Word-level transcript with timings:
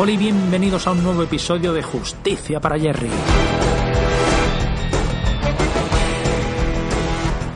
Hola 0.00 0.12
y 0.12 0.16
bienvenidos 0.16 0.86
a 0.86 0.92
un 0.92 1.02
nuevo 1.02 1.24
episodio 1.24 1.72
de 1.72 1.82
Justicia 1.82 2.60
para 2.60 2.78
Jerry. 2.78 3.10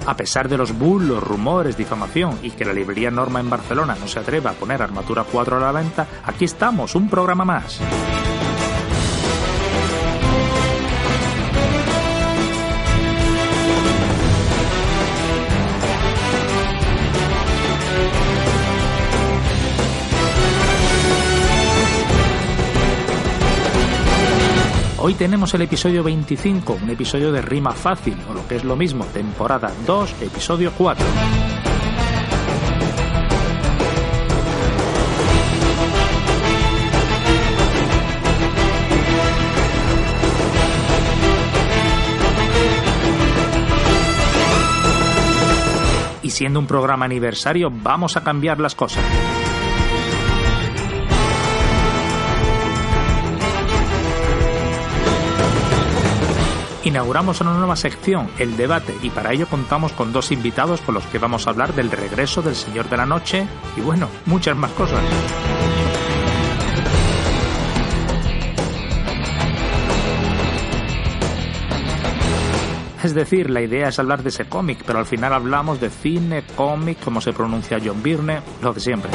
A 0.05 0.17
pesar 0.17 0.49
de 0.49 0.59
los 0.59 0.77
bulos, 0.77 1.23
rumores, 1.23 1.77
difamación 1.77 2.41
y 2.43 2.51
que 2.51 2.65
la 2.65 2.73
librería 2.73 3.13
Norma 3.13 3.39
en 3.39 3.49
Barcelona 3.49 3.95
no 3.95 4.09
se 4.09 4.19
atreva 4.19 4.51
a 4.51 4.55
poner 4.55 4.83
Armatura 4.83 5.23
4 5.23 5.57
a 5.57 5.61
la 5.61 5.71
venta, 5.71 6.09
aquí 6.25 6.45
estamos, 6.45 6.97
un 6.97 7.09
programa 7.09 7.45
más. 7.45 7.79
Hoy 25.05 25.15
tenemos 25.15 25.53
el 25.55 25.63
episodio 25.63 26.05
25, 26.05 26.79
un 26.81 26.89
episodio 26.89 27.33
de 27.33 27.43
rima 27.43 27.73
fácil, 27.73 28.17
o 28.31 28.35
lo 28.35 28.47
que 28.47 28.55
es 28.55 28.63
lo 28.63 28.77
mismo, 28.77 29.05
temporada 29.07 29.73
2, 29.85 30.23
episodio 30.23 30.73
4. 30.79 31.05
Y 46.23 46.31
siendo 46.31 46.61
un 46.61 46.69
programa 46.69 47.07
aniversario, 47.07 47.73
vamos 47.73 48.17
a 48.17 48.23
cambiar 48.23 48.61
las 48.61 48.77
cosas. 48.77 49.03
Inauguramos 56.85 57.41
una 57.41 57.55
nueva 57.55 57.77
sección, 57.77 58.29
el 58.39 58.57
debate, 58.57 58.97
y 59.03 59.11
para 59.11 59.33
ello 59.33 59.47
contamos 59.47 59.93
con 59.93 60.13
dos 60.13 60.33
invitados 60.33 60.81
con 60.81 60.97
los 60.97 61.07
que 61.07 61.19
vamos 61.19 61.47
a 61.47 61.51
hablar 61.51 61.75
del 61.75 61.93
regreso 61.93 62.43
del 62.43 62.57
Señor 62.57 62.89
de 62.89 62.97
la 62.97 63.07
Noche 63.07 63.47
y 63.77 63.81
bueno, 63.81 64.09
muchas 64.27 64.57
más 64.57 64.73
cosas. 64.73 65.01
Es 73.05 73.15
decir, 73.15 73.51
la 73.51 73.61
idea 73.61 73.89
es 73.89 73.99
hablar 74.01 74.25
de 74.25 74.31
ese 74.31 74.47
cómic, 74.47 74.83
pero 74.85 74.99
al 74.99 75.07
final 75.07 75.33
hablamos 75.33 75.81
de 75.81 75.91
cine, 75.91 76.45
cómic, 76.57 76.99
como 77.03 77.21
se 77.21 77.33
pronuncia 77.33 77.79
John 77.85 78.03
Byrne, 78.03 78.41
lo 78.61 78.73
de 78.73 78.81
siempre. 78.81 79.11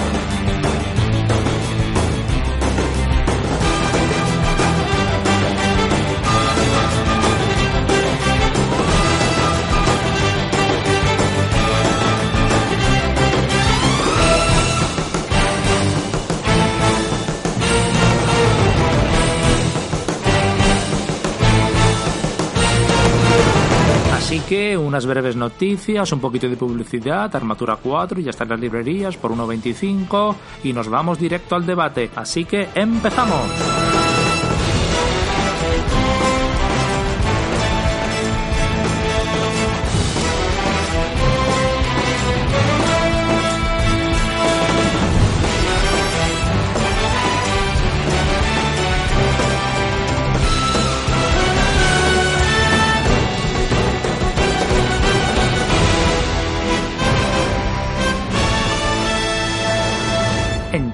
Unas 24.57 25.05
breves 25.05 25.35
noticias, 25.35 26.11
un 26.11 26.19
poquito 26.19 26.49
de 26.49 26.57
publicidad, 26.57 27.35
Armatura 27.35 27.77
4 27.81 28.19
y 28.19 28.23
ya 28.23 28.31
está 28.31 28.43
en 28.43 28.49
las 28.49 28.59
librerías 28.59 29.15
por 29.15 29.31
1.25 29.31 30.35
y 30.63 30.73
nos 30.73 30.89
vamos 30.89 31.19
directo 31.19 31.55
al 31.55 31.65
debate. 31.65 32.09
Así 32.15 32.43
que 32.45 32.67
empezamos. 32.73 34.16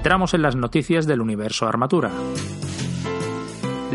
Entramos 0.04 0.34
en 0.34 0.42
las 0.42 0.54
noticias 0.54 1.06
del 1.06 1.22
universo 1.22 1.66
Armatura. 1.66 2.10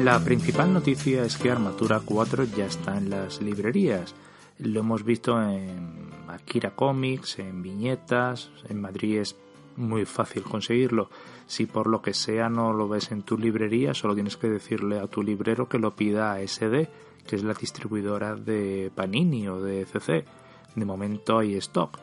La 0.03 0.19
principal 0.19 0.73
noticia 0.73 1.23
es 1.23 1.37
que 1.37 1.51
Armatura 1.51 2.01
4 2.03 2.45
ya 2.45 2.65
está 2.65 2.97
en 2.97 3.11
las 3.11 3.43
librerías. 3.43 4.15
Lo 4.57 4.79
hemos 4.79 5.03
visto 5.03 5.39
en 5.39 6.09
Akira 6.27 6.71
Comics, 6.71 7.37
en 7.37 7.61
viñetas, 7.61 8.49
en 8.67 8.81
Madrid 8.81 9.19
es 9.19 9.35
muy 9.75 10.05
fácil 10.05 10.41
conseguirlo. 10.41 11.11
Si 11.45 11.67
por 11.67 11.85
lo 11.85 12.01
que 12.01 12.15
sea 12.15 12.49
no 12.49 12.73
lo 12.73 12.89
ves 12.89 13.11
en 13.11 13.21
tu 13.21 13.37
librería, 13.37 13.93
solo 13.93 14.15
tienes 14.15 14.35
que 14.35 14.49
decirle 14.49 14.97
a 14.97 15.05
tu 15.05 15.21
librero 15.21 15.69
que 15.69 15.77
lo 15.77 15.95
pida 15.95 16.33
a 16.33 16.41
SD, 16.41 16.89
que 17.27 17.35
es 17.35 17.43
la 17.43 17.53
distribuidora 17.53 18.35
de 18.35 18.91
Panini 18.95 19.47
o 19.47 19.61
de 19.61 19.85
CC. 19.85 20.25
De 20.73 20.85
momento 20.85 21.37
hay 21.37 21.53
stock. 21.57 21.99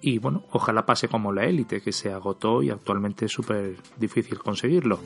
Y 0.00 0.18
bueno, 0.18 0.44
ojalá 0.52 0.86
pase 0.86 1.08
como 1.08 1.32
la 1.32 1.44
élite, 1.44 1.80
que 1.80 1.92
se 1.92 2.12
agotó 2.12 2.62
y 2.62 2.70
actualmente 2.70 3.26
es 3.26 3.32
súper 3.32 3.76
difícil 3.96 4.38
conseguirlo. 4.38 5.00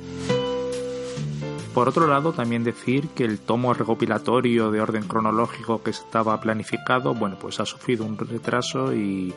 Por 1.74 1.88
otro 1.88 2.06
lado, 2.06 2.32
también 2.32 2.64
decir 2.64 3.08
que 3.08 3.24
el 3.24 3.38
tomo 3.38 3.72
recopilatorio 3.72 4.70
de 4.70 4.82
orden 4.82 5.08
cronológico 5.08 5.82
que 5.82 5.90
estaba 5.90 6.38
planificado, 6.38 7.14
bueno, 7.14 7.38
pues 7.40 7.60
ha 7.60 7.64
sufrido 7.64 8.04
un 8.04 8.18
retraso 8.18 8.92
y 8.92 9.32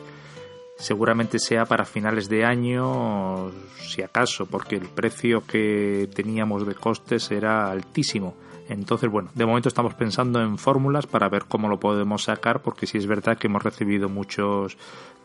seguramente 0.76 1.38
sea 1.38 1.64
para 1.64 1.86
finales 1.86 2.28
de 2.28 2.44
año, 2.44 3.50
si 3.80 4.02
acaso, 4.02 4.44
porque 4.44 4.76
el 4.76 4.86
precio 4.86 5.46
que 5.46 6.10
teníamos 6.14 6.66
de 6.66 6.74
costes 6.74 7.30
era 7.30 7.70
altísimo. 7.70 8.34
Entonces, 8.68 9.10
bueno, 9.10 9.30
de 9.34 9.46
momento 9.46 9.68
estamos 9.68 9.94
pensando 9.94 10.42
en 10.42 10.58
fórmulas 10.58 11.06
para 11.06 11.30
ver 11.30 11.44
cómo 11.46 11.68
lo 11.68 11.80
podemos 11.80 12.24
sacar, 12.24 12.60
porque 12.60 12.86
sí 12.86 12.98
es 12.98 13.06
verdad 13.06 13.38
que 13.38 13.46
hemos 13.46 13.62
recibido 13.62 14.10
muchos 14.10 14.76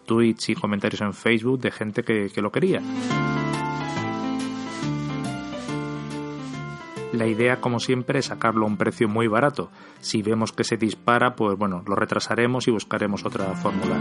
tweets 0.06 0.50
y 0.50 0.56
comentarios 0.56 1.02
en 1.02 1.14
Facebook 1.14 1.60
de 1.60 1.72
gente 1.72 2.04
que, 2.04 2.30
que 2.34 2.42
lo 2.42 2.52
quería. 2.52 2.82
La 7.14 7.28
idea, 7.28 7.60
como 7.60 7.80
siempre, 7.80 8.20
es 8.20 8.28
sacarlo 8.28 8.64
a 8.66 8.70
un 8.70 8.78
precio 8.78 9.10
muy 9.10 9.28
barato. 9.28 9.70
Si 10.00 10.22
vemos 10.22 10.54
que 10.54 10.64
se 10.64 10.78
dispara, 10.78 11.36
pues 11.36 11.58
bueno, 11.58 11.84
lo 11.86 11.96
retrasaremos 11.96 12.68
y 12.70 12.72
buscaremos 12.72 13.26
otra 13.26 13.54
fórmula. 13.56 13.98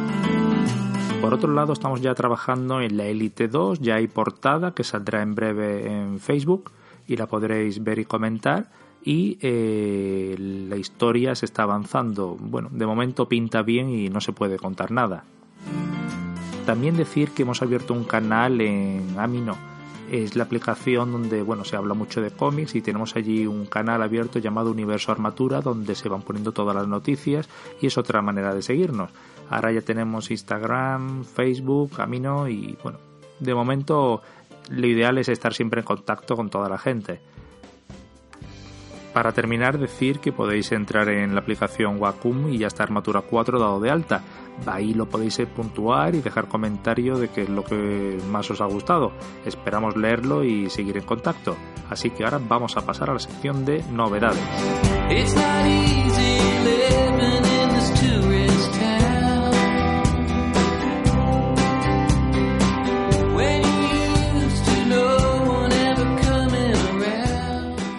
Por 1.20 1.34
otro 1.34 1.52
lado, 1.52 1.72
estamos 1.72 2.00
ya 2.00 2.14
trabajando 2.14 2.80
en 2.80 2.96
la 2.96 3.06
Elite 3.06 3.48
2, 3.48 3.80
ya 3.80 3.96
hay 3.96 4.06
portada 4.06 4.74
que 4.74 4.84
saldrá 4.84 5.22
en 5.22 5.34
breve 5.34 5.86
en 5.86 6.20
Facebook 6.20 6.70
y 7.06 7.16
la 7.16 7.26
podréis 7.26 7.82
ver 7.82 7.98
y 7.98 8.04
comentar. 8.04 8.70
Y 9.02 9.38
eh, 9.40 10.36
la 10.38 10.76
historia 10.76 11.34
se 11.34 11.46
está 11.46 11.64
avanzando. 11.64 12.36
Bueno, 12.38 12.68
de 12.70 12.86
momento 12.86 13.28
pinta 13.28 13.62
bien 13.62 13.90
y 13.90 14.08
no 14.08 14.20
se 14.20 14.32
puede 14.32 14.56
contar 14.56 14.92
nada. 14.92 15.24
También 16.66 16.96
decir 16.96 17.30
que 17.30 17.42
hemos 17.42 17.62
abierto 17.62 17.94
un 17.94 18.04
canal 18.04 18.60
en 18.60 19.18
Amino. 19.18 19.56
Es 20.10 20.34
la 20.34 20.44
aplicación 20.44 21.12
donde 21.12 21.42
bueno 21.42 21.64
se 21.64 21.76
habla 21.76 21.94
mucho 21.94 22.20
de 22.20 22.30
cómics 22.30 22.74
y 22.74 22.80
tenemos 22.80 23.14
allí 23.14 23.46
un 23.46 23.66
canal 23.66 24.02
abierto 24.02 24.38
llamado 24.40 24.70
Universo 24.70 25.12
Armatura 25.12 25.60
donde 25.60 25.94
se 25.94 26.08
van 26.08 26.22
poniendo 26.22 26.52
todas 26.52 26.74
las 26.74 26.88
noticias 26.88 27.48
y 27.80 27.86
es 27.86 27.96
otra 27.96 28.20
manera 28.20 28.54
de 28.54 28.62
seguirnos. 28.62 29.10
Ahora 29.48 29.72
ya 29.72 29.82
tenemos 29.82 30.30
Instagram, 30.30 31.24
Facebook, 31.24 32.00
Amino 32.00 32.48
y 32.48 32.76
bueno, 32.82 32.98
de 33.38 33.54
momento 33.54 34.22
lo 34.70 34.86
ideal 34.86 35.18
es 35.18 35.28
estar 35.28 35.54
siempre 35.54 35.80
en 35.80 35.86
contacto 35.86 36.36
con 36.36 36.50
toda 36.50 36.68
la 36.68 36.78
gente. 36.78 37.20
Para 39.12 39.32
terminar, 39.32 39.78
decir 39.78 40.20
que 40.20 40.30
podéis 40.30 40.70
entrar 40.70 41.08
en 41.08 41.34
la 41.34 41.40
aplicación 41.40 42.00
Wacom 42.00 42.52
y 42.52 42.58
ya 42.58 42.68
está 42.68 42.84
Armatura 42.84 43.22
4 43.22 43.58
dado 43.58 43.80
de 43.80 43.90
alta. 43.90 44.22
Ahí 44.66 44.94
lo 44.94 45.08
podéis 45.08 45.40
puntuar 45.54 46.14
y 46.14 46.20
dejar 46.20 46.48
comentario 46.48 47.18
de 47.18 47.28
qué 47.28 47.42
es 47.42 47.48
lo 47.48 47.64
que 47.64 48.18
más 48.30 48.50
os 48.50 48.60
ha 48.60 48.66
gustado. 48.66 49.12
Esperamos 49.44 49.96
leerlo 49.96 50.44
y 50.44 50.68
seguir 50.70 50.96
en 50.96 51.04
contacto. 51.04 51.56
Así 51.88 52.10
que 52.10 52.24
ahora 52.24 52.40
vamos 52.46 52.76
a 52.76 52.82
pasar 52.82 53.10
a 53.10 53.14
la 53.14 53.18
sección 53.18 53.64
de 53.64 53.82
novedades. 53.90 54.40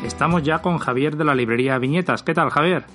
Estamos 0.03 0.43
ya 0.43 0.59
con 0.59 0.77
Javier 0.77 1.17
de 1.17 1.25
la 1.25 1.33
librería 1.33 1.79
Viñetas. 1.79 2.21
¿Qué 2.21 2.35
tal, 2.35 2.51
Javier? 2.51 2.85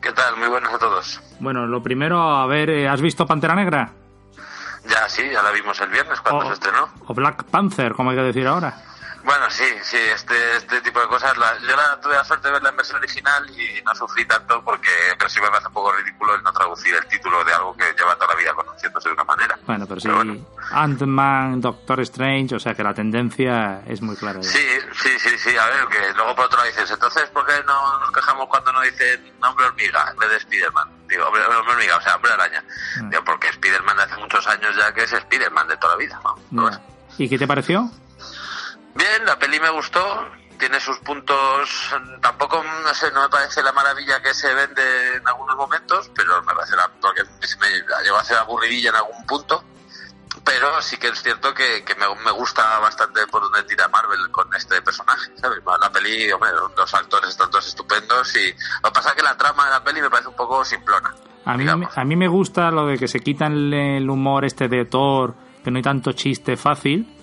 ¿Qué 0.00 0.12
tal? 0.12 0.36
Muy 0.36 0.48
buenos 0.48 0.72
a 0.72 0.78
todos. 0.78 1.20
Bueno, 1.40 1.66
lo 1.66 1.82
primero, 1.82 2.20
a 2.20 2.46
ver, 2.46 2.70
eh, 2.70 2.88
¿has 2.88 3.00
visto 3.00 3.26
Pantera 3.26 3.54
Negra? 3.54 3.92
Ya, 4.88 5.08
sí, 5.08 5.22
ya 5.30 5.42
la 5.42 5.50
vimos 5.50 5.78
el 5.80 5.90
viernes 5.90 6.20
cuando 6.20 6.46
se 6.46 6.52
estrenó. 6.54 6.88
O 7.06 7.14
Black 7.14 7.44
Panther, 7.44 7.92
como 7.92 8.10
hay 8.10 8.16
que 8.16 8.22
decir 8.22 8.46
ahora. 8.46 8.74
Bueno, 9.24 9.50
sí, 9.50 9.64
sí, 9.82 9.96
este, 9.96 10.56
este 10.56 10.80
tipo 10.80 11.00
de 11.00 11.08
cosas. 11.08 11.34
yo 11.34 11.76
la, 11.76 12.00
tuve 12.00 12.14
la 12.14 12.24
suerte 12.24 12.48
de 12.48 12.54
ver 12.54 12.62
la 12.62 12.70
versión 12.70 12.98
original 12.98 13.44
y 13.50 13.82
no 13.82 13.94
sufrí 13.94 14.24
tanto 14.24 14.62
porque 14.64 14.90
pero 15.18 15.28
sí 15.28 15.40
me 15.40 15.48
parece 15.48 15.68
un 15.68 15.74
poco 15.74 15.92
ridículo 15.92 16.34
el 16.34 16.42
no 16.42 16.52
traducir 16.52 16.94
el 16.94 17.06
título 17.06 17.44
de 17.44 17.52
algo 17.52 17.76
que 17.76 17.84
lleva 17.96 18.14
toda 18.14 18.34
la 18.34 18.40
vida 18.40 18.54
conociéndose 18.54 19.08
de 19.08 19.14
una 19.14 19.24
manera. 19.24 19.58
Bueno, 19.66 19.86
pero 19.86 20.00
sí, 20.00 20.08
Ant-Man, 20.70 21.60
Doctor 21.60 22.00
Strange, 22.00 22.54
o 22.54 22.60
sea 22.60 22.74
que 22.74 22.82
la 22.82 22.94
tendencia 22.94 23.82
es 23.86 24.00
muy 24.00 24.16
clara. 24.16 24.42
Sí, 24.42 24.66
sí, 24.94 25.10
sí, 25.18 25.38
sí, 25.38 25.56
a 25.56 25.66
ver, 25.66 25.86
que 25.88 26.14
luego 26.14 26.34
por 26.34 26.46
otro 26.46 26.58
lado 26.58 26.70
dices, 26.70 26.90
entonces, 26.90 27.28
¿por 27.30 27.44
qué 27.46 27.54
no 27.66 27.98
nos 27.98 28.12
quejamos 28.12 28.46
cuando 28.48 28.72
nos 28.72 28.84
dicen 28.84 29.32
nombre 29.40 29.66
hormiga 29.66 30.08
en 30.10 30.18
vez 30.18 30.30
de 30.30 30.36
Spider-Man? 30.36 30.88
Digo, 31.08 31.26
hombre, 31.26 31.42
hormiga, 31.42 31.96
o 31.96 32.00
sea, 32.00 32.16
hombre 32.16 32.32
araña. 32.32 32.62
Mm. 33.00 33.10
Digo, 33.10 33.24
porque 33.24 33.48
Spider-Man 33.48 33.96
de 33.96 34.02
hace 34.02 34.16
muchos 34.16 34.46
años 34.46 34.76
ya 34.76 34.92
que 34.92 35.02
es 35.02 35.12
Spider-Man 35.12 35.68
de 35.68 35.76
toda 35.76 35.94
la 35.94 35.98
vida. 35.98 36.20
¿no? 36.50 36.70
¿Y 37.16 37.28
qué 37.28 37.38
te 37.38 37.46
pareció? 37.46 37.90
Bien, 38.98 39.24
la 39.24 39.38
peli 39.38 39.60
me 39.60 39.70
gustó, 39.70 40.26
tiene 40.58 40.80
sus 40.80 40.98
puntos, 40.98 41.70
tampoco, 42.20 42.64
no 42.64 42.92
sé, 42.94 43.12
no 43.12 43.22
me 43.22 43.28
parece 43.28 43.62
la 43.62 43.70
maravilla 43.70 44.20
que 44.20 44.34
se 44.34 44.52
vende 44.52 44.82
en 45.14 45.28
algunos 45.28 45.56
momentos, 45.56 46.10
pero 46.16 46.42
me 46.42 46.52
parece 46.52 46.74
la, 46.74 46.90
porque 47.00 47.22
me 47.60 47.68
llegó 48.02 48.16
a 48.16 48.24
ser 48.24 48.38
aburridilla 48.38 48.90
en 48.90 48.96
algún 48.96 49.24
punto, 49.24 49.62
pero 50.44 50.82
sí 50.82 50.96
que 50.96 51.06
es 51.08 51.22
cierto 51.22 51.54
que, 51.54 51.84
me, 51.96 52.32
gusta 52.32 52.80
bastante 52.80 53.24
por 53.28 53.42
donde 53.42 53.62
tira 53.62 53.86
Marvel 53.86 54.32
con 54.32 54.52
este 54.52 54.82
personaje, 54.82 55.30
¿sabes? 55.36 55.60
La 55.80 55.92
peli, 55.92 56.32
hombre, 56.32 56.50
los 56.76 56.92
actores 56.92 57.30
están 57.30 57.52
todos 57.52 57.68
estupendos 57.68 58.34
y 58.34 58.50
lo 58.82 58.88
que 58.88 58.94
pasa 58.94 59.10
es 59.10 59.14
que 59.14 59.22
la 59.22 59.36
trama 59.36 59.66
de 59.66 59.70
la 59.70 59.84
peli 59.84 60.00
me 60.00 60.10
parece 60.10 60.28
un 60.28 60.36
poco 60.36 60.64
simplona. 60.64 61.14
A 61.44 61.56
mí, 61.56 61.64
a 61.68 62.04
mí 62.04 62.16
me 62.16 62.26
gusta 62.26 62.72
lo 62.72 62.86
de 62.86 62.98
que 62.98 63.06
se 63.06 63.20
quitan 63.20 63.72
el 63.72 64.10
humor 64.10 64.44
este 64.44 64.66
de 64.66 64.86
Thor, 64.86 65.36
que 65.62 65.70
no 65.70 65.76
hay 65.76 65.84
tanto 65.84 66.10
chiste 66.12 66.56
fácil, 66.56 67.14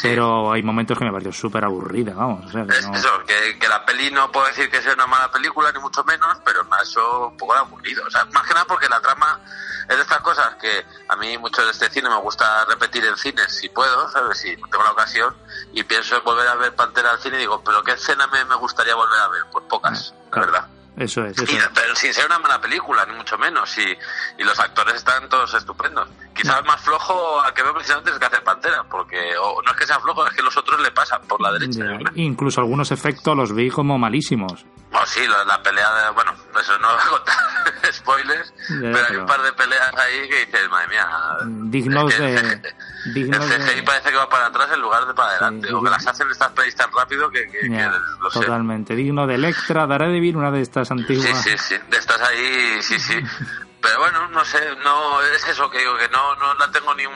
pero 0.00 0.52
hay 0.52 0.62
momentos 0.62 0.96
que 0.98 1.04
me 1.04 1.12
pareció 1.12 1.32
súper 1.32 1.64
aburrida, 1.64 2.14
vamos. 2.14 2.46
O 2.46 2.50
sea, 2.50 2.64
que 2.66 2.78
Eso, 2.78 3.08
que, 3.26 3.68
la 3.68 3.84
peli 3.84 4.10
no 4.10 4.30
puedo 4.32 4.46
decir 4.46 4.70
que 4.70 4.80
sea 4.80 4.94
una 4.94 5.06
mala 5.06 5.30
película, 5.30 5.70
ni 5.72 5.80
mucho 5.80 6.02
menos, 6.04 6.38
pero 6.44 6.64
me 6.64 6.76
ha 6.76 6.82
hecho 6.82 7.28
un 7.28 7.36
poco 7.36 7.54
aburrido. 7.54 8.04
O 8.06 8.10
sea, 8.10 8.24
más 8.26 8.46
que 8.46 8.54
nada 8.54 8.64
porque 8.66 8.88
la 8.88 9.00
trama 9.00 9.40
es 9.88 9.96
de 9.96 10.02
estas 10.02 10.20
cosas 10.20 10.54
que 10.56 10.84
a 11.08 11.16
mí 11.16 11.36
mucho 11.38 11.64
de 11.64 11.70
este 11.70 11.90
cine 11.90 12.08
me 12.08 12.16
gusta 12.16 12.64
repetir 12.66 13.04
en 13.04 13.16
cines 13.16 13.54
si 13.54 13.68
puedo, 13.68 14.08
¿sabes? 14.10 14.38
Si 14.38 14.56
tengo 14.56 14.84
la 14.84 14.92
ocasión 14.92 15.34
y 15.72 15.82
pienso 15.82 16.16
en 16.16 16.24
volver 16.24 16.48
a 16.48 16.54
ver 16.54 16.74
Pantera 16.74 17.10
al 17.10 17.20
cine 17.20 17.36
y 17.36 17.40
digo, 17.40 17.62
¿pero 17.64 17.82
qué 17.82 17.92
escena 17.92 18.26
me, 18.28 18.44
me 18.44 18.54
gustaría 18.56 18.94
volver 18.94 19.20
a 19.20 19.28
ver? 19.28 19.42
Pues 19.50 19.64
pocas, 19.68 20.14
la 20.32 20.40
verdad. 20.40 20.68
Eso 20.96 21.24
es. 21.24 21.36
Pero 21.36 21.96
sin 21.96 22.12
ser 22.12 22.26
una 22.26 22.38
mala 22.38 22.60
película, 22.60 23.06
ni 23.06 23.14
mucho 23.14 23.38
menos. 23.38 23.76
Y, 23.78 23.96
y 24.38 24.44
los 24.44 24.58
actores 24.60 24.96
están 24.96 25.28
todos 25.28 25.54
estupendos. 25.54 26.08
Quizás 26.34 26.58
el 26.58 26.64
más 26.64 26.80
flojo 26.82 27.40
al 27.40 27.52
que 27.54 27.62
veo 27.62 27.72
precisamente 27.72 28.10
es 28.10 28.18
que 28.18 28.26
hace 28.26 28.40
Pantera, 28.42 28.84
porque 28.84 29.16
no 29.34 29.70
es 29.70 29.76
que 29.76 29.86
sea 29.86 29.98
flojo, 30.00 30.26
es 30.26 30.34
que 30.34 30.42
los 30.42 30.56
otros 30.56 30.80
le 30.80 30.90
pasan 30.90 31.22
por 31.22 31.40
la 31.40 31.52
derecha. 31.52 31.98
incluso 32.14 32.60
algunos 32.60 32.90
efectos 32.90 33.36
los 33.36 33.54
vi 33.54 33.70
como 33.70 33.98
malísimos. 33.98 34.66
Oh, 34.94 35.06
sí, 35.06 35.20
la, 35.26 35.62
pelea 35.62 35.90
de. 35.94 36.10
Bueno, 36.10 36.34
eso 36.60 36.78
no 36.78 36.88
voy 36.88 37.00
a 37.02 37.10
contar 37.10 37.34
spoilers, 37.92 38.52
pero 38.68 39.06
hay 39.08 39.16
un 39.16 39.26
par 39.26 39.42
de 39.42 39.52
peleas 39.54 39.92
ahí 39.96 40.28
que 40.28 40.46
dices, 40.46 40.68
madre 40.70 40.88
mía. 40.88 41.08
Dignos 41.46 42.18
de. 42.18 42.62
El 43.04 43.30
CGI 43.30 43.82
parece 43.82 44.10
que 44.10 44.16
va 44.16 44.28
para 44.28 44.46
atrás 44.46 44.68
en 44.72 44.80
lugar 44.80 45.06
de 45.06 45.14
para 45.14 45.30
adelante, 45.30 45.72
o 45.72 45.82
que 45.82 45.90
las 45.90 46.06
hacen 46.06 46.30
estas 46.30 46.52
pelis 46.52 46.76
tan 46.76 46.92
rápido 46.92 47.30
que, 47.30 47.50
que, 47.50 47.90
Totalmente. 48.32 48.94
Digno 48.94 49.26
de 49.26 49.36
Electra, 49.36 49.86
Daredevil, 49.86 50.36
una 50.36 50.50
de 50.50 50.60
estas 50.60 50.90
antiguas. 50.90 51.42
Sí, 51.42 51.50
sí, 51.50 51.58
sí. 51.58 51.74
De 51.88 51.96
estas 51.96 52.20
ahí, 52.20 52.82
sí, 52.82 53.00
sí. 53.00 53.14
pero 53.80 53.98
bueno, 53.98 54.28
no 54.28 54.44
sé, 54.44 54.60
no 54.84 55.20
es 55.22 55.48
eso 55.48 55.68
que 55.70 55.78
digo, 55.78 55.96
que 55.96 56.08
no, 56.10 56.36
no 56.36 56.54
la 56.54 56.70
tengo 56.70 56.94
ni 56.94 57.06
un 57.06 57.14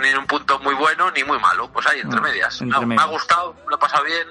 ni 0.00 0.12
un 0.12 0.26
punto 0.26 0.58
muy 0.58 0.74
bueno 0.74 1.10
ni 1.12 1.24
muy 1.24 1.38
malo, 1.38 1.70
pues 1.72 1.86
ahí 1.86 2.00
entre 2.00 2.20
medias. 2.20 2.60
Me 2.62 2.96
ha 2.96 3.04
gustado, 3.04 3.56
lo 3.68 3.76
he 3.76 3.78
pasado 3.78 4.04
bien, 4.04 4.26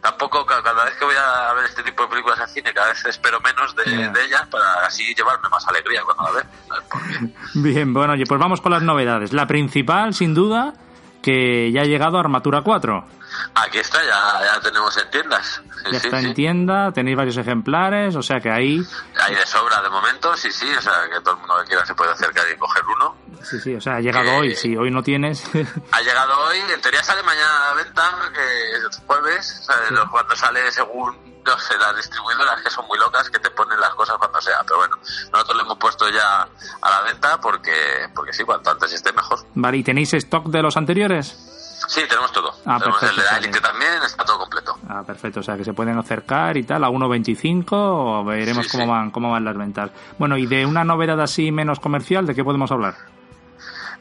tampoco 0.00 0.44
cada 0.44 0.84
vez 0.84 0.94
que 0.96 1.04
voy 1.04 1.14
a 1.16 1.52
ver 1.54 1.64
este 1.64 1.82
tipo 1.82 2.02
de 2.02 2.08
películas 2.08 2.38
al 2.40 2.48
cine, 2.48 2.72
cada 2.72 2.88
vez 2.88 3.04
espero 3.04 3.40
menos 3.40 3.74
de, 3.76 3.82
ellas 4.24 4.46
para 4.50 4.86
así 4.86 5.14
llevarme 5.14 5.48
más 5.48 5.66
alegría 5.68 6.02
cuando 6.02 6.24
la 6.24 6.30
veo. 6.32 7.30
Bien, 7.54 7.92
bueno, 7.92 8.14
pues 8.26 8.40
vamos 8.40 8.60
con 8.60 8.72
las 8.72 8.82
novedades. 8.82 9.32
La 9.32 9.46
principal, 9.46 10.14
sin 10.14 10.34
duda, 10.34 10.74
que 11.22 11.70
ya 11.72 11.82
ha 11.82 11.86
llegado 11.86 12.18
a 12.18 12.20
Armatura 12.20 12.62
4. 12.62 13.04
Aquí 13.54 13.78
está, 13.78 14.02
ya, 14.02 14.40
ya 14.44 14.60
tenemos 14.60 14.96
en 14.96 15.10
tiendas. 15.10 15.62
ya 15.90 15.98
está 15.98 16.20
en 16.20 16.34
tienda, 16.34 16.92
tenéis 16.92 17.16
varios 17.16 17.36
ejemplares, 17.36 18.16
o 18.16 18.22
sea 18.22 18.40
que 18.40 18.50
ahí... 18.50 18.80
Hay 19.20 19.34
de 19.34 19.46
sobra 19.46 19.80
de 19.82 19.90
momento, 19.90 20.36
sí, 20.36 20.50
sí, 20.50 20.68
o 20.76 20.80
sea 20.80 20.92
que 21.12 21.20
todo 21.20 21.34
el 21.34 21.40
mundo 21.40 21.56
que 21.62 21.68
quiera 21.68 21.86
se 21.86 21.94
puede 21.94 22.12
acercar 22.12 22.44
y 22.52 22.56
coger 22.56 22.82
uno. 22.96 23.16
Sí, 23.42 23.60
sí, 23.60 23.74
o 23.74 23.80
sea, 23.80 23.96
ha 23.96 24.00
llegado 24.00 24.36
hoy, 24.36 24.56
si 24.56 24.76
hoy 24.76 24.90
no 24.90 25.02
tienes... 25.02 25.44
ha 25.92 26.00
llegado 26.00 26.38
hoy, 26.46 26.58
en 26.72 26.80
teoría 26.80 27.02
sale 27.02 27.22
mañana 27.22 27.70
a 27.70 27.74
la 27.74 27.82
venta, 27.82 28.10
que 28.32 28.86
es 28.88 29.02
jueves, 29.06 29.68
cuando 30.10 30.36
sale 30.36 30.72
según, 30.72 31.16
no 31.44 31.58
sé, 31.58 31.76
las 31.78 31.96
distribuidoras 31.96 32.60
que 32.62 32.70
son 32.70 32.86
muy 32.86 32.98
locas, 32.98 33.28
que 33.30 33.38
te 33.38 33.50
ponen 33.50 33.78
las 33.80 33.94
cosas 33.94 34.16
cuando 34.18 34.40
sea, 34.40 34.62
pero 34.64 34.78
bueno, 34.78 34.96
nosotros 35.32 35.56
lo 35.56 35.62
hemos 35.62 35.78
puesto 35.78 36.08
ya 36.08 36.48
a 36.82 36.90
la 36.90 37.02
venta 37.02 37.40
porque, 37.40 38.08
porque 38.14 38.32
sí, 38.32 38.44
cuanto 38.44 38.70
antes 38.70 38.92
esté 38.92 39.12
mejor. 39.12 39.38
Vale, 39.54 39.76
¿y 39.76 39.82
tenéis 39.84 40.14
stock 40.14 40.46
de 40.46 40.62
los 40.62 40.76
anteriores? 40.76 41.54
Sí, 41.88 42.02
tenemos 42.08 42.32
todo. 42.32 42.50
Ah, 42.64 42.78
tenemos 42.78 43.02
el 43.02 43.16
de 43.16 43.22
Elite 43.38 43.60
también, 43.60 44.02
está 44.04 44.24
todo 44.24 44.38
completo. 44.38 44.76
Ah, 44.88 45.02
perfecto. 45.04 45.40
O 45.40 45.42
sea, 45.42 45.56
que 45.56 45.64
se 45.64 45.72
pueden 45.72 45.98
acercar 45.98 46.56
y 46.56 46.62
tal 46.64 46.84
a 46.84 46.88
1.25 46.88 47.66
o 47.72 48.24
veremos 48.24 48.68
cómo 48.68 48.86
van 48.86 49.10
cómo 49.10 49.30
van 49.30 49.44
las 49.44 49.56
ventas. 49.56 49.90
Bueno, 50.18 50.36
y 50.36 50.46
de 50.46 50.66
una 50.66 50.84
novedad 50.84 51.20
así 51.20 51.52
menos 51.52 51.80
comercial, 51.80 52.26
¿de 52.26 52.34
qué 52.34 52.44
podemos 52.44 52.70
hablar? 52.70 53.13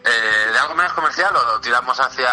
Eh, 0.05 0.51
¿De 0.51 0.59
algo 0.59 0.75
menos 0.75 0.91
comercial 0.93 1.33
o 1.33 1.53
lo 1.53 1.61
tiramos 1.61 1.97
hacia...? 1.97 2.29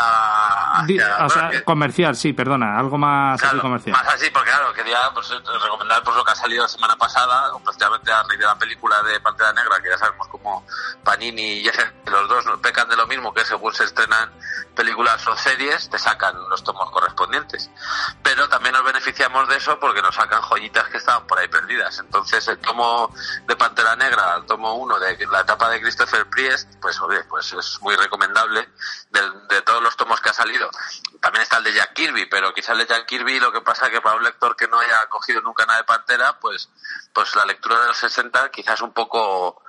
o 1.20 1.28
sea, 1.28 1.64
comercial, 1.64 2.16
sí, 2.16 2.32
perdona, 2.32 2.76
algo 2.76 2.98
más 2.98 3.40
así 3.42 3.58
comercial. 3.58 3.96
Más 3.96 4.14
así, 4.14 4.28
porque 4.30 4.50
claro, 4.50 4.72
quería 4.72 4.98
pues, 5.14 5.30
recomendar 5.30 6.02
pues, 6.02 6.16
lo 6.16 6.24
que 6.24 6.32
ha 6.32 6.34
salido 6.34 6.62
la 6.62 6.68
semana 6.68 6.96
pasada, 6.96 7.52
prácticamente 7.62 8.10
a 8.10 8.22
raíz 8.24 8.40
de 8.40 8.46
la 8.46 8.56
película 8.56 9.02
de 9.04 9.20
Pantera 9.20 9.52
Negra, 9.52 9.76
que 9.82 9.88
ya 9.88 9.98
sabemos 9.98 10.26
como 10.28 10.66
Panini 11.04 11.60
y 11.60 11.70
los 12.06 12.28
dos 12.28 12.44
pecan 12.60 12.88
de 12.88 12.96
lo 12.96 13.06
mismo, 13.06 13.32
que 13.32 13.44
según 13.44 13.72
se 13.72 13.84
estrenan 13.84 14.32
películas 14.74 15.24
o 15.28 15.36
series, 15.36 15.88
te 15.90 15.98
sacan 15.98 16.34
los 16.48 16.64
tomos 16.64 16.90
correspondientes. 16.90 17.70
Pero 18.22 18.48
también 18.48 18.74
nos 18.74 18.84
beneficiamos 18.84 19.48
de 19.48 19.56
eso 19.56 19.78
porque 19.78 20.02
nos 20.02 20.14
sacan 20.14 20.40
joyitas 20.42 20.88
que 20.88 20.96
estaban 20.96 21.26
por 21.26 21.38
ahí 21.38 21.48
perdidas. 21.48 21.98
Entonces, 21.98 22.46
el 22.48 22.58
tomo 22.58 23.14
de 23.46 23.56
Pantera 23.56 23.94
Negra, 23.96 24.36
el 24.36 24.46
tomo 24.46 24.74
1 24.74 24.98
de 24.98 25.26
la 25.26 25.40
etapa 25.40 25.68
de 25.70 25.80
Christopher 25.80 26.26
Priest, 26.28 26.74
pues, 26.80 27.00
oye, 27.00 27.22
pues 27.24 27.52
es 27.60 27.80
muy 27.80 27.94
recomendable. 27.96 28.68
De, 29.10 29.62
todos 29.62 29.82
los 29.82 29.96
tomos 29.96 30.20
que 30.20 30.30
ha 30.30 30.32
salido, 30.32 30.70
también 31.20 31.42
está 31.42 31.58
el 31.58 31.64
de 31.64 31.74
Jack 31.74 31.92
Kirby, 31.92 32.26
pero 32.26 32.52
quizás 32.52 32.70
el 32.70 32.78
de 32.78 32.86
Jack 32.86 33.06
Kirby 33.06 33.38
lo 33.38 33.52
que 33.52 33.60
pasa 33.60 33.86
es 33.86 33.92
que 33.92 34.00
para 34.00 34.16
un 34.16 34.24
lector 34.24 34.56
que 34.56 34.66
no 34.66 34.80
haya 34.80 35.06
cogido 35.08 35.40
nunca 35.42 35.66
nada 35.66 35.78
de 35.78 35.84
Pantera, 35.84 36.38
pues, 36.40 36.70
pues 37.12 37.34
la 37.36 37.44
lectura 37.44 37.80
de 37.80 37.88
los 37.88 37.96
60 37.98 38.50
quizás 38.50 38.74
es 38.74 38.80
un 38.80 38.92
poco 38.92 39.62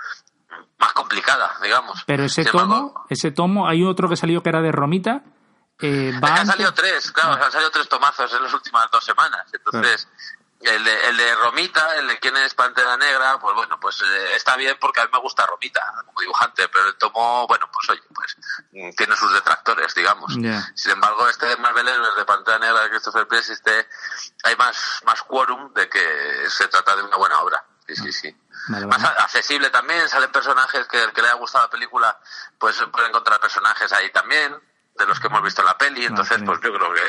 más 0.79 0.93
complicada, 0.93 1.57
digamos. 1.61 2.03
Pero 2.05 2.23
ese 2.23 2.43
tomo, 2.45 3.05
ese 3.09 3.31
tomo, 3.31 3.67
hay 3.67 3.83
otro 3.83 4.09
que 4.09 4.15
salió 4.15 4.41
que 4.41 4.49
era 4.49 4.61
de 4.61 4.71
Romita. 4.71 5.23
Eh, 5.79 6.13
han 6.21 6.45
salido 6.45 6.73
tres, 6.73 7.11
claro, 7.11 7.33
ah. 7.33 7.45
han 7.45 7.51
salido 7.51 7.71
tres 7.71 7.89
tomazos 7.89 8.31
en 8.33 8.43
las 8.43 8.53
últimas 8.53 8.89
dos 8.91 9.03
semanas. 9.03 9.47
Entonces, 9.53 10.07
el, 10.63 10.83
de, 10.83 11.07
el 11.09 11.17
de 11.17 11.35
Romita, 11.35 11.95
el 11.97 12.07
de 12.07 12.19
quién 12.19 12.35
es 12.37 12.53
Pantera 12.53 12.97
Negra, 12.97 13.39
pues 13.39 13.55
bueno, 13.55 13.79
pues 13.79 14.01
eh, 14.01 14.35
está 14.35 14.55
bien 14.55 14.77
porque 14.79 15.01
a 15.01 15.05
mí 15.05 15.09
me 15.13 15.19
gusta 15.19 15.45
Romita 15.45 15.81
como 16.05 16.21
dibujante, 16.21 16.67
pero 16.69 16.87
el 16.87 16.95
tomo, 16.95 17.47
bueno, 17.47 17.69
pues 17.71 17.89
oye, 17.89 18.03
pues 18.13 18.37
mm, 18.71 18.91
tiene 18.95 19.15
sus 19.15 19.33
detractores, 19.33 19.93
digamos. 19.95 20.33
Sin 20.33 20.91
embargo, 20.91 21.27
este 21.27 21.47
de 21.47 21.57
Marvel 21.57 21.87
el 21.87 22.15
de 22.15 22.25
Pantera 22.25 22.59
Negra 22.59 22.83
de 22.83 22.89
Christopher 22.89 23.27
Priest, 23.27 23.49
este, 23.49 23.87
hay 24.43 24.55
más, 24.55 25.01
más 25.05 25.21
quórum 25.23 25.73
de 25.73 25.89
que 25.89 26.49
se 26.49 26.67
trata 26.67 26.95
de 26.95 27.03
una 27.03 27.17
buena 27.17 27.39
obra. 27.41 27.63
Sí, 27.87 27.95
sí, 27.95 28.11
sí. 28.11 28.37
Más 28.69 29.03
accesible 29.03 29.69
también, 29.69 30.07
salen 30.07 30.31
personajes 30.31 30.87
que 30.87 31.01
el 31.03 31.11
que 31.11 31.21
le 31.21 31.29
ha 31.29 31.35
gustado 31.35 31.65
la 31.65 31.69
película, 31.69 32.19
pues 32.59 32.81
puede 32.91 33.07
encontrar 33.07 33.39
personajes 33.39 33.91
ahí 33.91 34.11
también. 34.11 34.55
De 35.01 35.07
los 35.07 35.19
que 35.19 35.27
hemos 35.27 35.43
visto 35.43 35.61
en 35.61 35.67
la 35.67 35.77
peli, 35.77 36.05
entonces 36.05 36.41
pues 36.45 36.59
yo 36.61 36.73
creo 36.73 36.93
que, 36.93 37.01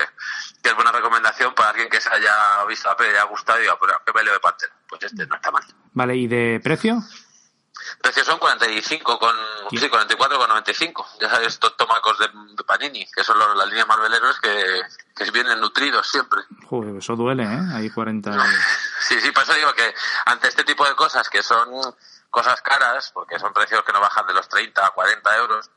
que, 0.62 0.68
es 0.68 0.74
buena 0.74 0.92
recomendación 0.92 1.54
para 1.54 1.70
alguien 1.70 1.88
que 1.88 2.00
se 2.00 2.10
haya 2.10 2.64
visto 2.68 2.88
la 2.88 2.96
peli 2.96 3.10
y 3.10 3.14
haya 3.14 3.24
gustado 3.24 3.58
y 3.58 3.62
diga, 3.62 3.78
pero 3.78 4.00
qué 4.04 4.12
peleo 4.12 4.32
de 4.32 4.40
Pantera, 4.40 4.72
pues 4.88 5.02
este 5.04 5.26
no 5.26 5.36
está 5.36 5.50
mal. 5.50 5.62
Vale, 5.92 6.16
¿y 6.16 6.26
de 6.26 6.60
precio? 6.62 7.02
Precios 8.00 8.26
son 8.26 8.38
45 8.38 9.18
con, 9.18 9.34
sí, 9.70 9.88
44 9.88 10.38
con 10.38 10.48
95. 10.48 11.06
Ya 11.20 11.30
sabes, 11.30 11.48
estos 11.48 11.76
tomacos 11.76 12.18
de, 12.18 12.28
Panini, 12.64 13.06
que 13.06 13.24
son 13.24 13.38
los, 13.38 13.56
las 13.56 13.66
líneas 13.68 13.86
Marvel 13.86 14.12
que, 14.40 14.82
que 15.14 15.30
vienen 15.30 15.60
nutridos 15.60 16.08
siempre. 16.08 16.40
Joder, 16.66 16.96
eso 16.96 17.16
duele, 17.16 17.44
¿eh? 17.44 17.60
Ahí 17.74 17.90
40. 17.90 18.30
Sí, 19.02 19.20
sí, 19.20 19.32
por 19.32 19.42
eso 19.42 19.52
digo 19.54 19.72
que 19.74 19.92
ante 20.26 20.46
este 20.46 20.62
tipo 20.62 20.86
de 20.86 20.94
cosas 20.94 21.28
que 21.28 21.42
son 21.42 21.68
cosas 22.30 22.62
caras, 22.62 23.10
porque 23.12 23.38
son 23.38 23.52
precios 23.52 23.82
que 23.84 23.92
no 23.92 24.00
bajan 24.00 24.26
de 24.26 24.32
los 24.32 24.48
30 24.48 24.86
a 24.86 24.90
40 24.90 25.36
euros, 25.38 25.70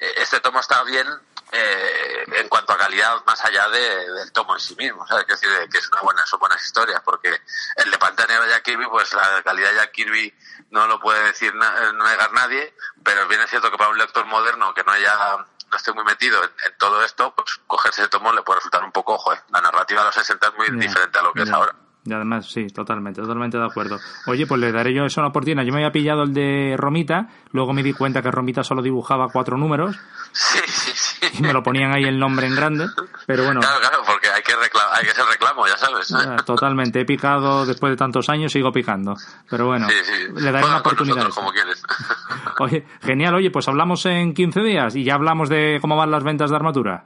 eh, 0.00 0.12
este 0.16 0.40
tomo 0.40 0.60
está 0.60 0.82
bien 0.82 1.06
eh, 1.52 2.24
en 2.36 2.48
cuanto 2.48 2.72
a 2.72 2.78
calidad 2.78 3.24
más 3.26 3.44
allá 3.44 3.68
de, 3.68 4.12
del 4.12 4.32
tomo 4.32 4.54
en 4.54 4.60
sí 4.60 4.74
mismo, 4.76 5.06
¿sabes? 5.06 5.24
Que, 5.24 5.32
decir, 5.32 5.48
que 5.70 5.78
es 5.78 5.90
una 5.90 6.02
buena, 6.02 6.24
son 6.26 6.40
buenas 6.40 6.62
historias, 6.64 7.00
porque 7.04 7.28
el 7.28 7.90
de 7.90 7.98
de 7.98 8.48
Jack 8.50 8.62
Kirby, 8.62 8.86
pues 8.86 9.12
la 9.14 9.42
calidad 9.42 9.70
de 9.70 9.76
Jack 9.76 9.92
Kirby 9.92 10.32
no 10.70 10.86
lo 10.86 11.00
puede 11.00 11.24
decir 11.24 11.54
no 11.54 12.04
negar 12.04 12.32
nadie, 12.32 12.74
pero 13.02 13.26
bien 13.28 13.40
es 13.40 13.50
cierto 13.50 13.70
que 13.70 13.76
para 13.76 13.90
un 13.90 13.98
lector 13.98 14.24
moderno 14.26 14.72
que 14.74 14.84
no 14.84 14.92
haya 14.92 15.46
no 15.70 15.76
esté 15.76 15.92
muy 15.92 16.04
metido 16.04 16.42
en, 16.42 16.50
todo 16.78 17.04
esto, 17.04 17.32
pues 17.34 17.60
cogerse 17.66 18.02
ese 18.02 18.10
tomo 18.10 18.32
le 18.32 18.42
puede 18.42 18.58
resultar 18.58 18.82
un 18.82 18.92
poco, 18.92 19.14
ojo, 19.14 19.32
la 19.52 19.60
narrativa 19.60 20.00
de 20.00 20.06
los 20.06 20.14
60 20.14 20.48
es 20.48 20.54
muy 20.56 20.80
diferente 20.80 21.18
a 21.18 21.22
lo 21.22 21.32
que 21.32 21.42
es 21.42 21.50
ahora. 21.50 21.74
Y 22.04 22.12
además, 22.12 22.50
sí, 22.50 22.66
totalmente, 22.68 23.20
totalmente 23.20 23.58
de 23.58 23.66
acuerdo. 23.66 23.98
Oye, 24.26 24.46
pues 24.46 24.60
le 24.60 24.72
daré 24.72 24.94
yo 24.94 25.04
eso 25.04 25.20
una 25.20 25.28
oportunidad. 25.28 25.64
Yo 25.64 25.72
me 25.72 25.80
había 25.80 25.92
pillado 25.92 26.22
el 26.22 26.32
de 26.32 26.74
Romita, 26.78 27.28
luego 27.52 27.74
me 27.74 27.82
di 27.82 27.92
cuenta 27.92 28.22
que 28.22 28.30
Romita 28.30 28.64
solo 28.64 28.80
dibujaba 28.80 29.28
cuatro 29.30 29.58
números. 29.58 29.98
Sí, 30.32 30.58
sí, 30.66 30.92
sí. 30.94 31.26
Y 31.38 31.42
me 31.42 31.52
lo 31.52 31.62
ponían 31.62 31.92
ahí 31.92 32.04
el 32.04 32.18
nombre 32.18 32.46
en 32.46 32.54
grande, 32.54 32.86
pero 33.26 33.44
bueno. 33.44 33.60
Claro, 33.60 33.80
claro, 33.80 34.02
porque 34.06 34.28
hay 34.28 34.42
que, 34.42 34.52
hay 34.52 35.04
que 35.04 35.10
hacer 35.10 35.24
reclamo, 35.24 35.66
ya 35.66 35.76
sabes. 35.76 36.14
Totalmente, 36.44 37.00
he 37.00 37.04
picado 37.04 37.66
después 37.66 37.90
de 37.90 37.96
tantos 37.96 38.28
años, 38.28 38.52
sigo 38.52 38.72
picando. 38.72 39.14
Pero 39.48 39.66
bueno, 39.66 39.88
le 40.34 40.52
daré 40.52 40.66
una 40.66 40.78
oportunidad. 40.78 41.28
como 41.30 41.52
quieres. 41.52 41.82
Oye, 42.58 42.86
genial, 43.02 43.34
oye, 43.34 43.50
pues 43.50 43.68
hablamos 43.68 44.04
en 44.06 44.34
15 44.34 44.60
días 44.60 44.94
y 44.94 45.04
ya 45.04 45.14
hablamos 45.14 45.48
de 45.48 45.78
cómo 45.80 45.96
van 45.96 46.10
las 46.10 46.22
ventas 46.22 46.50
de 46.50 46.56
armadura. 46.56 47.04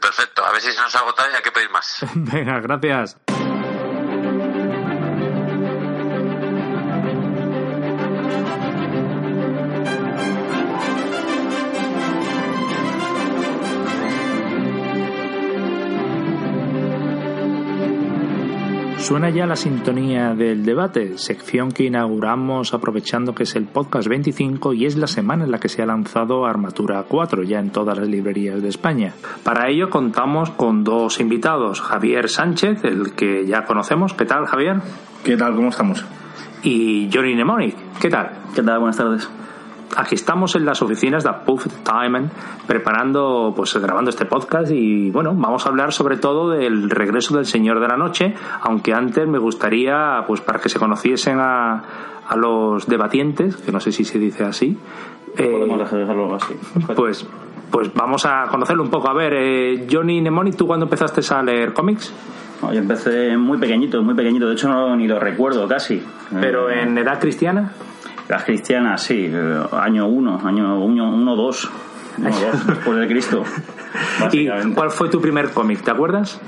Perfecto, 0.00 0.44
a 0.44 0.50
ver 0.52 0.60
si 0.60 0.72
se 0.72 0.80
nos 0.80 0.94
agota 0.96 1.24
y 1.30 1.36
hay 1.36 1.42
que 1.42 1.52
pedir 1.52 1.70
más. 1.70 2.04
Venga, 2.14 2.58
gracias. 2.60 3.16
Suena 19.08 19.30
ya 19.30 19.46
la 19.46 19.56
sintonía 19.56 20.34
del 20.34 20.66
debate, 20.66 21.16
sección 21.16 21.70
que 21.72 21.84
inauguramos 21.84 22.74
aprovechando 22.74 23.34
que 23.34 23.44
es 23.44 23.56
el 23.56 23.64
podcast 23.64 24.06
25 24.06 24.74
y 24.74 24.84
es 24.84 24.98
la 24.98 25.06
semana 25.06 25.44
en 25.44 25.50
la 25.50 25.58
que 25.58 25.70
se 25.70 25.80
ha 25.80 25.86
lanzado 25.86 26.44
Armatura 26.44 27.02
4 27.08 27.42
ya 27.44 27.58
en 27.58 27.70
todas 27.70 27.96
las 27.96 28.06
librerías 28.06 28.60
de 28.60 28.68
España. 28.68 29.14
Para 29.44 29.70
ello 29.70 29.88
contamos 29.88 30.50
con 30.50 30.84
dos 30.84 31.20
invitados, 31.20 31.80
Javier 31.80 32.28
Sánchez, 32.28 32.84
el 32.84 33.14
que 33.14 33.46
ya 33.46 33.64
conocemos. 33.64 34.12
¿Qué 34.12 34.26
tal, 34.26 34.44
Javier? 34.44 34.82
¿Qué 35.24 35.38
tal? 35.38 35.54
¿Cómo 35.54 35.70
estamos? 35.70 36.04
Y 36.62 37.08
Johnny 37.10 37.32
Mnemonic. 37.32 37.76
¿Qué 37.98 38.10
tal? 38.10 38.30
¿Qué 38.54 38.62
tal? 38.62 38.78
Buenas 38.78 38.98
tardes 38.98 39.30
aquí 39.96 40.14
estamos 40.14 40.54
en 40.56 40.64
las 40.64 40.82
oficinas 40.82 41.24
de 41.24 41.30
Puff 41.44 41.66
Time 41.82 42.28
preparando, 42.66 43.52
pues 43.56 43.76
grabando 43.76 44.10
este 44.10 44.26
podcast 44.26 44.70
y 44.70 45.10
bueno, 45.10 45.34
vamos 45.34 45.66
a 45.66 45.68
hablar 45.68 45.92
sobre 45.92 46.16
todo 46.16 46.50
del 46.50 46.90
regreso 46.90 47.36
del 47.36 47.46
Señor 47.46 47.80
de 47.80 47.88
la 47.88 47.96
Noche, 47.96 48.34
aunque 48.62 48.92
antes 48.92 49.26
me 49.26 49.38
gustaría, 49.38 50.24
pues 50.26 50.40
para 50.40 50.58
que 50.60 50.68
se 50.68 50.78
conociesen 50.78 51.38
a, 51.40 51.82
a 52.28 52.36
los 52.36 52.86
debatientes, 52.86 53.56
que 53.56 53.72
no 53.72 53.80
sé 53.80 53.92
si 53.92 54.04
se 54.04 54.18
dice 54.18 54.44
así. 54.44 54.76
Podemos 55.36 55.90
dejarlo 55.90 56.34
así. 56.34 56.54
Pues, 56.96 57.26
pues 57.70 57.92
vamos 57.94 58.24
a 58.26 58.46
conocerlo 58.50 58.82
un 58.82 58.90
poco. 58.90 59.08
A 59.08 59.14
ver, 59.14 59.34
eh, 59.34 59.86
Johnny 59.90 60.20
Nemoni, 60.20 60.52
¿tú 60.52 60.66
cuándo 60.66 60.86
empezaste 60.86 61.20
a 61.34 61.42
leer 61.42 61.72
cómics? 61.72 62.12
yo 62.60 62.72
empecé 62.72 63.36
muy 63.36 63.56
pequeñito, 63.58 64.02
muy 64.02 64.14
pequeñito, 64.14 64.48
de 64.48 64.54
hecho 64.54 64.68
no 64.68 64.96
ni 64.96 65.06
lo 65.06 65.18
recuerdo 65.20 65.68
casi. 65.68 66.02
¿Pero 66.40 66.70
en 66.70 66.98
edad 66.98 67.20
cristiana? 67.20 67.72
Las 68.28 68.44
cristianas, 68.44 69.02
sí, 69.02 69.30
eh, 69.32 69.62
año 69.72 70.06
1, 70.06 70.40
año 70.44 70.78
1, 70.80 71.36
2, 71.36 71.70
después 72.66 72.98
de 72.98 73.06
Cristo. 73.08 73.42
¿Y 74.32 74.48
cuál 74.74 74.90
fue 74.90 75.08
tu 75.08 75.20
primer 75.20 75.50
cómic? 75.50 75.82
¿Te 75.82 75.90
acuerdas? 75.90 76.40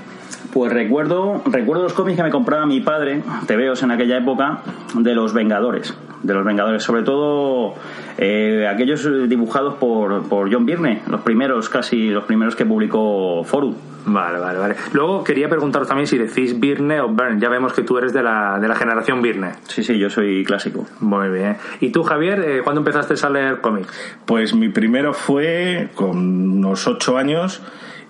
Pues 0.53 0.73
recuerdo, 0.73 1.43
recuerdo 1.47 1.85
los 1.85 1.93
cómics 1.93 2.17
que 2.17 2.23
me 2.25 2.31
compraba 2.31 2.67
mi 2.67 2.81
padre, 2.81 3.23
TVOs 3.47 3.83
en 3.85 3.93
aquella 3.93 4.19
época, 4.19 4.63
de 4.95 5.15
los 5.15 5.33
Vengadores. 5.33 5.97
De 6.23 6.35
los 6.35 6.45
Vengadores, 6.45 6.83
sobre 6.83 7.03
todo 7.03 7.75
eh, 8.19 8.67
aquellos 8.69 9.09
dibujados 9.29 9.75
por, 9.75 10.29
por 10.29 10.53
John 10.53 10.67
Byrne, 10.67 11.03
los 11.09 11.21
primeros, 11.21 11.69
casi 11.69 12.11
los 12.11 12.25
primeros 12.25 12.57
que 12.57 12.67
publicó 12.67 13.45
Forum. 13.45 13.75
Vale, 14.07 14.39
vale, 14.39 14.59
vale. 14.59 14.75
Luego 14.93 15.23
quería 15.23 15.49
preguntaros 15.49 15.87
también 15.87 16.07
si 16.07 16.19
decís 16.19 16.59
Birne 16.59 17.01
o 17.01 17.09
Byrne. 17.09 17.41
Ya 17.41 17.49
vemos 17.49 17.73
que 17.73 17.83
tú 17.83 17.99
eres 17.99 18.13
de 18.13 18.23
la, 18.23 18.59
de 18.59 18.67
la 18.67 18.75
generación 18.75 19.23
Birne. 19.23 19.53
Sí, 19.69 19.83
sí, 19.83 19.99
yo 19.99 20.11
soy 20.11 20.45
clásico. 20.45 20.87
Muy 21.01 21.29
bien. 21.29 21.57
¿Y 21.81 21.91
tú, 21.91 22.03
Javier, 22.03 22.41
eh, 22.41 22.61
cuándo 22.65 22.81
empezaste 22.81 23.15
a 23.25 23.31
leer 23.31 23.61
cómics? 23.61 23.89
Pues 24.27 24.55
mi 24.55 24.69
primero 24.69 25.13
fue 25.13 25.91
con 25.95 26.17
unos 26.19 26.87
ocho 26.87 27.19
años 27.19 27.63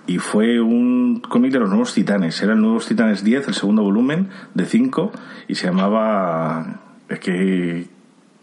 y 0.07 0.17
fue 0.17 0.59
un 0.59 1.21
cómic 1.21 1.51
de 1.51 1.59
los 1.59 1.69
Nuevos 1.69 1.93
Titanes. 1.93 2.41
Era 2.41 2.53
el 2.53 2.61
Nuevos 2.61 2.87
Titanes 2.87 3.23
10, 3.23 3.47
el 3.47 3.53
segundo 3.53 3.83
volumen 3.83 4.29
de 4.53 4.65
5, 4.65 5.11
y 5.47 5.55
se 5.55 5.67
llamaba... 5.67 6.79
Es 7.09 7.19
que 7.19 7.87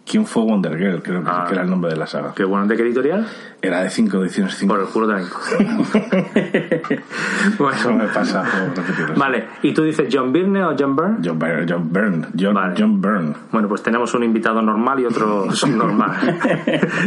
¿Quién 0.09 0.25
fue 0.25 0.43
Wonder 0.43 0.77
Girl? 0.79 1.03
Creo 1.03 1.23
que, 1.23 1.53
era 1.53 1.63
el 1.63 1.69
nombre 1.69 1.91
de 1.91 1.97
la 1.97 2.07
saga. 2.07 2.33
¿Qué 2.35 2.45
bueno? 2.45 2.67
¿De 2.67 2.77
qué 2.77 2.83
editorial? 2.83 3.27
Era 3.61 3.83
de 3.83 3.91
cinco 3.91 4.23
ediciones. 4.23 4.55
Cinco. 4.57 4.75
Por 4.75 4.83
el 4.83 4.89
culo 4.89 5.07
también. 5.07 5.29
bueno. 7.59 7.77
Eso 7.77 7.93
me 7.93 8.07
pasa 8.07 8.43
Vale. 9.17 9.49
¿Y 9.63 9.75
tú 9.75 9.83
dices 9.83 10.09
John 10.11 10.33
Byrne 10.33 10.65
o 10.65 10.75
John 10.79 10.97
Byrne? 10.97 11.19
John 11.23 11.39
Byrne. 11.39 11.67
John 11.69 11.93
Byrne. 11.93 12.27
John, 12.39 12.75
John 12.77 13.03
Byrne. 13.03 13.35
Bueno, 13.53 13.69
pues 13.69 13.83
tenemos 13.83 14.15
un 14.15 14.25
invitado 14.25 14.63
normal 14.63 15.01
y 15.01 15.05
otro 15.05 15.51
subnormal. 15.55 16.39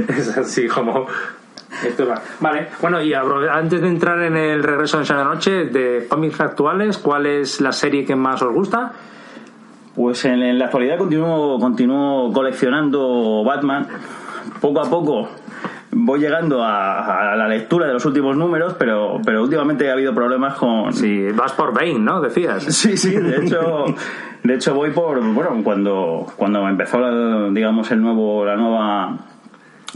es 0.07 0.37
así 0.37 0.67
como... 0.67 1.07
Esto 1.85 2.07
va. 2.07 2.21
Vale, 2.39 2.67
bueno, 2.81 3.01
y 3.01 3.13
antes 3.13 3.81
de 3.81 3.87
entrar 3.87 4.21
en 4.23 4.35
el 4.35 4.61
regreso 4.61 4.97
de 4.97 5.03
esa 5.03 5.23
noche, 5.23 5.65
de 5.65 6.05
cómics 6.09 6.39
actuales, 6.41 6.97
¿cuál 6.97 7.25
es 7.25 7.61
la 7.61 7.71
serie 7.71 8.05
que 8.05 8.15
más 8.15 8.41
os 8.41 8.53
gusta? 8.53 8.91
Pues 9.95 10.23
en, 10.25 10.57
la 10.57 10.65
actualidad 10.65 10.97
continúo, 10.97 11.59
continúo 11.59 12.31
coleccionando 12.31 13.43
Batman. 13.43 13.87
Poco 14.59 14.81
a 14.81 14.89
poco 14.89 15.29
voy 15.93 16.19
llegando 16.19 16.63
a, 16.63 17.35
la 17.35 17.47
lectura 17.47 17.87
de 17.87 17.93
los 17.93 18.05
últimos 18.05 18.35
números, 18.37 18.75
pero, 18.77 19.19
pero 19.25 19.43
últimamente 19.43 19.89
ha 19.89 19.93
habido 19.93 20.13
problemas 20.13 20.55
con... 20.55 20.93
Sí, 20.93 21.27
vas 21.33 21.53
por 21.53 21.73
Bane, 21.73 21.99
¿no? 21.99 22.21
Decías. 22.21 22.63
Sí, 22.63 22.97
sí, 22.97 23.15
de 23.15 23.45
hecho, 23.45 23.85
de 24.43 24.53
hecho 24.53 24.73
voy 24.73 24.91
por... 24.91 25.21
Bueno, 25.33 25.61
cuando, 25.63 26.25
cuando 26.35 26.67
empezó, 26.67 27.51
digamos, 27.51 27.91
el 27.91 28.01
nuevo, 28.01 28.45
la 28.45 28.55
nueva 28.55 29.17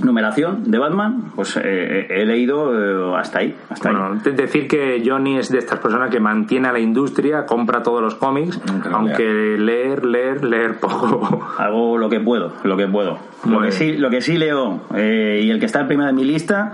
numeración 0.03 0.69
de 0.69 0.77
Batman, 0.77 1.31
pues 1.35 1.57
eh, 1.57 2.07
he 2.09 2.25
leído 2.25 3.13
eh, 3.13 3.17
hasta 3.17 3.39
ahí. 3.39 3.55
Hasta 3.69 3.91
bueno, 3.91 4.21
decir 4.23 4.67
que 4.67 5.01
Johnny 5.05 5.37
es 5.37 5.49
de 5.49 5.59
estas 5.59 5.79
personas 5.79 6.09
que 6.09 6.19
mantiene 6.19 6.67
a 6.67 6.73
la 6.73 6.79
industria, 6.79 7.45
compra 7.45 7.83
todos 7.83 8.01
los 8.01 8.15
cómics, 8.15 8.59
aunque 8.91 9.57
leer, 9.57 10.05
leer, 10.05 10.43
leer 10.43 10.79
poco. 10.79 11.47
Hago 11.57 11.97
lo 11.97 12.09
que 12.09 12.19
puedo, 12.19 12.53
lo 12.63 12.77
que 12.77 12.87
puedo. 12.87 13.19
Lo 13.45 13.61
que, 13.61 13.71
sí, 13.71 13.95
lo 13.97 14.09
que 14.09 14.21
sí 14.21 14.37
leo, 14.37 14.81
eh, 14.95 15.41
y 15.43 15.51
el 15.51 15.59
que 15.59 15.67
está 15.67 15.81
en 15.81 15.87
primera 15.87 16.07
de 16.07 16.13
mi 16.13 16.23
lista, 16.23 16.73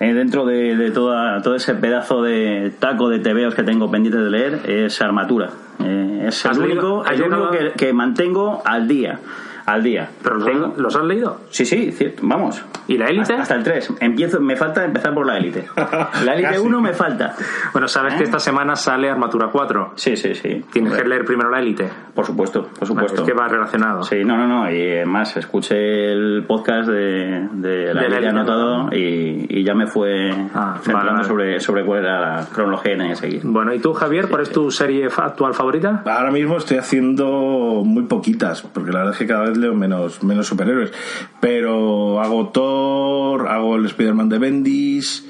dentro 0.00 0.46
de, 0.46 0.90
toda, 0.90 1.42
todo 1.42 1.54
ese 1.54 1.74
pedazo 1.74 2.22
de 2.22 2.72
taco 2.78 3.10
de 3.10 3.18
tebeos 3.18 3.54
que 3.54 3.62
tengo 3.62 3.90
pendiente 3.90 4.18
de 4.18 4.30
leer, 4.30 4.60
es 4.70 5.02
Armatura. 5.02 5.50
es 5.80 6.44
el 6.46 6.58
único, 6.58 7.04
el 7.04 7.22
único 7.22 7.50
que, 7.50 7.72
que 7.76 7.92
mantengo 7.92 8.62
al 8.64 8.88
día 8.88 9.20
al 9.68 9.82
día. 9.82 10.08
¿Pero 10.22 10.36
los, 10.36 10.96
has 10.96 11.04
leído? 11.04 11.40
Sí, 11.50 11.66
sí, 11.66 11.94
vamos. 12.22 12.64
¿Y 12.86 12.96
la 12.96 13.08
élite? 13.08 13.34
Hasta, 13.34 13.54
el 13.54 13.62
3. 13.62 13.94
Empiezo, 14.00 14.40
me 14.40 14.56
falta 14.56 14.82
empezar 14.82 15.12
por 15.12 15.26
la 15.26 15.36
élite. 15.36 15.66
La 16.24 16.34
élite 16.34 16.58
1 16.58 16.80
me 16.80 16.92
falta. 16.92 17.34
Bueno, 17.72 17.86
sabes 17.86 18.14
que 18.14 18.20
¿Eh? 18.20 18.24
esta 18.24 18.38
semana 18.38 18.76
sale 18.76 19.10
Armatura 19.10 19.48
4. 19.52 19.92
Sí, 19.94 20.16
sí, 20.16 20.34
sí. 20.34 20.64
Tienes 20.72 20.94
que 20.94 21.04
leer 21.04 21.24
primero 21.24 21.50
la 21.50 21.60
élite. 21.60 21.88
Por 22.14 22.24
supuesto, 22.24 22.68
por 22.78 22.88
supuesto. 22.88 23.22
es 23.22 23.28
que 23.28 23.34
va 23.34 23.46
relacionado. 23.46 24.02
Sí, 24.02 24.24
no, 24.24 24.36
no, 24.36 24.46
no. 24.46 24.70
Y 24.70 24.80
además 24.96 25.36
escuché 25.36 26.12
el 26.12 26.44
podcast 26.46 26.88
de, 26.88 27.48
de 27.52 27.94
la 27.94 28.02
élite 28.04 28.28
anotado 28.28 28.88
y, 28.92 29.46
y, 29.48 29.64
ya 29.64 29.74
me 29.74 29.86
fue 29.86 30.30
ah, 30.54 30.78
Sobre, 31.24 31.60
sobre 31.60 31.84
cuál 31.84 32.00
era 32.00 32.20
la 32.20 32.46
cronología 32.46 32.92
que 32.92 32.98
tenía 32.98 33.12
que 33.12 33.16
seguir. 33.16 33.40
Bueno, 33.44 33.74
¿y 33.74 33.80
tú, 33.80 33.92
Javier, 33.92 34.28
cuál 34.28 34.42
es 34.42 34.50
tu 34.50 34.70
serie 34.70 35.08
actual 35.14 35.54
favorita? 35.54 36.02
Ahora 36.06 36.30
mismo 36.30 36.56
estoy 36.56 36.78
haciendo 36.78 37.82
muy 37.84 38.04
poquitas, 38.04 38.62
porque 38.62 38.92
la 38.92 39.00
verdad 39.00 39.12
es 39.12 39.18
que 39.18 39.26
cada 39.26 39.44
vez 39.44 39.57
leo 39.58 39.74
menos, 39.74 40.22
menos 40.22 40.46
superhéroes. 40.46 40.92
Pero 41.40 42.20
hago 42.20 42.48
Thor, 42.48 43.48
hago 43.48 43.76
el 43.76 43.86
Spider-Man 43.86 44.28
de 44.28 44.38
Bendis 44.38 45.26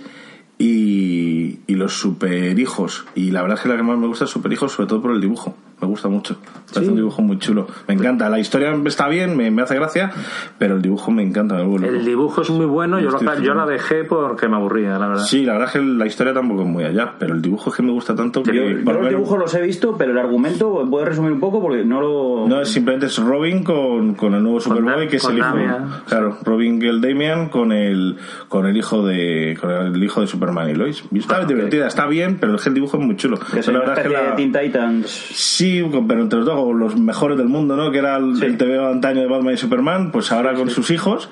y, 0.58 1.58
y 1.66 1.74
los 1.74 1.94
superhijos. 1.98 3.06
Y 3.14 3.30
la 3.30 3.42
verdad 3.42 3.58
es 3.58 3.62
que 3.62 3.68
la 3.68 3.76
que 3.76 3.82
más 3.82 3.98
me 3.98 4.06
gusta 4.06 4.24
es 4.24 4.30
superhijos, 4.30 4.72
sobre 4.72 4.88
todo 4.88 5.02
por 5.02 5.12
el 5.12 5.20
dibujo. 5.20 5.56
Me 5.80 5.86
gusta 5.86 6.08
mucho. 6.08 6.36
Es 6.70 6.76
un 6.88 6.96
dibujo 6.96 7.22
muy 7.22 7.38
chulo. 7.38 7.66
Me 7.86 7.94
encanta. 7.94 8.28
La 8.28 8.38
historia 8.38 8.76
está 8.84 9.08
bien, 9.08 9.36
me, 9.36 9.50
me 9.50 9.62
hace 9.62 9.74
gracia, 9.76 10.10
pero 10.58 10.74
el 10.76 10.82
dibujo 10.82 11.10
me 11.10 11.22
encanta. 11.22 11.54
me 11.54 11.86
El 11.88 12.04
dibujo 12.04 12.42
es 12.42 12.50
muy 12.50 12.66
bueno, 12.66 12.98
yo, 13.00 13.10
lo- 13.10 13.40
yo 13.40 13.54
la 13.54 13.64
dejé 13.64 14.04
porque 14.04 14.48
me 14.48 14.56
aburría, 14.56 14.98
la 14.98 15.06
verdad. 15.08 15.24
Sí, 15.24 15.44
la 15.44 15.52
verdad 15.54 15.68
es 15.68 15.72
que 15.74 15.80
la 15.80 16.06
historia 16.06 16.34
tampoco 16.34 16.62
es 16.62 16.68
muy 16.68 16.84
allá, 16.84 17.14
pero 17.18 17.34
el 17.34 17.40
dibujo 17.42 17.70
es 17.70 17.76
que 17.76 17.82
me 17.82 17.92
gusta 17.92 18.14
tanto 18.14 18.42
que... 18.42 18.54
Yo, 18.54 18.62
los 18.64 18.84
menos- 18.84 19.08
dibujos 19.08 19.38
los 19.38 19.54
he 19.54 19.62
visto, 19.62 19.96
pero 19.96 20.12
el 20.12 20.18
argumento, 20.18 20.86
¿puedes 20.90 21.08
resumir 21.08 21.32
un 21.32 21.40
poco? 21.40 21.60
Porque 21.62 21.84
no 21.84 22.00
lo... 22.00 22.48
No, 22.48 22.60
es 22.60 22.68
simplemente 22.68 23.06
es 23.06 23.16
Robin 23.18 23.62
con, 23.64 24.14
con 24.14 24.34
el 24.34 24.42
nuevo 24.42 24.60
Superboy, 24.60 25.08
que 25.08 25.16
es 25.16 25.24
el 25.24 25.38
hijo. 25.38 25.46
Damian. 25.46 25.88
Claro, 26.06 26.38
Robin 26.44 26.82
y 26.82 26.86
el 26.86 27.00
Damian 27.00 27.48
con 27.48 27.72
el, 27.72 28.16
con 28.48 28.66
el 28.66 28.76
hijo 28.76 29.06
de 29.06 29.56
con 29.60 29.70
el 29.70 30.02
hijo 30.02 30.20
de 30.20 30.26
Superman 30.26 30.68
y 30.70 30.74
Lois. 30.74 31.04
Y 31.12 31.18
está 31.20 31.44
divertida, 31.44 31.86
está 31.86 32.06
bien, 32.06 32.36
pero 32.40 32.56
es 32.56 32.62
que 32.62 32.68
el 32.68 32.74
dibujo 32.74 32.98
es 32.98 33.04
muy 33.04 33.16
chulo. 33.16 33.38
que 33.38 33.72
la 33.72 33.78
verdad 33.78 33.98
es 33.98 34.02
que 34.04 34.08
la- 34.12 34.22
de 34.22 34.32
Teen 34.32 34.52
Titans. 34.52 35.06
Sí, 35.08 35.67
pero 36.06 36.22
entre 36.22 36.38
los 36.40 36.46
dos, 36.46 36.74
los 36.74 36.96
mejores 36.98 37.36
del 37.38 37.48
mundo, 37.48 37.76
¿no? 37.76 37.90
Que 37.90 37.98
era 37.98 38.16
el, 38.16 38.42
el 38.42 38.56
TV 38.56 38.78
antaño 38.84 39.20
de 39.20 39.26
Batman 39.26 39.54
y 39.54 39.56
Superman, 39.56 40.10
pues 40.12 40.30
ahora 40.32 40.54
con 40.54 40.70
sus 40.70 40.90
hijos. 40.90 41.28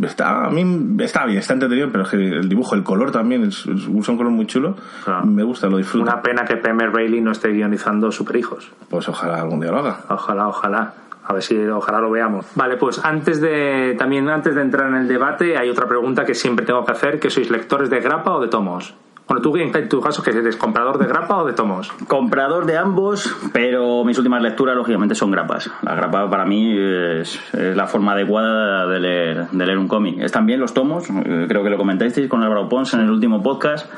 Está, 0.00 0.46
a 0.46 0.50
mí 0.50 0.64
está 1.02 1.26
bien, 1.26 1.38
está 1.38 1.52
entretenido, 1.54 1.88
pero 1.90 2.04
es 2.04 2.10
que 2.10 2.16
el 2.16 2.48
dibujo, 2.48 2.74
el 2.76 2.82
color 2.84 3.10
también, 3.10 3.42
es, 3.44 3.66
es- 3.66 3.86
un 3.88 4.02
color 4.16 4.30
muy 4.30 4.46
chulo. 4.46 4.76
Claro. 5.04 5.26
Me 5.26 5.42
gusta, 5.42 5.66
lo 5.68 5.76
disfruto. 5.78 6.04
Una 6.04 6.22
pena 6.22 6.44
que 6.44 6.56
Pemer 6.56 6.90
Bailey 6.90 7.20
no 7.20 7.32
esté 7.32 7.48
guionizando 7.48 8.10
Superhijos. 8.12 8.70
Pues 8.88 9.08
ojalá 9.08 9.40
algún 9.42 9.60
día 9.60 9.70
lo 9.72 9.78
haga. 9.80 9.98
Ojalá, 10.08 10.46
ojalá. 10.48 10.94
A 11.26 11.32
ver 11.32 11.42
si 11.42 11.56
ojalá 11.66 12.00
lo 12.00 12.10
veamos. 12.10 12.46
Vale, 12.54 12.76
pues 12.76 13.04
antes 13.04 13.40
de 13.40 13.94
también 13.98 14.28
antes 14.28 14.54
de 14.54 14.62
entrar 14.62 14.88
en 14.88 14.96
el 14.96 15.06
debate 15.08 15.56
hay 15.58 15.68
otra 15.68 15.86
pregunta 15.86 16.24
que 16.24 16.34
siempre 16.34 16.64
tengo 16.64 16.84
que 16.84 16.92
hacer, 16.92 17.20
que 17.20 17.28
sois 17.28 17.50
lectores 17.50 17.90
de 17.90 18.00
grapa 18.00 18.32
o 18.32 18.40
de 18.40 18.48
tomos. 18.48 18.94
Bueno, 19.30 19.42
tú 19.42 19.56
en 19.56 19.88
tu 19.88 20.00
caso 20.00 20.24
que 20.24 20.30
eres 20.30 20.56
comprador 20.56 20.98
de 20.98 21.06
grapa 21.06 21.36
o 21.36 21.46
de 21.46 21.52
tomos. 21.52 21.92
Comprador 22.08 22.66
de 22.66 22.76
ambos, 22.76 23.32
pero 23.52 24.04
mis 24.04 24.18
últimas 24.18 24.42
lecturas, 24.42 24.74
lógicamente, 24.74 25.14
son 25.14 25.30
grapas. 25.30 25.70
La 25.82 25.94
grapa 25.94 26.28
para 26.28 26.44
mí 26.44 26.76
es, 26.76 27.38
es 27.54 27.76
la 27.76 27.86
forma 27.86 28.14
adecuada 28.14 28.88
de 28.88 28.98
leer, 28.98 29.46
de 29.52 29.66
leer 29.66 29.78
un 29.78 29.86
cómic. 29.86 30.18
Están 30.18 30.46
bien 30.46 30.58
los 30.58 30.74
tomos, 30.74 31.08
eh, 31.08 31.46
creo 31.46 31.62
que 31.62 31.70
lo 31.70 31.76
comentasteis 31.76 32.28
con 32.28 32.42
Álvaro 32.42 32.68
Pons 32.68 32.92
en 32.94 33.02
el 33.02 33.10
último 33.10 33.40
podcast. 33.40 33.88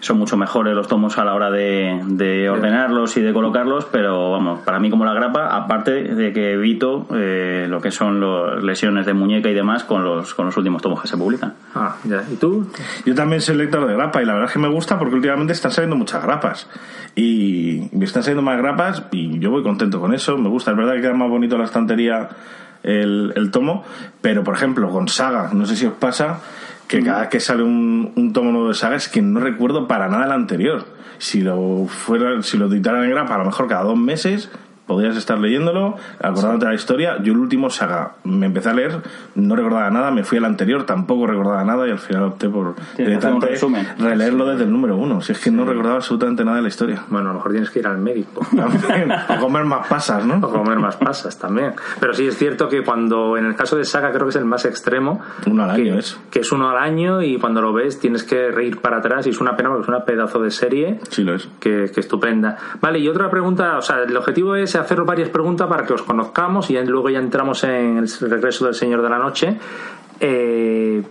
Son 0.00 0.18
mucho 0.18 0.36
mejores 0.36 0.74
los 0.74 0.88
tomos 0.88 1.16
a 1.16 1.24
la 1.24 1.36
hora 1.36 1.52
de, 1.52 2.00
de 2.04 2.50
ordenarlos 2.50 3.16
y 3.16 3.20
de 3.20 3.32
colocarlos, 3.32 3.84
pero 3.84 4.32
vamos, 4.32 4.62
para 4.62 4.80
mí 4.80 4.90
como 4.90 5.04
la 5.04 5.14
grapa, 5.14 5.46
aparte 5.46 5.92
de 5.92 6.32
que 6.32 6.54
evito 6.54 7.06
eh, 7.14 7.66
lo 7.68 7.80
que 7.80 7.92
son 7.92 8.20
las 8.20 8.64
lesiones 8.64 9.06
de 9.06 9.14
muñeca 9.14 9.48
y 9.48 9.54
demás 9.54 9.84
con 9.84 10.02
los, 10.02 10.34
con 10.34 10.46
los 10.46 10.56
últimos 10.56 10.82
tomos 10.82 11.00
que 11.00 11.06
se 11.06 11.16
publican. 11.16 11.54
Ah, 11.76 11.94
ya. 12.02 12.24
¿Y 12.28 12.34
tú? 12.34 12.66
Yo 13.06 13.14
también 13.14 13.40
soy 13.40 13.54
lector 13.54 13.86
de 13.86 13.94
grapa 13.94 14.20
y 14.20 14.26
la 14.26 14.32
verdad 14.32 14.48
es 14.48 14.52
que 14.54 14.58
me 14.58 14.71
gusta 14.72 14.98
porque 14.98 15.14
últimamente 15.14 15.52
están 15.52 15.70
saliendo 15.70 15.96
muchas 15.96 16.22
grapas. 16.22 16.68
Y 17.14 17.88
me 17.92 18.04
están 18.04 18.22
saliendo 18.22 18.42
más 18.42 18.58
grapas 18.58 19.04
y 19.12 19.38
yo 19.38 19.50
voy 19.50 19.62
contento 19.62 20.00
con 20.00 20.14
eso. 20.14 20.36
Me 20.38 20.48
gusta, 20.48 20.72
es 20.72 20.76
verdad 20.76 20.94
que 20.94 21.02
queda 21.02 21.14
más 21.14 21.28
bonito 21.28 21.56
la 21.56 21.64
estantería 21.64 22.28
el, 22.82 23.32
el 23.36 23.50
tomo, 23.50 23.84
pero 24.20 24.42
por 24.42 24.54
ejemplo 24.54 24.90
con 24.90 25.08
Saga, 25.08 25.50
no 25.52 25.66
sé 25.66 25.76
si 25.76 25.86
os 25.86 25.94
pasa 25.94 26.40
que 26.88 27.02
cada 27.02 27.20
vez 27.20 27.28
que 27.28 27.40
sale 27.40 27.62
un, 27.62 28.12
un 28.16 28.32
tomo 28.32 28.50
nuevo 28.50 28.68
de 28.68 28.74
Saga 28.74 28.96
es 28.96 29.08
que 29.08 29.22
no 29.22 29.40
recuerdo 29.40 29.86
para 29.86 30.08
nada 30.08 30.26
el 30.26 30.32
anterior. 30.32 30.84
Si 31.18 31.40
lo 31.40 31.86
fuera, 31.86 32.42
si 32.42 32.58
lo 32.58 32.66
editaran 32.66 33.04
en 33.04 33.10
grapa, 33.10 33.36
a 33.36 33.38
lo 33.38 33.44
mejor 33.44 33.68
cada 33.68 33.84
dos 33.84 33.96
meses 33.96 34.50
podrías 34.92 35.16
estar 35.16 35.38
leyéndolo, 35.38 35.96
acordándote 36.18 36.66
de 36.66 36.70
la 36.70 36.74
historia. 36.74 37.16
Yo 37.22 37.32
el 37.32 37.38
último 37.38 37.70
saga 37.70 38.12
me 38.24 38.46
empecé 38.46 38.70
a 38.70 38.74
leer, 38.74 39.00
no 39.34 39.56
recordaba 39.56 39.90
nada, 39.90 40.10
me 40.10 40.24
fui 40.24 40.38
al 40.38 40.44
anterior, 40.44 40.84
tampoco 40.84 41.26
recordaba 41.26 41.64
nada 41.64 41.86
y 41.86 41.90
al 41.90 41.98
final 41.98 42.24
opté 42.24 42.48
por 42.48 42.74
que 42.96 43.04
directamente 43.04 43.58
releerlo 43.98 44.46
desde 44.46 44.64
el 44.64 44.70
número 44.72 44.96
uno. 44.96 45.20
Si 45.20 45.32
es 45.32 45.38
que 45.38 45.50
no 45.50 45.64
recordaba 45.64 45.96
absolutamente 45.96 46.44
nada 46.44 46.56
de 46.56 46.62
la 46.62 46.68
historia. 46.68 47.02
Bueno, 47.08 47.30
a 47.30 47.32
lo 47.32 47.38
mejor 47.38 47.52
tienes 47.52 47.70
que 47.70 47.78
ir 47.78 47.86
al 47.86 47.98
médico. 47.98 48.46
A 49.28 49.38
comer 49.38 49.64
más 49.64 49.86
pasas, 49.86 50.24
¿no? 50.24 50.36
O 50.36 50.50
comer 50.50 50.78
más 50.78 50.96
pasas 50.96 51.38
también. 51.38 51.74
Pero 52.00 52.12
sí 52.14 52.26
es 52.26 52.36
cierto 52.36 52.68
que 52.68 52.82
cuando, 52.82 53.36
en 53.36 53.46
el 53.46 53.54
caso 53.54 53.76
de 53.76 53.84
Saga, 53.84 54.10
creo 54.10 54.24
que 54.24 54.30
es 54.30 54.36
el 54.36 54.44
más 54.44 54.64
extremo. 54.64 55.20
Uno 55.46 55.64
al 55.64 55.76
que, 55.76 55.82
año 55.82 55.98
es. 55.98 56.18
Que 56.30 56.40
es 56.40 56.52
uno 56.52 56.70
al 56.70 56.78
año 56.78 57.22
y 57.22 57.38
cuando 57.38 57.60
lo 57.60 57.72
ves 57.72 57.98
tienes 57.98 58.24
que 58.24 58.50
reír 58.50 58.80
para 58.80 58.98
atrás 58.98 59.26
y 59.26 59.30
es 59.30 59.40
una 59.40 59.56
pena 59.56 59.70
porque 59.70 59.82
es 59.82 59.88
una 59.88 60.04
pedazo 60.04 60.40
de 60.40 60.50
serie 60.50 61.00
Sí 61.10 61.24
lo 61.24 61.34
es. 61.34 61.48
que, 61.60 61.90
que 61.92 62.00
estupenda. 62.00 62.56
Vale, 62.80 62.98
y 62.98 63.08
otra 63.08 63.30
pregunta, 63.30 63.78
o 63.78 63.82
sea, 63.82 64.02
el 64.02 64.16
objetivo 64.16 64.54
es 64.56 64.74
hacer 64.82 65.00
varias 65.02 65.28
preguntas 65.28 65.68
para 65.68 65.84
que 65.84 65.92
os 65.92 66.02
conozcamos 66.02 66.70
y 66.70 66.78
luego 66.84 67.10
ya 67.10 67.18
entramos 67.18 67.64
en 67.64 67.98
el 67.98 68.08
regreso 68.30 68.66
del 68.66 68.74
Señor 68.74 69.02
de 69.02 69.08
la 69.08 69.18
Noche. 69.18 69.58
Eh, 70.20 71.02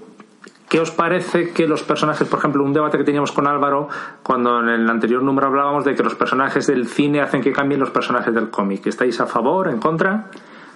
¿Qué 0.72 0.80
os 0.80 0.90
parece 0.92 1.52
que 1.52 1.68
los 1.68 1.84
personajes, 1.84 2.26
por 2.30 2.40
ejemplo, 2.40 2.64
un 2.64 2.72
debate 2.72 2.98
que 2.98 3.04
teníamos 3.04 3.34
con 3.34 3.46
Álvaro 3.46 3.90
cuando 4.24 4.62
en 4.62 4.70
el 4.70 4.90
anterior 4.90 5.22
número 5.22 5.48
hablábamos 5.48 5.84
de 5.84 5.96
que 5.96 6.02
los 6.02 6.16
personajes 6.16 6.66
del 6.68 6.88
cine 6.88 7.20
hacen 7.20 7.42
que 7.42 7.52
cambien 7.52 7.82
los 7.82 7.90
personajes 7.90 8.34
del 8.34 8.50
cómic? 8.50 8.88
¿Estáis 8.88 9.20
a 9.20 9.26
favor, 9.26 9.68
en 9.68 9.80
contra? 9.80 10.30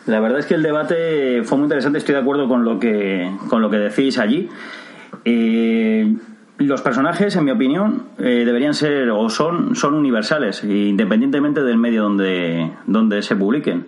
La 0.05 0.19
verdad 0.19 0.39
es 0.39 0.47
que 0.47 0.55
el 0.55 0.63
debate 0.63 1.43
fue 1.45 1.57
muy 1.57 1.65
interesante, 1.65 1.99
estoy 1.99 2.13
de 2.15 2.21
acuerdo 2.21 2.49
con 2.49 2.65
lo 2.65 2.77
que, 2.77 3.31
con 3.49 3.61
lo 3.61 3.69
que 3.69 3.77
decís 3.77 4.19
allí. 4.19 4.49
Eh, 5.23 6.13
los 6.57 6.81
personajes, 6.81 7.35
en 7.35 7.45
mi 7.45 7.51
opinión, 7.51 8.03
eh, 8.17 8.43
deberían 8.45 8.73
ser 8.73 9.09
o 9.09 9.29
son, 9.29 9.75
son 9.75 9.93
universales, 9.93 10.63
independientemente 10.63 11.61
del 11.61 11.77
medio 11.77 12.03
donde, 12.03 12.71
donde 12.87 13.21
se 13.21 13.35
publiquen. 13.35 13.87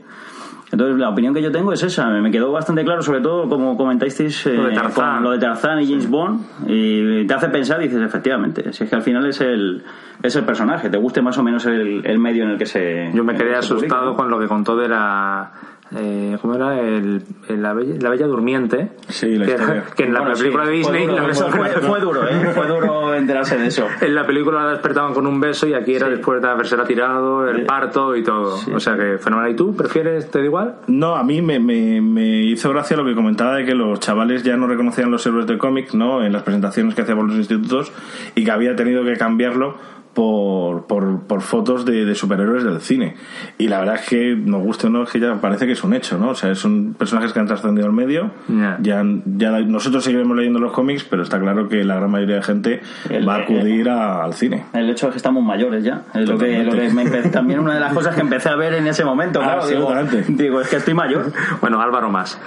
Entonces, 0.69 0.97
la 0.99 1.09
opinión 1.09 1.33
que 1.33 1.41
yo 1.41 1.49
tengo 1.49 1.71
es 1.71 1.81
esa. 1.81 2.09
Me 2.09 2.29
quedó 2.29 2.51
bastante 2.51 2.83
claro, 2.83 3.01
sobre 3.01 3.21
todo, 3.21 3.47
como 3.47 3.77
comentáis 3.77 4.19
eh, 4.19 4.53
Lo 4.53 4.65
de 4.65 4.73
Tarzán. 4.75 5.23
lo 5.23 5.31
de 5.31 5.39
Tarzán 5.39 5.81
y 5.81 5.87
James 5.87 6.09
Bond. 6.09 6.41
Y 6.67 7.25
te 7.25 7.33
hace 7.33 7.47
pensar, 7.47 7.79
dices, 7.79 8.01
efectivamente, 8.01 8.73
si 8.73 8.83
es 8.83 8.89
que 8.89 8.95
al 8.97 9.01
final 9.01 9.25
es 9.25 9.39
el, 9.39 9.83
es 10.21 10.35
el 10.35 10.43
personaje, 10.43 10.89
te 10.89 10.97
guste 10.97 11.21
más 11.21 11.37
o 11.37 11.43
menos 11.43 11.65
el, 11.65 12.05
el 12.05 12.19
medio 12.19 12.43
en 12.43 12.49
el 12.51 12.57
que 12.57 12.65
se. 12.65 13.11
Yo 13.13 13.23
me 13.23 13.33
quedé 13.33 13.51
que 13.51 13.59
publica, 13.59 13.59
asustado 13.59 14.05
¿no? 14.07 14.15
con 14.15 14.29
lo 14.29 14.39
que 14.39 14.47
contó 14.47 14.75
de 14.75 14.89
la. 14.89 15.51
Eh, 15.95 16.37
¿Cómo 16.41 16.55
era? 16.55 16.79
El, 16.81 17.23
el- 17.47 17.61
la, 17.61 17.73
bella, 17.73 17.95
la 18.01 18.09
Bella 18.09 18.27
Durmiente. 18.27 18.91
Sí, 19.07 19.37
la 19.37 19.45
que, 19.45 19.51
historia. 19.53 19.83
que 19.95 20.03
en 20.03 20.13
la 20.13 20.19
Bueno, 20.21 20.35
película 20.35 20.65
sí, 20.65 20.69
de 20.71 20.83
fue 20.83 20.91
Disney. 20.97 21.07
duro, 21.07 21.33
fue, 21.81 21.99
duro, 22.01 22.27
¿eh? 22.27 22.51
Fue 22.53 22.67
duro 22.67 23.13
enterarse 23.15 23.57
de 23.57 23.67
eso. 23.67 23.87
En 24.01 24.13
la 24.13 24.25
película 24.25 24.63
la 24.65 24.71
despertaban 24.71 25.13
con 25.13 25.25
un 25.25 25.39
beso 25.39 25.65
y 25.67 25.73
aquí 25.73 25.95
era 25.95 26.09
después 26.09 26.41
de 26.41 26.47
haberse 26.49 26.75
tirado, 26.79 27.47
el 27.47 27.65
parto 27.65 28.15
y 28.15 28.23
todo. 28.23 28.57
O 28.73 28.79
sea 28.79 28.97
que 28.97 29.17
fenomenal. 29.17 29.51
¿Y 29.51 29.55
tú 29.55 29.75
prefieres, 29.75 30.29
te 30.29 30.39
da 30.39 30.45
igual? 30.45 30.75
No, 30.87 31.15
a 31.15 31.23
mí 31.23 31.41
me, 31.41 31.59
me, 31.59 32.01
me 32.01 32.43
hizo 32.43 32.69
gracia 32.71 32.97
lo 32.97 33.05
que 33.05 33.15
comentaba 33.15 33.55
de 33.55 33.65
que 33.65 33.73
los 33.73 33.99
chavales 33.99 34.43
ya 34.43 34.57
no 34.57 34.67
reconocían 34.67 35.09
los 35.09 35.25
héroes 35.25 35.47
de 35.47 35.57
cómic, 35.57 35.93
¿no? 35.93 36.23
En 36.23 36.33
las 36.33 36.43
presentaciones 36.43 36.95
que 36.95 37.01
hacía 37.03 37.15
por 37.15 37.25
los 37.27 37.35
institutos 37.37 37.91
y 38.35 38.43
que 38.43 38.51
había 38.51 38.75
tenido 38.75 39.03
que 39.05 39.13
cambiarlo 39.13 39.75
por, 40.21 40.87
por, 40.87 41.19
por 41.27 41.41
fotos 41.41 41.85
de, 41.85 42.03
de 42.03 42.15
superhéroes 42.15 42.63
del 42.63 42.81
cine. 42.81 43.13
Y 43.59 43.67
la 43.67 43.77
verdad 43.77 43.95
es 44.01 44.09
que, 44.09 44.35
nos 44.35 44.63
guste 44.63 44.87
o 44.87 44.89
no, 44.89 45.03
es 45.03 45.11
que 45.11 45.19
ya 45.19 45.35
parece 45.35 45.67
que 45.67 45.73
es 45.73 45.83
un 45.83 45.93
hecho, 45.93 46.17
¿no? 46.17 46.29
O 46.29 46.35
sea, 46.35 46.55
son 46.55 46.95
personajes 46.97 47.33
que 47.33 47.39
han 47.39 47.45
trascendido 47.45 47.85
al 47.85 47.93
medio. 47.93 48.31
Ya. 48.47 48.77
Ya, 48.81 49.03
ya 49.25 49.51
nosotros 49.59 50.03
seguiremos 50.03 50.35
leyendo 50.35 50.57
los 50.57 50.71
cómics, 50.71 51.03
pero 51.03 51.21
está 51.21 51.39
claro 51.39 51.69
que 51.69 51.83
la 51.83 51.97
gran 51.97 52.09
mayoría 52.09 52.37
de 52.37 52.41
gente 52.41 52.81
El- 53.11 53.29
va 53.29 53.35
a 53.35 53.37
acudir 53.43 53.87
a- 53.89 54.23
al 54.23 54.33
cine. 54.33 54.65
El 54.73 54.89
hecho 54.89 55.05
es 55.05 55.11
que 55.11 55.17
estamos 55.17 55.43
mayores 55.43 55.83
ya. 55.83 56.01
Es 56.15 56.27
lo 56.27 56.35
que, 56.35 56.63
lo 56.63 56.71
que 56.71 56.89
me 56.89 57.05
empe- 57.05 57.29
también 57.31 57.59
una 57.59 57.75
de 57.75 57.79
las 57.79 57.93
cosas 57.93 58.15
que 58.15 58.21
empecé 58.21 58.49
a 58.49 58.55
ver 58.55 58.73
en 58.73 58.87
ese 58.87 59.05
momento. 59.05 59.39
Claro, 59.39 59.67
digo, 59.67 59.93
digo, 60.29 60.61
es 60.61 60.67
que 60.67 60.77
estoy 60.77 60.95
mayor. 60.95 61.31
Bueno, 61.61 61.79
Álvaro 61.81 62.09
más. 62.09 62.39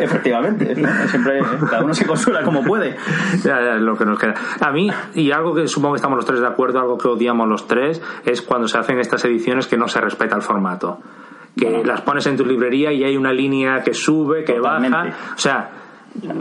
Efectivamente. 0.00 0.74
¿no? 0.76 0.88
Siempre 1.08 1.40
cada 1.70 1.82
uno 1.82 1.94
se 1.94 2.04
consuela 2.06 2.42
como 2.42 2.62
puede. 2.62 2.96
Ya, 3.44 3.60
ya, 3.62 3.74
es 3.76 3.80
lo 3.82 3.96
que 3.96 4.04
nos 4.04 4.18
queda. 4.18 4.34
A 4.60 4.70
mí, 4.72 4.90
y 5.14 5.30
algo 5.30 5.54
que 5.54 5.66
supongo 5.68 5.94
que 5.94 5.96
estamos 5.98 6.16
los 6.16 6.26
tres 6.26 6.40
de 6.40 6.46
acuerdo, 6.46 6.80
algo 6.80 6.98
que 6.98 7.05
odiamos 7.12 7.48
los 7.48 7.66
tres, 7.66 8.02
es 8.24 8.42
cuando 8.42 8.68
se 8.68 8.78
hacen 8.78 8.98
estas 8.98 9.24
ediciones 9.24 9.66
que 9.66 9.76
no 9.76 9.88
se 9.88 10.00
respeta 10.00 10.36
el 10.36 10.42
formato. 10.42 10.98
Que 11.58 11.82
las 11.84 12.02
pones 12.02 12.26
en 12.26 12.36
tu 12.36 12.44
librería 12.44 12.92
y 12.92 13.02
hay 13.04 13.16
una 13.16 13.32
línea 13.32 13.82
que 13.82 13.94
sube, 13.94 14.44
que 14.44 14.54
Totalmente. 14.54 14.96
baja. 14.96 15.34
O 15.34 15.38
sea, 15.38 15.70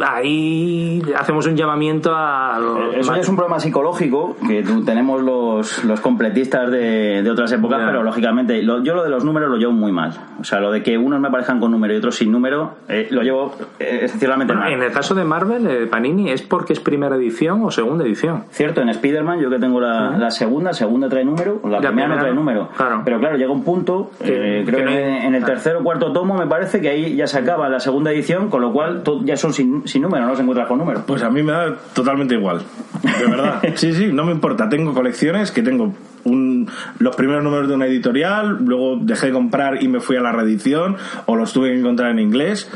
ahí 0.05 1.01
hacemos 1.17 1.45
un 1.47 1.55
llamamiento 1.55 2.11
a. 2.15 2.57
los- 2.59 2.95
Eso 2.95 3.13
ya 3.15 3.21
es 3.21 3.29
un 3.29 3.35
problema 3.35 3.59
psicológico 3.59 4.35
que 4.47 4.63
tenemos 4.85 5.21
los, 5.21 5.83
los 5.83 5.99
completistas 6.01 6.69
de, 6.71 7.21
de 7.23 7.29
otras 7.31 7.51
épocas, 7.51 7.79
Ya. 7.79 7.85
pero 7.87 8.03
lógicamente 8.03 8.61
lo- 8.63 8.83
yo 8.83 8.95
lo 8.95 9.03
de 9.03 9.09
los 9.09 9.23
números 9.23 9.49
lo 9.49 9.57
llevo 9.57 9.71
muy 9.73 9.91
mal. 9.91 10.11
O 10.39 10.43
sea, 10.43 10.59
lo 10.59 10.71
de 10.71 10.83
que 10.83 10.97
unos 10.97 11.19
me 11.19 11.27
aparezcan 11.27 11.59
con 11.59 11.71
número 11.71 11.93
y 11.93 11.97
otros 11.97 12.15
sin 12.15 12.31
número, 12.31 12.75
eh, 12.87 13.07
lo 13.11 13.21
llevo 13.21 13.53
eh, 13.79 13.99
excepcionalmente 14.03 14.53
Bueno, 14.53 14.65
mal. 14.69 14.73
en 14.73 14.83
el 14.83 14.91
caso 14.91 15.15
de 15.15 15.23
Marvel, 15.23 15.67
eh, 15.67 15.87
Panini, 15.87 16.29
¿es 16.31 16.41
porque 16.41 16.73
es 16.73 16.79
primera 16.79 17.15
edición 17.15 17.61
o 17.63 17.71
segunda 17.71 18.03
edición? 18.05 18.43
Cierto, 18.51 18.81
en 18.81 18.89
Spider-Man 18.89 19.39
yo 19.39 19.49
que 19.49 19.59
tengo 19.59 19.79
la, 19.79 20.17
la 20.17 20.31
segunda, 20.31 20.73
segunda 20.73 21.09
trae 21.09 21.25
número, 21.25 21.59
la, 21.63 21.79
La 21.79 21.89
primera 21.89 22.07
no 22.07 22.13
primera 22.15 22.19
trae 22.19 22.33
no. 22.33 22.39
número. 22.39 22.69
Claro. 22.75 23.01
Pero 23.05 23.19
claro, 23.19 23.37
llega 23.37 23.51
un 23.51 23.63
punto, 23.63 24.11
Que- 24.23 24.61
eh, 24.61 24.63
creo 24.65 24.79
que 24.79 24.85
no 24.85 24.91
hay- 24.91 25.25
en 25.25 25.35
el 25.35 25.43
tercer 25.43 25.75
o 25.75 25.83
cuarto 25.83 26.11
tomo 26.11 26.35
me 26.35 26.47
parece 26.47 26.81
que 26.81 26.89
ahí 26.89 27.15
ya 27.15 27.27
se 27.27 27.37
acaba 27.39 27.69
la 27.69 27.79
segunda 27.79 28.11
edición, 28.11 28.49
con 28.49 28.61
lo 28.61 28.71
cual 28.71 29.03
ya 29.23 29.37
son 29.37 29.53
sin, 29.53 29.64
sin 29.85 30.01
número, 30.01 30.25
no 30.27 30.35
se 30.35 30.41
encuentra 30.41 30.67
con 30.67 30.77
número. 30.79 31.03
Pues 31.05 31.21
a 31.23 31.29
mí 31.29 31.41
me 31.43 31.51
da 31.51 31.75
totalmente 31.93 32.35
igual. 32.35 32.61
De 33.03 33.25
verdad. 33.29 33.61
Sí, 33.75 33.93
sí, 33.93 34.07
no 34.11 34.25
me 34.25 34.31
importa. 34.31 34.67
Tengo 34.69 34.93
colecciones 34.93 35.51
que 35.51 35.61
tengo 35.61 35.93
un, 36.23 36.67
los 36.99 37.15
primeros 37.15 37.43
números 37.43 37.67
de 37.67 37.75
una 37.75 37.85
editorial, 37.85 38.57
luego 38.65 38.97
dejé 39.01 39.27
de 39.27 39.33
comprar 39.33 39.83
y 39.83 39.87
me 39.87 39.99
fui 39.99 40.15
a 40.17 40.21
la 40.21 40.31
reedición, 40.31 40.95
o 41.25 41.35
los 41.35 41.53
tuve 41.53 41.69
que 41.71 41.79
encontrar 41.79 42.11
en 42.11 42.19
inglés. 42.19 42.69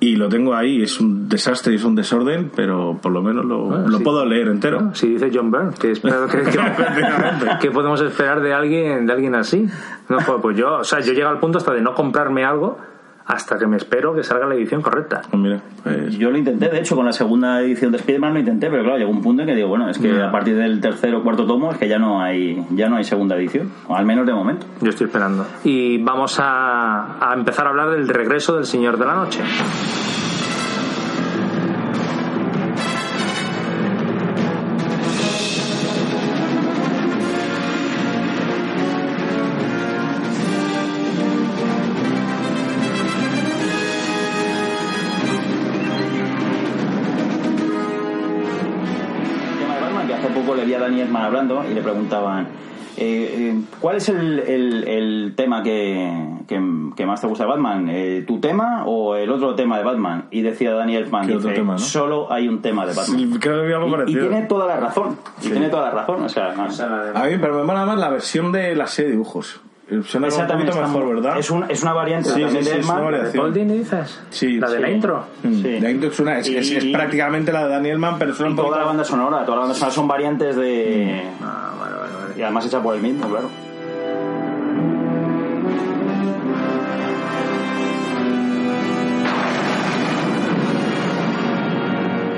y 0.00 0.16
lo 0.16 0.28
tengo 0.28 0.54
ahí. 0.54 0.82
Es 0.82 1.00
un 1.00 1.28
desastre 1.30 1.72
y 1.72 1.76
es 1.76 1.84
un 1.84 1.94
desorden, 1.94 2.50
pero 2.54 2.98
por 3.00 3.10
lo 3.12 3.22
menos 3.22 3.44
lo, 3.46 3.64
Bueno, 3.64 3.88
lo 3.88 3.98
sí. 3.98 4.04
puedo 4.04 4.26
leer 4.26 4.48
entero. 4.48 4.90
Si 4.92 5.08
dice 5.08 5.30
John 5.32 5.50
Byrne, 5.50 5.70
¿qué, 5.80 5.92
espero 5.92 6.26
que, 6.26 6.42
que- 6.42 7.58
¿qué 7.60 7.70
podemos 7.70 8.00
esperar 8.02 8.40
de 8.42 8.52
alguien, 8.52 9.06
de 9.06 9.12
alguien 9.14 9.34
así? 9.34 9.66
No, 10.10 10.18
pues, 10.18 10.38
pues 10.42 10.56
yo, 10.58 10.74
o 10.80 10.84
sea, 10.84 11.00
yo 11.00 11.12
llego 11.14 11.28
al 11.30 11.38
punto 11.38 11.56
hasta 11.58 11.72
de 11.72 11.80
no 11.80 11.94
comprarme 11.94 12.44
algo 12.44 12.76
hasta 13.26 13.58
que 13.58 13.66
me 13.66 13.76
espero 13.76 14.14
que 14.14 14.22
salga 14.22 14.46
la 14.46 14.54
edición 14.54 14.82
correcta. 14.82 15.22
Pues 15.30 15.42
mira, 15.42 15.60
pues, 15.82 16.16
Yo 16.18 16.30
lo 16.30 16.38
intenté, 16.38 16.68
de 16.68 16.78
hecho, 16.78 16.94
con 16.94 17.06
la 17.06 17.12
segunda 17.12 17.60
edición 17.62 17.90
de 17.92 17.98
Spider-Man 17.98 18.34
lo 18.34 18.40
intenté, 18.40 18.68
pero 18.70 18.82
claro, 18.82 18.98
llegó 18.98 19.10
un 19.10 19.22
punto 19.22 19.42
en 19.42 19.48
que 19.48 19.54
digo, 19.54 19.68
bueno, 19.68 19.88
es 19.88 19.98
que 19.98 20.22
a 20.22 20.30
partir 20.30 20.56
del 20.56 20.80
tercer 20.80 21.14
o 21.14 21.22
cuarto 21.22 21.46
tomo 21.46 21.72
es 21.72 21.78
que 21.78 21.88
ya 21.88 21.98
no 21.98 22.20
hay 22.20 22.64
ya 22.70 22.88
no 22.88 22.96
hay 22.96 23.04
segunda 23.04 23.36
edición, 23.36 23.70
o 23.88 23.96
al 23.96 24.04
menos 24.04 24.26
de 24.26 24.34
momento. 24.34 24.66
Yo 24.80 24.90
estoy 24.90 25.06
esperando. 25.06 25.46
Y 25.64 26.02
vamos 26.02 26.38
a, 26.38 27.30
a 27.30 27.34
empezar 27.34 27.66
a 27.66 27.70
hablar 27.70 27.90
del 27.90 28.08
regreso 28.08 28.56
del 28.56 28.66
Señor 28.66 28.98
de 28.98 29.06
la 29.06 29.14
Noche. 29.14 29.40
Hablando 51.22 51.64
y 51.70 51.74
le 51.74 51.80
preguntaban, 51.82 52.48
eh, 52.96 53.52
eh, 53.56 53.60
¿cuál 53.80 53.96
es 53.96 54.08
el, 54.08 54.38
el- 54.40 54.86
el 54.88 55.32
tema 55.36 55.62
que, 55.64 56.12
que- 56.46 56.62
que 56.94 57.06
más 57.06 57.20
te 57.20 57.26
gusta 57.26 57.42
de 57.44 57.50
Batman? 57.50 57.88
Eh, 57.90 58.24
¿Tu 58.26 58.38
tema 58.38 58.84
o 58.86 59.16
el 59.16 59.30
otro 59.30 59.54
tema 59.56 59.78
de 59.78 59.84
Batman? 59.84 60.26
Y 60.30 60.42
decía 60.42 60.72
Dani 60.74 60.94
Elfman, 60.94 61.26
¿Qué 61.26 61.34
otro 61.34 61.48
dice, 61.48 61.60
tema, 61.60 61.72
no? 61.72 61.78
solo 61.80 62.32
hay 62.32 62.46
un 62.48 62.62
tema 62.62 62.86
de 62.86 62.94
Batman. 62.94 63.18
sí, 63.18 63.38
creo 63.40 63.62
que 63.62 63.66
vi 63.66 63.72
algo 63.72 64.02
Y, 64.06 64.12
tiene 64.12 64.42
toda 64.42 64.66
la 64.68 64.76
razón, 64.76 65.16
y 65.42 65.48
tiene 65.50 65.68
toda 65.70 65.86
la 65.86 65.90
razón, 65.90 66.22
o 66.22 66.28
sea, 66.28 66.54
no, 66.54 66.64
A 67.18 67.24
mí, 67.24 67.32
pero 67.40 67.56
me 67.56 67.64
mola 67.64 67.84
más 67.84 67.98
la 67.98 68.10
versión 68.10 68.52
de 68.52 68.76
la 68.76 68.86
serie 68.86 69.10
de 69.10 69.16
dibujos. 69.16 69.60
Suena 70.06 70.28
esa 70.28 70.42
un 70.42 70.48
también 70.48 70.68
poquito 70.70 70.84
está 70.84 70.86
mejor, 70.86 71.04
muy- 71.04 71.14
¿verdad? 71.22 71.38
Es, 71.38 71.50
un- 71.50 71.64
es 71.70 71.82
una 71.82 71.92
variante 71.92 72.28
Sí, 72.30 72.40
también 72.40 72.50
sí, 72.50 72.56
de 72.56 72.62
sí, 72.64 72.68
es 72.70 72.84
una 72.84 72.94
Elfman. 72.94 73.04
variación. 73.04 73.42
¿Paul 73.42 73.54
Dini 73.54 73.78
dices? 73.78 74.20
Sí, 74.30 74.58
¿La 74.58 74.70
de 74.70 74.80
la 74.80 74.90
intro? 74.90 75.24
Mm, 75.42 75.54
Sí. 75.62 75.80
La 75.80 75.90
intro 75.90 76.10
es, 76.10 76.20
una, 76.20 76.38
es, 76.38 76.48
es- 76.48 76.70
es 76.72 76.84
Y- 76.84 76.92
prácticamente 76.92 77.52
la 77.52 77.64
de 77.66 77.70
Daniel 77.70 77.98
Mann, 77.98 78.16
pero 78.18 78.34
suena 78.34 78.48
Y 78.48 78.50
un 78.52 78.56
toda 78.56 78.68
poquito 78.68 78.80
la 78.80 78.86
banda 78.88 79.04
sonora, 79.04 79.44
toda 79.44 79.56
la 79.56 79.60
banda 79.62 79.74
sonora 79.74 79.94
son 79.94 80.08
variantes 80.08 80.56
de... 80.56 81.22
Ah, 81.42 81.72
vale, 81.78 81.96
vale, 81.96 82.12
vale. 82.14 82.34
Y 82.38 82.42
además 82.42 82.66
hecha 82.66 82.82
por 82.82 82.94
el 82.94 83.02
mismo, 83.02 83.28
claro. 83.28 83.48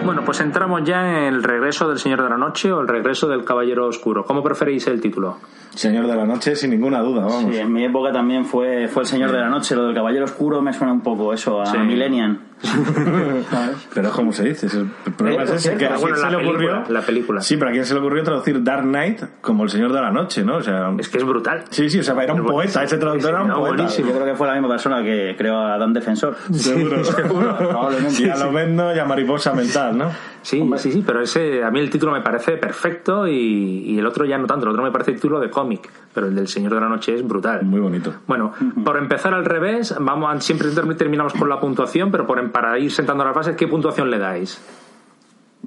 Bueno, 0.07 0.23
pues 0.25 0.41
entramos 0.41 0.83
ya 0.85 1.01
en 1.09 1.35
el 1.35 1.43
regreso 1.43 1.89
del 1.89 1.99
Señor 1.99 2.23
de 2.23 2.31
la 2.31 2.37
Noche 2.39 2.73
o 2.73 2.81
el 2.81 2.89
regreso 2.89 3.27
del 3.29 3.45
Caballero 3.45 3.87
Oscuro. 3.89 4.25
¿Cómo 4.25 4.43
preferís 4.43 4.87
el 4.87 5.01
título? 5.01 5.39
Señor 5.75 6.07
de 6.07 6.15
la 6.17 6.25
Noche, 6.25 6.55
sin 6.57 6.71
ninguna 6.71 7.01
duda, 7.01 7.25
vamos. 7.25 7.53
Sí, 7.53 7.59
en 7.59 7.73
mi 7.73 7.85
época 7.85 8.13
también 8.13 8.45
fue, 8.45 8.89
fue 8.89 9.03
el 9.03 9.09
Señor 9.09 9.33
de 9.33 9.39
la 9.39 9.49
Noche, 9.51 9.75
lo 9.75 9.85
del 9.87 9.95
Caballero 9.95 10.25
Oscuro 10.25 10.63
me 10.63 10.73
suena 10.73 10.93
un 10.93 11.01
poco 11.03 11.33
eso, 11.35 11.61
a 11.61 11.67
Sí. 11.67 11.77
Millennium. 11.79 12.39
Pero 13.95 14.11
como 14.11 14.33
se 14.33 14.45
dice, 14.45 14.67
el 14.67 15.13
problema 15.13 15.43
Eh, 15.43 15.45
es 15.45 15.51
ese, 15.53 15.73
sí, 15.73 15.79
que 15.79 15.87
a 15.87 15.89
pero 15.91 16.01
quién 16.03 16.17
se 16.17 16.31
le 16.31 16.37
ocurrió... 16.37 16.83
la 16.89 17.01
película. 17.03 17.41
Sí, 17.41 17.57
pero 17.57 17.71
a 17.71 17.73
quién 17.73 17.85
se 17.85 17.95
le 17.95 18.01
ocurrió 18.01 18.23
traducir 18.23 18.63
Dark 18.63 18.83
Knight 18.85 19.21
como 19.41 19.65
el 19.65 19.71
Señor 19.71 19.93
de 19.93 20.01
la 20.01 20.11
Noche, 20.11 20.43
¿no? 20.45 20.57
O 20.57 20.63
sea... 20.63 20.93
Es 20.99 21.09
que 21.09 21.19
es 21.19 21.25
brutal. 21.25 21.65
Sí, 21.71 21.89
sí, 21.91 21.99
o 22.01 22.03
sea, 22.03 22.15
era 22.23 22.35
un 22.35 22.41
Es 22.41 22.47
poeta, 22.47 22.83
ese 22.85 22.99
traductor 22.99 23.31
era 23.31 23.43
un 23.43 23.51
poeta. 23.53 23.75
buenísimo. 23.77 24.09
Yo 24.09 24.15
creo 24.15 24.27
que 24.27 24.35
fue 24.35 24.47
la 24.47 24.55
misma 24.55 24.69
persona 24.69 25.03
que 25.03 25.35
creó 25.37 25.59
a 25.59 25.79
Dan 25.79 25.93
Defensor. 25.93 26.37
Seguro, 26.53 27.05
seguro. 27.05 27.57
Probablemente. 27.59 28.23
Y 28.23 28.29
a 28.29 28.37
lo 28.37 28.53
vendo 28.53 28.95
y 28.95 28.99
a 28.99 29.05
mariposa 29.05 29.53
mental, 29.55 29.97
¿no? 29.99 30.11
Sí, 30.43 30.65
sí, 30.77 30.93
sí, 30.93 31.03
pero 31.05 31.21
ese 31.23 31.65
a 31.65 31.73
mí 31.73 31.81
el 31.81 31.91
título 31.91 32.13
me 32.13 32.21
parece 32.21 32.53
perfecto 32.53 33.27
y, 33.27 33.33
y 33.35 33.99
el 33.99 34.07
otro 34.07 34.25
ya 34.25 34.39
no 34.39 34.47
tanto. 34.47 34.65
El 34.67 34.71
otro 34.71 34.85
me 34.85 34.93
parece 34.93 35.13
título 35.13 35.41
de 35.41 35.51
cómic, 35.51 35.91
pero 36.15 36.29
el 36.29 36.37
del 36.37 36.47
Señor 36.47 36.73
de 36.73 36.81
la 36.81 36.89
Noche 36.89 37.15
es 37.17 37.27
brutal. 37.27 37.65
Muy 37.65 37.81
bonito. 37.81 38.15
Bueno, 38.29 38.53
por 38.85 38.97
empezar 38.97 39.35
al 39.35 39.45
revés, 39.45 39.97
vamos 39.99 40.33
a- 40.33 40.41
siempre 40.41 40.69
term- 40.69 40.97
terminamos 40.97 41.33
con 41.33 41.49
la 41.49 41.59
puntuación, 41.59 42.13
pero 42.13 42.29
por, 42.29 42.39
para 42.47 42.79
ir 42.79 42.91
sentando 42.93 43.25
las 43.25 43.35
bases, 43.35 43.57
¿qué 43.57 43.67
puntuación 43.69 44.11
le 44.11 44.19
dais? 44.19 44.61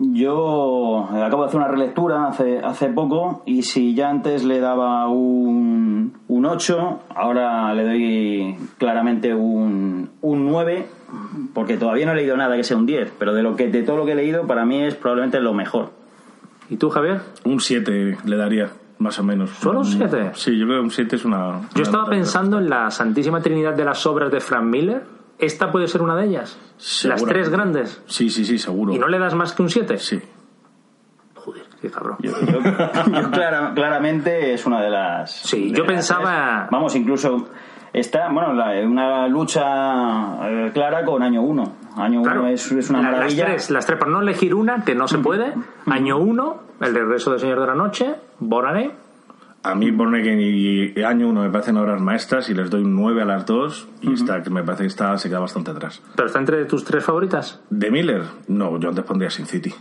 Yo 0.02 1.10
acabo 1.12 1.44
de 1.44 1.50
hacer 1.50 1.60
una 1.60 1.68
relectura 1.68 2.28
hace, 2.28 2.60
hace 2.60 2.88
poco 2.88 3.44
y 3.46 3.64
si 3.64 3.94
ya 3.96 4.10
antes 4.10 4.46
le 4.46 4.62
daba 4.62 5.10
un, 5.10 6.14
un 6.30 6.46
8, 6.46 7.00
ahora 7.14 7.74
le 7.74 7.84
doy 7.84 8.58
claramente 8.78 9.34
un, 9.34 10.10
un 10.22 10.46
9, 10.46 10.88
porque 11.54 11.76
todavía 11.76 12.06
no 12.06 12.14
he 12.14 12.16
leído 12.16 12.38
nada 12.38 12.56
que 12.56 12.64
sea 12.64 12.78
un 12.78 12.86
10, 12.86 13.14
pero 13.20 13.34
de, 13.34 13.44
lo 13.44 13.58
que, 13.58 13.68
de 13.68 13.84
todo 13.84 13.98
lo 13.98 14.06
que 14.06 14.14
he 14.14 14.16
leído 14.16 14.48
para 14.48 14.64
mí 14.64 14.82
es 14.82 14.96
probablemente 14.96 15.42
lo 15.42 15.54
mejor. 15.54 15.90
¿Y 16.70 16.78
tú, 16.78 16.90
Javier? 16.90 17.20
Un 17.44 17.60
7 17.60 18.20
le 18.24 18.38
daría, 18.38 18.70
más 19.00 19.20
o 19.20 19.24
menos. 19.24 19.50
¿Solo 19.50 19.80
un 19.80 19.86
siete? 19.86 20.32
Sí, 20.36 20.58
yo 20.58 20.66
creo 20.66 20.80
que 20.80 20.84
un 20.86 20.92
7 20.92 21.16
es 21.18 21.26
una... 21.26 21.62
Yo 21.74 21.82
una 21.82 21.84
estaba 21.84 22.06
pensando 22.06 22.60
en 22.60 22.70
la 22.70 22.90
santísima 22.90 23.42
trinidad 23.42 23.74
de 23.74 23.84
las 23.84 24.06
obras 24.06 24.32
de 24.32 24.40
Frank 24.40 24.64
Miller. 24.64 25.19
¿Esta 25.40 25.72
puede 25.72 25.88
ser 25.88 26.02
una 26.02 26.16
de 26.16 26.26
ellas? 26.26 26.60
Las 27.06 27.24
tres 27.24 27.50
grandes. 27.50 28.02
Sí, 28.08 28.30
sí, 28.30 28.44
sí, 28.46 28.58
seguro. 28.60 28.94
¿Y 28.94 29.00
no 29.00 29.08
le 29.08 29.18
das 29.20 29.34
más 29.36 29.54
que 29.54 29.62
un 29.62 29.70
7? 29.70 29.98
Sí. 29.98 30.22
Joder, 31.36 31.64
qué 31.82 31.90
cabrón. 31.90 32.18
Yo, 32.20 32.32
yo 32.42 33.32
clara- 33.32 33.72
claramente 33.74 34.54
es 34.54 34.66
una 34.66 34.82
de 34.82 34.90
las... 34.90 35.32
Sí, 35.32 35.70
de 35.72 35.78
yo 35.78 35.84
las 35.86 35.94
pensaba- 35.94 36.58
tres. 36.60 36.72
Vamos, 36.72 36.96
incluso 36.96 37.48
está, 37.94 38.30
bueno, 38.30 38.54
la- 38.54 38.86
una 38.86 39.28
lucha 39.30 40.48
eh, 40.50 40.72
clara 40.74 41.06
con 41.06 41.24
año 41.24 41.42
1. 41.42 41.74
Año 41.96 42.20
1 42.22 42.24
Claro. 42.32 42.48
es, 42.48 42.70
es 42.74 42.90
una 42.90 43.02
La- 43.02 43.12
maravilla. 43.12 43.44
Las 43.46 43.54
tres, 43.54 43.70
las 43.72 43.86
tres, 43.86 43.98
por 43.98 44.10
no 44.10 44.22
elegir 44.22 44.54
una, 44.54 44.84
que 44.84 44.94
no 44.96 45.08
se 45.08 45.18
puede. 45.20 45.54
Año 45.86 46.18
1, 46.18 46.58
El 46.82 46.94
regreso 46.94 47.32
del 47.32 47.40
Señor 47.40 47.62
de 47.62 47.68
la 47.68 47.76
Noche, 47.76 48.16
Borane. 48.40 48.92
A 49.62 49.76
mí 49.76 49.92
pone 49.92 50.24
que 50.24 50.36
ni 50.36 51.04
año 51.04 51.28
uno 51.28 51.42
me 51.42 51.50
parecen 51.50 51.76
obras 51.78 52.02
maestras 52.02 52.50
y 52.50 52.54
les 52.54 52.70
doy 52.70 52.84
un 52.84 52.96
9 52.96 53.24
a 53.24 53.26
las 53.26 53.46
dos 53.46 53.90
y 54.02 54.14
esta 54.14 54.42
que 54.42 54.50
me 54.50 54.64
parece 54.64 54.84
que 54.84 54.88
está, 54.88 55.18
se 55.18 55.28
queda 55.28 55.40
bastante 55.40 55.72
atrás. 55.72 56.02
¿Pero 56.16 56.28
está 56.28 56.40
entre 56.40 56.64
tus 56.66 56.86
tres 56.86 57.04
favoritas? 57.04 57.60
¿De 57.70 57.92
Miller? 57.92 58.24
No, 58.48 58.80
yo 58.80 58.90
antes 58.90 59.04
pondría 59.04 59.30
Sin 59.30 59.46
City. 59.46 59.74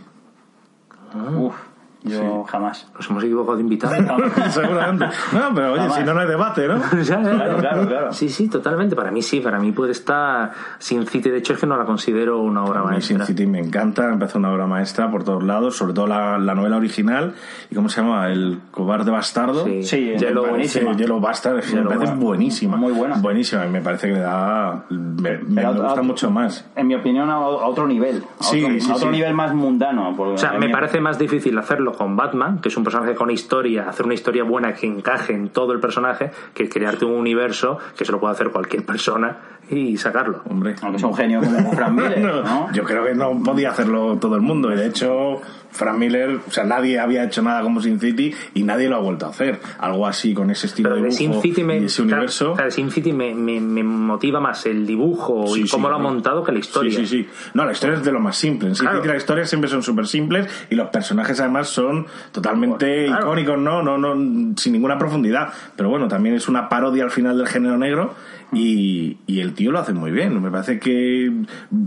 Uf, 1.37 1.55
yo 2.03 2.43
jamás. 2.45 2.87
Nos 2.95 3.09
hemos 3.09 3.23
equivocado 3.23 3.57
de 3.57 3.63
invitado. 3.63 3.95
Seguramente. 4.49 5.05
No, 5.33 5.53
pero 5.53 5.73
oye, 5.73 5.81
Jamás. 5.81 5.97
si 5.97 6.03
no, 6.03 6.13
no 6.13 6.19
hay 6.21 6.27
debate, 6.27 6.67
¿no? 6.67 6.79
Claro, 7.05 7.57
claro, 7.57 7.87
claro. 7.87 8.13
Sí, 8.13 8.29
sí, 8.29 8.47
totalmente. 8.47 8.95
Para 8.95 9.11
mí 9.11 9.21
sí, 9.21 9.39
para 9.41 9.59
mí 9.59 9.71
puede 9.71 9.91
estar 9.91 10.51
Sin 10.79 11.05
City. 11.07 11.29
De 11.29 11.37
hecho, 11.37 11.53
es 11.53 11.59
que 11.59 11.65
no 11.67 11.75
la 11.77 11.85
considero 11.85 12.39
una 12.39 12.63
obra 12.63 12.81
A 12.81 12.83
mí 12.91 13.01
Sin 13.01 13.17
maestra. 13.17 13.25
City 13.35 13.45
me 13.47 13.59
encanta, 13.59 14.07
me 14.07 14.17
parece 14.17 14.37
una 14.37 14.51
obra 14.51 14.65
maestra 14.67 15.11
por 15.11 15.23
todos 15.23 15.43
lados, 15.43 15.75
sobre 15.75 15.93
todo 15.93 16.07
la, 16.07 16.37
la 16.37 16.55
novela 16.55 16.77
original. 16.77 17.33
¿Y 17.69 17.75
cómo 17.75 17.89
se 17.89 18.01
llama? 18.01 18.29
El 18.29 18.59
cobarde 18.71 19.11
bastardo. 19.11 19.65
Sí, 19.65 19.83
Sí, 19.83 20.13
Yellow, 20.17 20.45
me 20.45 20.51
parece- 20.51 20.79
buenísima. 20.81 20.93
Yellow 20.93 21.19
Bastard 21.19 21.55
me 21.73 21.81
parece 21.83 22.13
buenísima. 22.15 22.77
Muy 22.77 22.91
buena. 22.93 23.15
Buenísima, 23.17 23.65
y 23.65 23.69
me 23.69 23.81
parece 23.81 24.07
que 24.07 24.13
le 24.13 24.19
da. 24.21 24.85
Me, 24.89 25.61
a- 25.65 25.71
gusta 25.71 25.99
a- 25.99 26.03
mucho 26.03 26.31
más. 26.31 26.65
En 26.75 26.87
mi 26.87 26.95
opinión, 26.95 27.29
a, 27.29 27.33
a 27.35 27.39
otro 27.47 27.87
nivel. 27.87 28.23
A 28.39 28.43
Sí, 28.43 28.63
otro, 28.63 28.79
sí, 28.79 28.91
a 28.91 28.95
otro 28.95 29.09
sí. 29.09 29.15
nivel 29.17 29.33
más 29.33 29.53
mundano. 29.53 30.15
O 30.17 30.37
sea, 30.37 30.53
me 30.53 30.69
parece 30.69 30.99
más 31.01 31.17
difícil 31.19 31.57
hacerlo 31.57 31.88
con 31.93 32.15
Batman, 32.15 32.59
que 32.59 32.69
es 32.69 32.77
un 32.77 32.83
personaje 32.83 33.15
con 33.15 33.29
historia, 33.31 33.89
hacer 33.89 34.05
una 34.05 34.13
historia 34.13 34.43
buena 34.43 34.73
que 34.73 34.87
encaje 34.87 35.33
en 35.33 35.49
todo 35.49 35.73
el 35.73 35.79
personaje, 35.79 36.31
que 36.53 36.69
crearte 36.69 37.05
un 37.05 37.13
universo 37.13 37.77
que 37.97 38.05
se 38.05 38.11
lo 38.11 38.19
puede 38.19 38.33
hacer 38.33 38.49
cualquier 38.49 38.85
persona 38.85 39.58
y 39.69 39.97
sacarlo. 39.97 40.41
Hombre. 40.49 40.75
Aunque 40.81 40.97
es 40.97 41.03
un 41.03 41.15
genio 41.15 41.41
como 41.41 41.71
Frank 41.73 41.91
Miller, 41.91 42.19
No, 42.19 42.43
¿no? 42.43 42.71
Yo 42.73 42.83
creo 42.83 43.05
que 43.05 43.13
no 43.15 43.41
podía 43.43 43.71
hacerlo 43.71 44.17
todo 44.19 44.35
el 44.35 44.41
mundo. 44.41 44.71
Y 44.73 44.75
de 44.75 44.87
hecho, 44.87 45.41
Frank 45.71 45.97
Miller, 45.97 46.39
o 46.47 46.51
sea, 46.51 46.63
nadie 46.63 46.99
había 46.99 47.23
hecho 47.23 47.41
nada 47.43 47.61
como 47.61 47.81
Sin 47.81 47.99
City 47.99 48.33
y 48.55 48.63
nadie 48.63 48.89
lo 48.89 48.95
ha 48.95 48.99
vuelto 48.99 49.27
a 49.27 49.29
hacer. 49.29 49.59
Algo 49.79 50.07
así 50.07 50.33
con 50.33 50.49
ese 50.49 50.67
estilo 50.67 50.89
Pero 50.89 51.01
de 51.01 51.07
de 51.09 51.11
Sin 51.11 51.27
dibujo 51.31 51.41
City 51.43 51.63
me, 51.63 51.77
y 51.79 51.85
ese 51.85 52.01
claro, 52.03 52.15
universo. 52.17 52.53
claro, 52.53 52.71
Sin 52.71 52.89
City 52.91 53.13
me, 53.13 53.35
me- 53.35 53.59
me 53.61 53.83
motiva 53.83 54.39
más 54.39 54.65
el 54.65 54.87
dibujo 54.87 55.45
Sí, 55.47 55.61
y 55.61 55.63
sí, 55.65 55.69
cómo 55.69 55.89
lo 55.89 55.95
ha 55.95 55.99
claro. 55.99 56.13
montado 56.13 56.43
que 56.43 56.51
la 56.51 56.59
historia. 56.59 56.91
Sí, 56.91 57.05
sí, 57.05 57.23
sí. 57.23 57.29
No, 57.53 57.65
la 57.65 57.71
historia 57.71 57.95
es 57.97 58.03
de 58.03 58.11
lo 58.11 58.19
más 58.19 58.35
simple. 58.37 58.69
En 58.69 58.75
Sin 58.75 58.85
Claro. 58.85 58.99
City 58.99 59.07
las 59.09 59.17
historias 59.17 59.49
siempre 59.49 59.69
son 59.69 59.83
súper 59.83 60.07
simples 60.07 60.47
y 60.71 60.75
los 60.75 60.89
personajes 60.89 61.39
además 61.39 61.67
son 61.69 62.07
totalmente 62.31 63.05
Claro. 63.05 63.27
icónicos, 63.27 63.57
¿no? 63.59 63.83
No, 63.83 63.97
no, 63.97 64.53
sin 64.57 64.73
ninguna 64.73 64.97
profundidad. 64.97 65.49
Pero 65.75 65.89
bueno, 65.89 66.07
también 66.07 66.35
es 66.35 66.47
una 66.47 66.67
parodia 66.69 67.03
al 67.03 67.11
final 67.11 67.37
del 67.37 67.47
género 67.47 67.77
negro 67.77 68.15
y, 68.53 69.17
y 69.27 69.39
el 69.41 69.53
tío 69.53 69.71
lo 69.71 69.79
hace 69.79 69.93
muy 69.93 70.11
bien. 70.11 70.41
Me 70.41 70.49
parece 70.51 70.79
que 70.79 71.31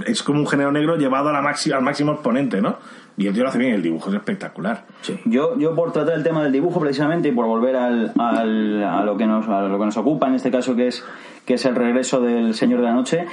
es 0.07 0.23
como 0.23 0.41
un 0.41 0.47
género 0.47 0.73
negro 0.73 0.97
llevado 0.97 1.29
a 1.29 1.33
la 1.33 1.39
al 1.39 1.83
máximo 1.83 2.13
exponente, 2.13 2.61
¿no? 2.61 2.77
Y 3.17 3.27
el 3.27 3.35
tío 3.35 3.43
lo 3.43 3.51
hace 3.51 3.59
bien, 3.59 3.75
el 3.75 3.83
dibujo 3.83 4.09
es 4.09 4.17
espectacular. 4.17 4.87
Yo, 5.27 5.59
yo 5.59 5.75
por 5.75 5.93
tratar 5.93 6.15
el 6.15 6.23
tema 6.23 6.43
del 6.43 6.51
dibujo 6.53 6.81
precisamente 6.81 7.29
y 7.29 7.33
por 7.33 7.45
volver 7.47 7.77
al, 7.77 8.13
al- 8.19 8.83
a, 8.83 9.05
lo 9.05 9.17
que 9.19 9.27
nos, 9.27 9.47
a 9.49 9.63
lo 9.63 9.79
que 9.79 9.85
nos 9.85 9.97
ocupa 9.99 10.29
en 10.29 10.35
este 10.35 10.51
caso 10.51 10.75
que 10.75 10.87
es, 10.89 11.05
que 11.45 11.55
es 11.55 11.65
el 11.67 11.75
regreso 11.75 12.23
del 12.23 12.55
Señor 12.55 12.81
de 12.81 12.87
la 12.87 12.95
Noche, 12.95 13.27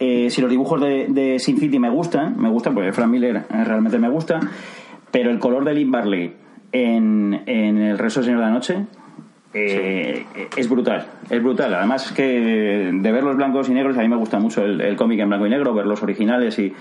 eh, 0.00 0.30
si 0.30 0.40
los 0.40 0.50
dibujos 0.50 0.80
de, 0.80 1.06
de 1.08 1.38
Sin 1.38 1.58
City 1.58 1.78
me 1.78 1.90
gustan, 1.90 2.40
me 2.40 2.48
gustan 2.48 2.74
porque 2.74 2.92
Frank 2.92 3.08
Miller 3.08 3.44
realmente 3.50 3.98
me 4.00 4.08
gusta, 4.08 4.40
pero 5.12 5.30
el 5.30 5.38
color 5.38 5.64
de 5.64 5.74
Lynn 5.74 5.90
Barley 5.92 6.34
en, 6.72 7.42
en 7.46 7.78
el 7.78 7.98
regreso 7.98 8.20
del 8.20 8.26
Señor 8.26 8.40
de 8.40 8.46
la 8.46 8.52
Noche 8.52 8.86
eh, 9.54 10.24
es 10.56 10.68
brutal, 10.68 11.06
es 11.28 11.42
brutal. 11.42 11.74
Además 11.74 12.12
que 12.12 12.90
de 12.92 13.12
ver 13.12 13.24
los 13.24 13.36
blancos 13.36 13.68
y 13.68 13.72
negros, 13.72 13.96
a 13.98 14.00
mí 14.02 14.08
me 14.08 14.16
gusta 14.16 14.38
mucho 14.38 14.64
el, 14.64 14.80
el 14.80 14.96
cómic 14.96 15.20
en 15.20 15.28
blanco 15.28 15.46
y 15.46 15.50
negro, 15.50 15.74
ver 15.74 15.86
los 15.86 16.02
originales 16.02 16.58
y... 16.58 16.72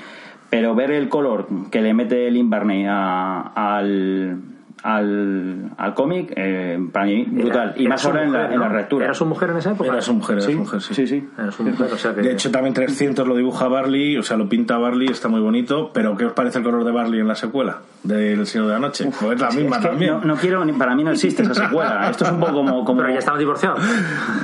Pero 0.52 0.74
ver 0.74 0.90
el 0.90 1.10
color 1.10 1.48
que 1.70 1.80
le 1.80 1.94
mete 1.94 2.28
el 2.28 2.44
Barney 2.46 2.84
a- 2.88 3.52
al, 3.56 4.40
al, 4.84 5.72
al 5.78 5.94
cómic, 5.94 6.32
eh, 6.36 6.80
para 6.92 7.06
mí, 7.06 7.26
brutal. 7.30 7.74
y 7.78 7.88
más 7.88 8.06
ahora 8.06 8.24
en 8.24 8.32
la, 8.34 8.46
en 8.54 8.60
la 8.60 8.68
¿no? 8.68 8.74
relectura. 8.74 9.06
¿Era 9.06 9.14
su 9.14 9.26
mujer 9.26 9.50
en 9.52 9.58
esa 9.58 9.72
época? 9.72 9.90
Era 9.92 10.02
su 10.02 10.14
mujer, 10.14 10.38
era 10.38 10.46
Sí, 10.46 10.54
su 10.54 10.60
mujer, 10.60 10.82
sí. 10.82 10.94
sí, 10.96 11.08
sí. 11.08 11.30
Era 11.38 11.52
su 11.52 11.64
mujer, 11.64 11.90
o 11.94 11.98
sea 11.98 12.14
que... 12.16 12.22
De 12.22 12.32
hecho, 12.32 12.52
también 12.52 12.74
300 12.74 13.28
lo 13.28 13.36
dibuja 13.36 13.68
Barley, 13.68 14.18
o 14.18 14.24
sea, 14.24 14.38
lo 14.38 14.48
pinta 14.50 14.78
Barley, 14.78 15.08
está 15.10 15.28
muy 15.28 15.42
bonito. 15.42 15.92
Pero, 15.94 16.16
¿qué 16.18 16.26
os 16.26 16.34
parece 16.34 16.60
el 16.60 16.64
color 16.64 16.84
de 16.86 16.92
Barley 16.92 17.20
en 17.20 17.28
la 17.28 17.36
secuela 17.36 17.80
del 18.04 18.46
Señor 18.48 18.68
de 18.68 18.74
la 18.74 18.80
Noche? 18.80 19.06
pues 19.20 19.34
es 19.36 19.42
la 19.42 19.50
misma 19.52 19.76
Es 19.78 19.82
que 19.84 19.88
también. 19.90 20.12
no, 20.14 20.22
no 20.26 20.36
quiero, 20.36 20.64
ni- 20.66 20.74
para 20.74 20.96
mí 20.96 21.04
no 21.04 21.12
existe 21.12 21.44
esa 21.44 21.54
secuela. 21.54 22.08
Esto 22.12 22.26
es 22.26 22.32
un 22.32 22.40
poco 22.40 22.54
como. 22.54 22.86
como 22.86 23.02
Pero 23.02 23.14
ya 23.14 23.20
estaban 23.20 23.40
divorciados. 23.40 23.80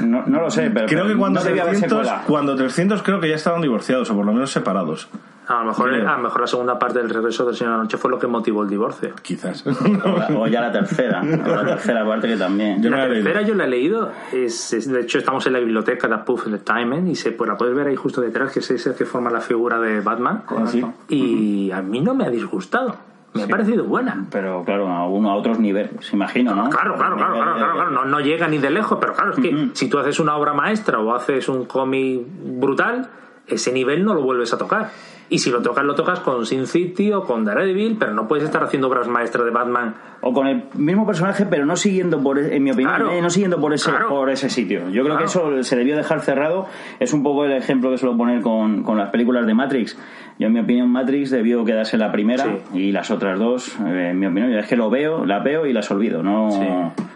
no, 0.03 0.23
no 0.25 0.41
lo 0.41 0.49
sé, 0.51 0.69
pero. 0.71 0.87
Creo 0.87 1.07
que 1.07 1.15
cuando, 1.15 1.39
no 1.39 1.45
debía 1.45 1.61
haber 1.63 1.73
300, 1.75 2.05
secuela. 2.05 2.23
cuando 2.27 2.55
300 2.55 3.01
creo 3.03 3.19
que 3.19 3.29
ya 3.29 3.35
estaban 3.35 3.61
divorciados, 3.61 4.09
o 4.09 4.15
por 4.15 4.25
lo 4.25 4.33
menos 4.33 4.51
separados. 4.51 5.07
A 5.47 5.59
lo, 5.59 5.65
mejor, 5.65 5.93
a 5.93 6.13
lo 6.17 6.23
mejor 6.23 6.41
la 6.41 6.47
segunda 6.47 6.79
parte 6.79 6.99
del 6.99 7.09
regreso 7.09 7.45
del 7.45 7.55
Señor 7.55 7.73
de 7.73 7.77
la 7.77 7.83
Noche 7.83 7.97
fue 7.97 8.09
lo 8.09 8.17
que 8.17 8.27
motivó 8.27 8.63
el 8.63 8.69
divorcio. 8.69 9.13
Quizás. 9.21 9.63
O, 9.67 9.71
la- 10.17 10.27
o 10.39 10.47
ya 10.47 10.61
la 10.61 10.71
tercera. 10.71 11.21
O 11.45 11.55
la 11.55 11.65
tercera 11.65 12.05
parte 12.05 12.27
que 12.27 12.37
también. 12.37 12.81
Yo 12.81 12.89
no 12.89 12.97
la 12.97 13.07
tercera 13.07 13.41
yo 13.43 13.53
la 13.55 13.65
he 13.65 13.67
leído, 13.69 14.11
es, 14.33 14.73
es- 14.73 14.89
de 14.91 15.01
hecho 15.01 15.17
estamos 15.19 15.45
en 15.47 15.53
la 15.53 15.59
biblioteca 15.59 16.07
de 16.07 16.17
Puff 16.19 16.45
Entertainment 16.47 17.07
y 17.07 17.15
se, 17.15 17.31
pues 17.31 17.47
la 17.49 17.57
puedes 17.57 17.75
ver 17.75 17.87
ahí 17.87 17.95
justo 17.95 18.21
detrás, 18.21 18.51
que 18.51 18.59
es 18.59 18.71
ese 18.71 18.95
que 18.95 19.05
forma 19.05 19.29
la 19.29 19.41
figura 19.41 19.79
de 19.79 20.01
Batman. 20.01 20.43
Ah, 20.47 20.65
sí. 20.67 20.83
Y 21.09 21.71
a 21.71 21.81
mí 21.81 22.01
no 22.01 22.15
me 22.15 22.25
ha 22.25 22.29
disgustado, 22.29 22.95
me 23.33 23.43
ha 23.43 23.47
parecido 23.47 23.83
buena. 23.83 24.25
Pero 24.31 24.63
claro, 24.63 24.87
a 24.87 25.07
uno 25.07 25.29
a 25.29 25.35
otros 25.35 25.59
niveles, 25.59 26.11
imagino, 26.13 26.55
¿no? 26.55 26.69
Claro, 26.69 26.95
claro, 26.95 27.17
claro, 27.17 27.33
claro, 27.35 27.55
claro, 27.55 27.73
claro, 27.75 27.91
No, 27.91 28.05
no 28.05 28.19
llega 28.19 28.47
ni 28.47 28.57
de 28.57 28.71
lejos, 28.71 28.97
pero 28.99 29.13
claro, 29.13 29.33
es 29.33 29.39
que 29.39 29.69
si 29.73 29.89
tú 29.89 29.99
haces 29.99 30.19
una 30.19 30.35
obra 30.37 30.53
maestra 30.53 30.99
o 30.99 31.13
haces 31.13 31.47
un 31.49 31.65
cómic 31.65 32.21
brutal, 32.59 33.09
ese 33.47 33.71
nivel 33.71 34.03
no 34.03 34.13
lo 34.15 34.21
vuelves 34.21 34.53
a 34.53 34.57
tocar. 34.57 34.89
Y 35.29 35.39
si 35.39 35.49
lo 35.49 35.61
tocas, 35.61 35.83
lo 35.83 35.95
tocas 35.95 36.19
con 36.19 36.45
Sin 36.45 36.67
City 36.67 37.11
o 37.11 37.23
con 37.23 37.43
Daredevil, 37.45 37.97
pero 37.99 38.13
no 38.13 38.27
puedes 38.27 38.45
estar 38.45 38.63
haciendo 38.63 38.87
obras 38.87 39.07
maestras 39.07 39.45
de 39.45 39.51
Batman. 39.51 39.95
O 40.21 40.33
con 40.33 40.47
el 40.47 40.63
mismo 40.75 41.05
personaje, 41.05 41.45
pero 41.45 41.65
no 41.65 41.75
siguiendo 41.75 42.21
por, 42.21 42.37
en 42.39 42.63
mi 42.63 42.71
opinión, 42.71 42.95
Claro. 42.95 43.11
eh, 43.11 43.21
no 43.21 43.29
siguiendo 43.29 43.59
por 43.59 43.73
ese, 43.73 43.89
Claro. 43.91 44.09
por 44.09 44.29
ese 44.29 44.49
sitio. 44.49 44.89
Yo 44.89 45.03
creo 45.03 45.15
Claro. 45.15 45.19
que 45.19 45.25
eso 45.25 45.63
se 45.63 45.75
debió 45.75 45.95
dejar 45.95 46.21
cerrado. 46.21 46.67
Es 46.99 47.13
un 47.13 47.21
poco 47.23 47.45
el 47.45 47.51
ejemplo 47.53 47.91
que 47.91 47.97
suelo 47.97 48.17
poner 48.17 48.41
con, 48.41 48.83
con 48.83 48.97
las 48.97 49.09
películas 49.09 49.45
de 49.45 49.53
Matrix. 49.53 49.97
Yo, 50.37 50.47
en 50.47 50.53
mi 50.53 50.59
opinión, 50.59 50.89
Matrix 50.91 51.29
debió 51.31 51.63
quedarse 51.63 51.97
la 51.97 52.11
primera 52.11 52.43
Sí. 52.43 52.79
y 52.79 52.91
las 52.91 53.09
otras 53.09 53.39
dos, 53.39 53.77
eh, 53.85 54.09
en 54.11 54.19
mi 54.19 54.25
opinión, 54.27 54.51
es 54.53 54.67
que 54.67 54.75
lo 54.75 54.89
veo, 54.89 55.25
la 55.25 55.39
veo 55.39 55.65
y 55.65 55.73
las 55.73 55.89
olvido. 55.91 56.21
No, 56.23 56.49
Sí. 56.51 56.59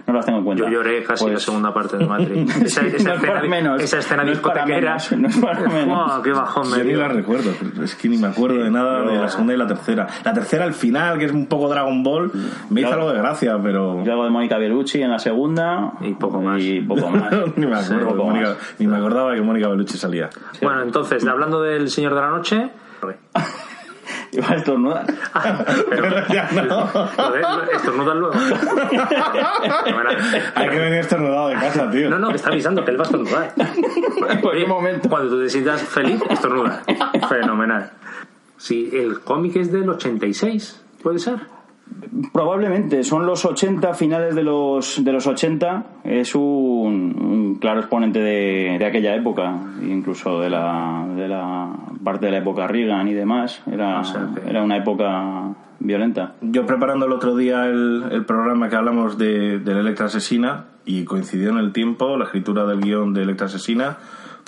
no 0.08 0.14
las 0.14 0.26
tengo 0.26 0.40
en 0.40 0.46
cuenta. 0.46 0.64
Yo 0.66 0.70
lloré 0.70 1.04
casi 1.04 1.24
Pues- 1.26 1.34
la 1.34 1.40
segunda 1.40 1.74
parte 1.74 1.98
de 1.98 2.06
Matrix. 2.06 2.62
Esa, 2.62 2.86
esa 2.86 3.10
No 3.10 3.16
es 3.16 3.20
para 3.22 3.40
escena, 3.40 3.56
menos. 3.56 3.82
esa 3.84 3.98
escena 4.00 4.24
No 4.24 4.32
es 4.32 4.40
para 4.40 4.54
discotequera. 4.66 4.92
menos, 4.94 5.12
no 5.18 5.28
es 5.28 5.38
para 5.38 5.60
menos. 5.70 5.88
Buah, 6.08 6.22
qué 6.24 6.32
bajón 6.32 6.72
me 6.72 6.78
Yo 6.78 6.84
ni 6.84 6.90
dio. 6.92 7.00
la 7.00 7.08
recuerdo, 7.10 7.52
es 7.84 7.96
que 8.02 8.08
ni 8.10 8.18
me 8.18 8.28
acuerdo 8.28 8.58
de 8.64 8.72
nada 8.72 9.04
yo- 9.04 9.12
de 9.12 9.18
la 9.20 9.28
segunda 9.30 9.54
y 9.54 9.58
la 9.58 9.68
tercera. 9.68 10.08
La 10.24 10.34
tercera, 10.34 10.66
al 10.66 10.74
final, 10.74 11.18
que 11.20 11.26
es 11.26 11.32
un 11.32 11.46
poco 11.48 11.68
Dragon 11.70 12.02
Ball, 12.04 12.32
me 12.70 12.82
hizo 12.82 12.90
Yo- 12.90 12.96
algo 12.96 13.12
de 13.12 13.18
gracia, 13.18 13.60
pero. 13.62 14.04
Yo 14.04 14.14
hago 14.14 14.24
de 14.24 14.30
Mónica 14.30 14.58
Bellucci 14.58 15.02
en 15.02 15.12
la 15.12 15.20
segunda. 15.20 15.94
Y 16.02 16.14
poco 16.14 16.42
más. 16.42 16.62
Y 16.62 16.82
poco 16.82 17.10
más. 17.10 17.32
ni, 17.56 17.66
me 17.66 17.76
Sí, 17.82 17.94
acuerdo, 17.94 18.10
poco 18.16 18.24
Mónica- 18.30 18.50
más. 18.50 18.58
ni 18.80 18.88
me 18.88 18.98
acordaba 18.98 19.36
que 19.36 19.42
Mónica 19.42 19.68
Bellucci 19.68 19.98
salía. 19.98 20.30
Bueno, 20.62 20.82
entonces, 20.84 21.26
hablando 21.28 21.62
del 21.62 21.90
Señor 21.90 22.16
de 22.16 22.22
la 22.22 22.30
Noche. 22.30 22.70
Iba 24.32 24.50
a 24.50 24.56
estornudar. 24.56 25.06
Pero, 25.90 26.28
Ya 26.34 26.50
no. 26.68 26.88
joder, 26.88 27.44
estornudas 27.74 28.16
luego. 28.18 28.34
Hay 30.56 30.70
que 30.70 30.80
venir 30.80 31.00
estornudado 31.00 31.50
de 31.50 31.56
casa, 31.56 31.90
tío. 31.90 32.10
No, 32.10 32.20
no, 32.20 32.30
que 32.30 32.36
está 32.36 32.50
avisando 32.50 32.86
que 32.86 32.92
él 32.92 32.98
va 33.00 33.04
a 33.04 33.06
estornudar. 33.06 33.54
cualquier 34.42 34.68
momento. 34.68 35.10
Cuando 35.10 35.30
tú 35.30 35.42
te 35.42 35.50
sientas 35.50 35.82
feliz, 35.82 36.22
estornuda. 36.30 36.84
Fenomenal. 37.28 37.92
Sí, 38.58 38.90
el 38.94 39.22
cómic 39.22 39.56
es 39.56 39.72
del 39.72 39.90
86, 39.90 40.82
¿puede 41.02 41.20
ser? 41.20 41.40
Probablemente, 42.32 43.04
son 43.04 43.26
los 43.26 43.46
80, 43.46 43.94
finales 43.94 44.36
de 44.36 44.44
los, 44.44 45.04
de 45.04 45.12
los 45.12 45.26
80. 45.28 45.86
Es 46.04 46.36
un, 46.36 46.42
un 46.44 47.56
claro 47.60 47.80
exponente 47.82 48.20
de, 48.20 48.78
de 48.80 48.86
aquella 48.86 49.16
época, 49.16 49.54
incluso 49.82 50.40
de 50.40 50.50
la, 50.50 51.06
de 51.16 51.28
la 51.28 51.70
parte 52.04 52.28
de 52.28 52.32
la 52.34 52.38
época 52.40 52.68
Reagan 52.68 53.08
y 53.08 53.14
demás. 53.14 53.62
Era, 53.72 54.00
O 54.02 54.04
sea 54.04 54.30
que- 54.36 54.50
era 54.50 54.64
una 54.64 54.78
época 54.78 55.54
violenta. 55.80 56.34
Yo 56.42 56.66
preparando 56.66 57.06
el 57.06 57.14
otro 57.14 57.36
día 57.36 57.66
el, 57.66 58.04
el 58.12 58.26
programa 58.26 58.70
que 58.70 58.76
hablamos 58.76 59.18
de, 59.18 59.60
de 59.60 59.74
la 59.74 59.80
Electra 59.80 60.08
Asesina 60.08 60.66
y 60.86 61.06
coincidió 61.06 61.50
en 61.52 61.58
el 61.58 61.72
tiempo 61.72 62.18
la 62.18 62.26
escritura 62.26 62.66
del 62.66 62.82
guion 62.82 63.14
de 63.14 63.24
Electra 63.24 63.46
Asesina 63.48 63.98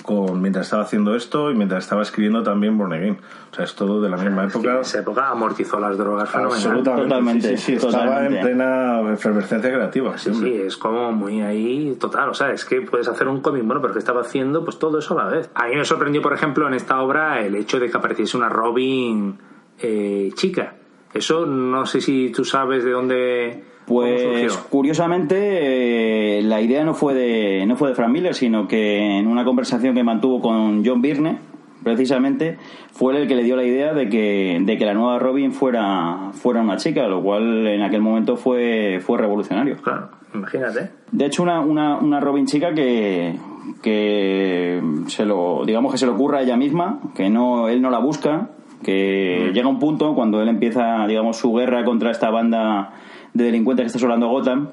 con 0.02 0.40
mientras 0.40 0.66
estaba 0.66 0.82
haciendo 0.82 1.14
esto 1.14 1.50
y 1.50 1.54
mientras 1.54 1.84
estaba 1.84 2.02
escribiendo 2.02 2.42
también 2.42 2.76
Born 2.76 2.92
Again. 2.92 3.18
O 3.50 3.54
sea, 3.54 3.64
es 3.64 3.74
todo 3.74 4.00
de 4.00 4.08
la 4.08 4.16
misma 4.16 4.44
En 4.44 4.48
época. 4.50 4.80
esa 4.80 5.00
época 5.00 5.28
amortizó 5.28 5.78
las 5.78 5.96
drogas 5.98 6.28
fenomenal. 6.30 6.56
Absolutamente. 6.58 7.08
Totalmente, 7.08 7.48
Sí, 7.48 7.56
sí, 7.56 7.62
sí, 7.80 7.86
estaba 7.86 8.04
totalmente. 8.06 8.38
en 8.38 8.44
plena 8.44 9.12
efervescencia 9.12 9.72
creativa. 9.72 10.18
Sí, 10.18 10.30
siempre. 10.30 10.50
sí, 10.50 10.62
es 10.66 10.76
como 10.76 11.12
muy 11.12 11.40
ahí 11.42 11.96
total. 12.00 12.30
O 12.30 12.34
sea, 12.34 12.50
es 12.52 12.64
que 12.64 12.80
puedes 12.82 13.08
hacer 13.08 13.28
un 13.28 13.40
cómic 13.40 13.64
bueno, 13.64 13.80
pero 13.80 13.92
que 13.92 13.98
estaba 13.98 14.22
haciendo 14.22 14.64
pues 14.64 14.78
todo 14.78 14.98
eso 14.98 15.18
a 15.18 15.24
la 15.24 15.30
vez. 15.30 15.50
A 15.54 15.66
mí 15.68 15.76
me 15.76 15.84
sorprendió, 15.84 16.20
por 16.22 16.32
ejemplo, 16.32 16.66
en 16.66 16.74
esta 16.74 17.00
obra 17.00 17.40
el 17.40 17.54
hecho 17.54 17.78
de 17.78 17.90
que 17.90 17.96
apareciese 17.96 18.36
una 18.36 18.48
Robin 18.48 19.38
eh, 19.80 20.30
chica. 20.34 20.74
Eso 21.14 21.44
no 21.46 21.84
sé 21.86 22.00
si 22.00 22.30
tú 22.32 22.44
sabes 22.44 22.84
de 22.84 22.90
dónde. 22.90 23.64
Pues 23.86 24.56
curiosamente 24.70 26.38
eh, 26.38 26.42
la 26.42 26.60
idea 26.60 26.84
no 26.84 26.94
fue 26.94 27.14
de 27.14 27.66
no 27.66 27.76
fue 27.76 27.88
de 27.88 27.94
Frank 27.94 28.10
Miller, 28.10 28.34
sino 28.34 28.68
que 28.68 29.18
en 29.18 29.26
una 29.26 29.44
conversación 29.44 29.94
que 29.94 30.04
mantuvo 30.04 30.40
con 30.40 30.84
John 30.84 31.02
Byrne, 31.02 31.38
precisamente, 31.82 32.58
fue 32.92 33.16
el 33.20 33.26
que 33.26 33.34
le 33.34 33.42
dio 33.42 33.56
la 33.56 33.64
idea 33.64 33.92
de 33.92 34.08
que, 34.08 34.60
de 34.62 34.78
que 34.78 34.84
la 34.84 34.94
nueva 34.94 35.18
Robin 35.18 35.52
fuera 35.52 36.30
fuera 36.32 36.60
una 36.60 36.76
chica, 36.76 37.06
lo 37.08 37.22
cual 37.22 37.66
en 37.66 37.82
aquel 37.82 38.00
momento 38.00 38.36
fue 38.36 39.00
fue 39.04 39.18
revolucionario. 39.18 39.76
Claro, 39.82 40.10
imagínate. 40.32 40.90
De 41.10 41.26
hecho, 41.26 41.42
una, 41.42 41.60
una, 41.60 41.96
una 41.96 42.20
Robin 42.20 42.46
chica 42.46 42.72
que, 42.72 43.34
que 43.82 44.80
se 45.08 45.24
lo, 45.24 45.64
digamos 45.66 45.92
que 45.92 45.98
se 45.98 46.06
le 46.06 46.12
ocurra 46.12 46.38
a 46.38 46.42
ella 46.42 46.56
misma, 46.56 47.00
que 47.14 47.28
no, 47.28 47.68
él 47.68 47.82
no 47.82 47.90
la 47.90 47.98
busca, 47.98 48.50
que 48.82 49.50
llega 49.52 49.68
un 49.68 49.78
punto 49.78 50.14
cuando 50.14 50.40
él 50.40 50.48
empieza, 50.48 51.06
digamos, 51.06 51.36
su 51.36 51.52
guerra 51.52 51.84
contra 51.84 52.10
esta 52.10 52.30
banda 52.30 52.94
de 53.34 53.44
delincuentes 53.44 53.84
que 53.84 53.86
está 53.88 53.98
solando 53.98 54.28
Gotham, 54.28 54.68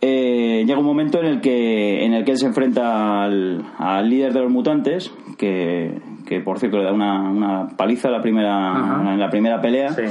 eh, 0.00 0.64
llega 0.66 0.78
un 0.78 0.84
momento 0.84 1.20
en 1.20 1.26
el 1.26 1.40
que 1.40 2.04
en 2.04 2.12
el 2.12 2.24
que 2.24 2.32
él 2.32 2.38
se 2.38 2.46
enfrenta 2.46 3.24
al, 3.24 3.64
al 3.78 4.08
líder 4.10 4.32
de 4.32 4.40
los 4.40 4.50
mutantes, 4.50 5.12
que, 5.38 5.98
que 6.26 6.40
por 6.40 6.58
cierto 6.58 6.78
le 6.78 6.84
da 6.84 6.92
una, 6.92 7.30
una 7.30 7.68
paliza 7.76 8.08
en 8.08 8.14
la 8.14 8.22
primera, 8.22 8.72
Ajá. 8.72 9.14
en 9.14 9.18
la 9.18 9.30
primera 9.30 9.60
pelea. 9.60 9.90
Sí. 9.90 10.02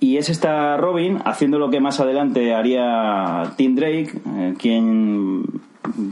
Y 0.00 0.16
es 0.16 0.28
esta 0.28 0.76
Robin 0.76 1.18
haciendo 1.24 1.58
lo 1.58 1.70
que 1.70 1.80
más 1.80 2.00
adelante 2.00 2.54
haría 2.54 3.42
Tim 3.56 3.74
Drake, 3.74 4.12
eh, 4.36 4.54
quien 4.58 5.42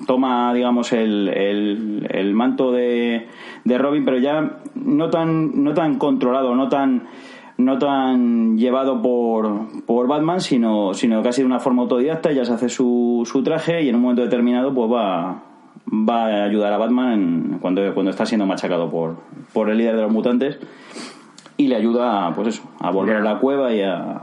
toma, 0.07 0.53
digamos, 0.55 0.92
el, 0.92 1.29
el, 1.29 2.07
el 2.11 2.35
manto 2.35 2.72
de, 2.72 3.29
de 3.64 3.79
Robin, 3.79 4.05
pero 4.05 4.18
ya 4.18 4.59
no 4.75 5.11
tan, 5.11 5.62
no 5.62 5.72
tan 5.75 5.99
controlado, 5.99 6.55
no 6.55 6.68
tan 6.68 7.05
no 7.58 7.78
tan 7.78 8.58
llevado 8.58 9.00
por, 9.00 9.82
por 9.86 10.06
Batman, 10.06 10.40
sino, 10.40 10.92
sino 10.94 11.22
casi 11.22 11.40
de 11.42 11.46
una 11.46 11.58
forma 11.58 11.82
autodidacta, 11.82 12.32
ya 12.32 12.44
se 12.44 12.52
hace 12.52 12.68
su, 12.68 13.22
su 13.30 13.42
traje 13.42 13.82
y 13.82 13.88
en 13.88 13.94
un 13.96 14.02
momento 14.02 14.22
determinado 14.22 14.74
pues 14.74 14.90
va, 14.92 15.42
va 15.90 16.24
a 16.26 16.44
ayudar 16.44 16.72
a 16.72 16.76
Batman 16.78 17.12
en- 17.12 17.58
cuando, 17.60 17.94
cuando 17.94 18.10
está 18.10 18.26
siendo 18.26 18.46
machacado 18.46 18.90
por, 18.90 19.16
por 19.52 19.70
el 19.70 19.78
líder 19.78 19.96
de 19.96 20.02
los 20.02 20.12
mutantes 20.12 20.58
y 21.56 21.68
le 21.68 21.76
ayuda 21.76 22.32
pues 22.34 22.48
eso, 22.48 22.62
a 22.80 22.90
volver 22.90 23.16
a 23.16 23.20
la 23.20 23.38
cueva 23.38 23.72
y 23.72 23.80
a, 23.80 24.20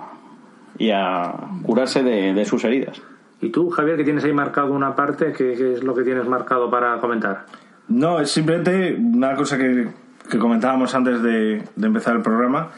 y 0.78 0.92
a 0.92 1.34
curarse 1.64 2.04
de, 2.04 2.34
de 2.36 2.46
sus 2.46 2.64
heridas. 2.64 3.02
¿Y 3.42 3.50
tú, 3.50 3.70
Javier, 3.72 3.98
que 3.98 4.04
tienes 4.04 4.24
ahí 4.24 4.32
marcado 4.34 4.72
una 4.74 4.96
parte? 4.96 5.34
¿Qué, 5.34 5.54
qué 5.58 5.74
es 5.74 5.84
lo 5.84 5.94
que 5.96 6.04
tienes 6.04 6.28
marcado 6.28 6.70
para 6.70 7.00
comentar? 7.00 7.46
No, 7.90 8.20
es 8.20 8.30
simplemente 8.32 8.96
una 8.96 9.36
cosa 9.36 9.58
que, 9.58 9.88
que 10.30 10.38
comentábamos 10.38 10.94
antes 10.96 11.22
de, 11.22 11.64
de 11.76 11.88
empezar 11.88 12.16
el 12.16 12.22
programa, 12.22 12.70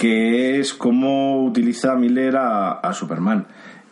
que 0.00 0.58
es 0.58 0.72
cómo 0.72 1.44
utiliza 1.44 1.94
Miller 1.94 2.36
a, 2.36 2.70
a 2.72 2.94
Superman. 2.94 3.44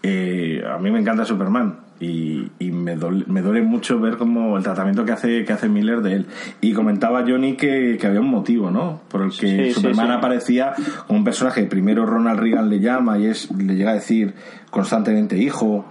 Eh, 0.03 0.63
a 0.67 0.79
mí 0.79 0.91
me 0.91 1.01
encanta 1.01 1.27
Superman 1.27 1.81
y, 2.01 2.47
y 2.59 2.71
me, 2.71 2.97
dol- 2.97 3.27
me 3.27 3.43
duele 3.43 3.61
mucho 3.61 4.01
ver 4.01 4.17
como 4.17 4.57
el 4.57 4.63
tratamiento 4.63 5.05
que 5.05 5.13
hace, 5.13 5.45
que 5.45 5.53
hace 5.53 5.69
Miller 5.69 6.01
de 6.01 6.15
él. 6.15 6.27
Y 6.63 6.73
comentaba 6.73 7.25
Johnny 7.29 7.57
que, 7.57 7.99
que 8.01 8.07
había 8.07 8.21
un 8.21 8.31
motivo, 8.31 8.71
¿no? 8.71 9.03
Por 9.11 9.21
el 9.23 9.31
que 9.33 9.37
Sí, 9.37 9.65
sí, 9.67 9.73
Superman 9.75 10.07
sí. 10.07 10.13
aparecía 10.15 10.73
como 11.07 11.19
un 11.19 11.25
personaje. 11.25 11.65
Primero 11.65 12.07
Ronald 12.07 12.41
Reagan 12.41 12.71
le 12.71 12.81
llama 12.81 13.19
y 13.19 13.27
es, 13.27 13.51
le 13.51 13.75
llega 13.77 13.91
a 13.91 13.95
decir 13.95 14.33
constantemente 14.71 15.37
hijo. 15.37 15.85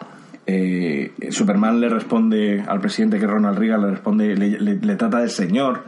Eh, 0.47 1.11
Superman 1.29 1.79
le 1.79 1.89
responde 1.89 2.63
al 2.67 2.79
presidente 2.79 3.19
que 3.19 3.27
Ronald 3.27 3.59
Reagan 3.59 3.81
le 3.83 3.91
responde, 3.91 4.35
le, 4.35 4.59
le- 4.59 4.79
le 4.81 4.95
trata 4.95 5.19
de 5.19 5.29
señor. 5.29 5.83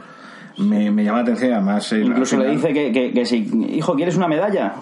Me, 0.60 0.90
me 0.90 1.04
llama 1.04 1.18
la 1.18 1.22
atención. 1.22 1.52
Además, 1.54 1.92
Incluso 1.92 2.36
le 2.38 2.50
dice 2.50 2.72
que, 2.72 2.92
que, 2.92 3.12
que 3.12 3.24
si, 3.26 3.48
hijo, 3.76 3.94
¿quieres 3.94 4.16
una 4.16 4.28
medalla? 4.28 4.74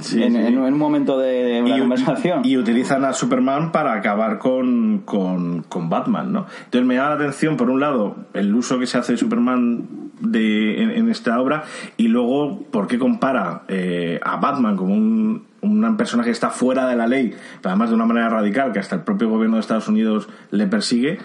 Sí, 0.00 0.22
en, 0.22 0.32
sí. 0.32 0.38
en- 0.38 0.46
en 0.56 0.58
un 0.58 0.78
momento 0.78 1.18
de, 1.18 1.42
de 1.44 1.62
una 1.62 1.76
y, 1.76 1.80
conversación. 1.80 2.40
y 2.44 2.56
utilizan 2.56 3.04
a 3.04 3.12
Superman 3.12 3.72
para 3.72 3.92
acabar 3.94 4.38
con, 4.38 5.02
con, 5.04 5.62
con 5.68 5.88
Batman, 5.90 6.32
¿no? 6.32 6.46
Entonces 6.64 6.86
me 6.86 6.94
llama 6.94 7.10
la 7.10 7.14
atención, 7.16 7.56
por 7.56 7.70
un 7.70 7.80
lado, 7.80 8.16
el 8.34 8.54
uso 8.54 8.78
que 8.78 8.86
se 8.86 8.98
hace 8.98 9.12
de 9.12 9.18
Superman 9.18 10.05
de, 10.20 10.82
en, 10.82 10.90
en 10.90 11.08
esta 11.10 11.40
obra 11.40 11.64
y 11.96 12.08
luego, 12.08 12.62
¿por 12.70 12.86
qué 12.86 12.98
compara 12.98 13.62
eh, 13.68 14.18
a 14.22 14.36
Batman 14.36 14.76
como 14.76 14.94
un, 14.94 15.44
un 15.62 15.96
personaje 15.96 16.28
que 16.28 16.32
está 16.32 16.50
fuera 16.50 16.88
de 16.88 16.96
la 16.96 17.06
ley, 17.06 17.34
pero 17.60 17.70
además 17.70 17.90
de 17.90 17.96
una 17.96 18.06
manera 18.06 18.28
radical, 18.28 18.72
que 18.72 18.78
hasta 18.78 18.96
el 18.96 19.02
propio 19.02 19.28
gobierno 19.28 19.56
de 19.56 19.60
Estados 19.60 19.88
Unidos 19.88 20.28
le 20.50 20.66
persigue? 20.66 21.18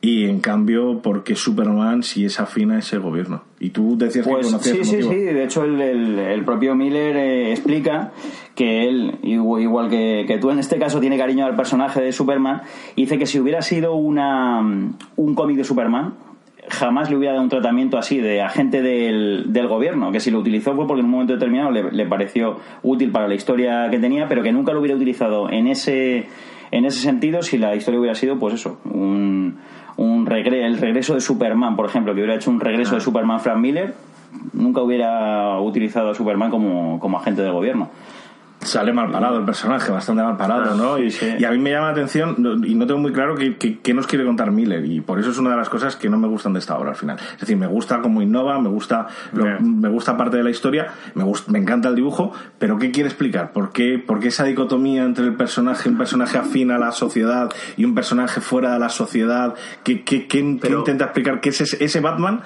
Y 0.00 0.26
en 0.26 0.40
cambio, 0.40 1.00
¿por 1.00 1.24
qué 1.24 1.34
Superman 1.34 2.02
si 2.02 2.26
es 2.26 2.38
afín 2.38 2.70
a 2.72 2.78
ese 2.80 2.98
gobierno? 2.98 3.44
Y 3.58 3.70
tú 3.70 3.96
decías 3.96 4.26
Pues 4.28 4.44
que 4.46 4.52
conocías 4.52 4.76
sí, 4.78 4.84
sí, 4.84 4.96
motivo. 4.96 5.12
sí. 5.12 5.16
De 5.20 5.44
hecho, 5.44 5.64
el, 5.64 5.80
el- 5.80 6.18
el 6.18 6.44
propio 6.44 6.74
Miller 6.74 7.16
eh, 7.16 7.50
explica 7.52 8.12
que 8.54 8.86
él, 8.86 9.14
igu- 9.22 9.62
igual 9.62 9.88
que, 9.88 10.24
que 10.28 10.36
tú 10.36 10.50
en 10.50 10.58
este 10.58 10.78
caso, 10.78 11.00
tiene 11.00 11.16
cariño 11.16 11.46
al 11.46 11.56
personaje 11.56 12.02
de 12.02 12.12
Superman. 12.12 12.60
Y 12.96 13.02
dice 13.02 13.18
que 13.18 13.24
si 13.24 13.40
hubiera 13.40 13.62
sido 13.62 13.94
una, 13.94 14.60
un 14.60 15.34
cómic 15.34 15.56
de 15.56 15.64
Superman, 15.64 16.12
jamás 16.68 17.10
le 17.10 17.16
hubiera 17.16 17.32
dado 17.34 17.44
un 17.44 17.50
tratamiento 17.50 17.98
así 17.98 18.18
de 18.18 18.40
agente 18.42 18.82
del, 18.82 19.52
del 19.52 19.66
gobierno. 19.68 20.10
Que 20.12 20.20
si 20.20 20.30
lo 20.30 20.38
utilizó 20.38 20.74
fue 20.74 20.86
porque 20.86 21.00
en 21.00 21.06
un 21.06 21.12
momento 21.12 21.34
determinado 21.34 21.70
le, 21.70 21.90
le 21.92 22.06
pareció 22.06 22.58
útil 22.82 23.10
para 23.10 23.28
la 23.28 23.34
historia 23.34 23.88
que 23.90 23.98
tenía, 23.98 24.28
pero 24.28 24.42
que 24.42 24.52
nunca 24.52 24.72
lo 24.72 24.80
hubiera 24.80 24.96
utilizado 24.96 25.50
en 25.50 25.66
ese, 25.66 26.26
en 26.70 26.84
ese 26.84 27.00
sentido 27.00 27.42
si 27.42 27.58
la 27.58 27.74
historia 27.76 28.00
hubiera 28.00 28.14
sido, 28.14 28.38
pues 28.38 28.54
eso, 28.54 28.78
un, 28.84 29.56
un 29.96 30.26
regre- 30.26 30.64
el 30.64 30.78
regreso 30.78 31.14
de 31.14 31.20
Superman, 31.20 31.76
por 31.76 31.86
ejemplo, 31.86 32.14
que 32.14 32.20
hubiera 32.20 32.36
hecho 32.36 32.50
un 32.50 32.60
regreso 32.60 32.94
de 32.94 33.00
Superman 33.00 33.40
Frank 33.40 33.58
Miller, 33.58 33.94
nunca 34.52 34.80
hubiera 34.82 35.60
utilizado 35.60 36.10
a 36.10 36.14
Superman 36.14 36.50
como, 36.50 36.98
como 36.98 37.18
agente 37.18 37.42
del 37.42 37.52
gobierno. 37.52 37.90
Sale 38.64 38.92
mal 38.92 39.10
parado 39.10 39.38
el 39.38 39.44
personaje, 39.44 39.90
bastante 39.92 40.22
mal 40.22 40.36
parado, 40.36 40.74
¿no? 40.74 40.98
Y, 40.98 41.10
sí. 41.10 41.26
y 41.38 41.44
a 41.44 41.50
mí 41.50 41.58
me 41.58 41.70
llama 41.70 41.86
la 41.86 41.92
atención 41.92 42.62
y 42.66 42.74
no 42.74 42.86
tengo 42.86 43.00
muy 43.00 43.12
claro 43.12 43.34
qué, 43.36 43.56
qué- 43.56 43.78
qué 43.80 43.94
nos 43.94 44.06
quiere 44.06 44.24
contar 44.24 44.50
Miller 44.50 44.84
y 44.84 45.00
por 45.00 45.18
eso 45.20 45.30
es 45.30 45.38
una 45.38 45.50
de 45.50 45.56
las 45.56 45.68
cosas 45.68 45.96
que 45.96 46.08
no 46.08 46.18
me 46.18 46.28
gustan 46.28 46.52
de 46.54 46.58
esta 46.58 46.76
obra 46.76 46.90
al 46.90 46.96
final. 46.96 47.18
Es 47.34 47.40
decir, 47.40 47.56
me 47.56 47.66
gusta 47.66 48.00
cómo 48.00 48.22
innova, 48.22 48.58
me 48.60 48.68
gusta 48.68 49.06
lo- 49.32 49.60
me 49.60 49.88
gusta 49.88 50.16
parte 50.16 50.36
de 50.36 50.42
la 50.44 50.50
historia, 50.50 50.88
me 51.14 51.24
gusta, 51.24 51.50
me 51.52 51.58
encanta 51.58 51.88
el 51.88 51.94
dibujo, 51.94 52.32
pero 52.58 52.78
¿qué 52.78 52.90
quiere 52.90 53.08
explicar? 53.08 53.52
¿Por 53.52 53.72
qué, 53.72 54.02
por 54.04 54.20
qué 54.20 54.28
esa 54.28 54.44
dicotomía 54.44 55.04
entre 55.04 55.24
el 55.24 55.34
personaje, 55.34 55.88
un 55.88 55.98
personaje 55.98 56.38
afín 56.38 56.70
a 56.70 56.78
la 56.78 56.92
sociedad 56.92 57.50
y 57.76 57.84
un 57.84 57.94
personaje 57.94 58.40
fuera 58.40 58.72
de 58.72 58.78
la 58.78 58.88
sociedad? 58.88 59.54
¿Qué, 59.82 60.02
qué- 60.04 60.26
qué- 60.26 60.42
qué 60.44 60.58
Pero- 60.60 60.78
intenta 60.80 61.04
explicar? 61.04 61.40
¿Qué 61.40 61.50
es 61.50 61.60
ese, 61.60 61.84
ese 61.84 62.00
Batman? 62.00 62.40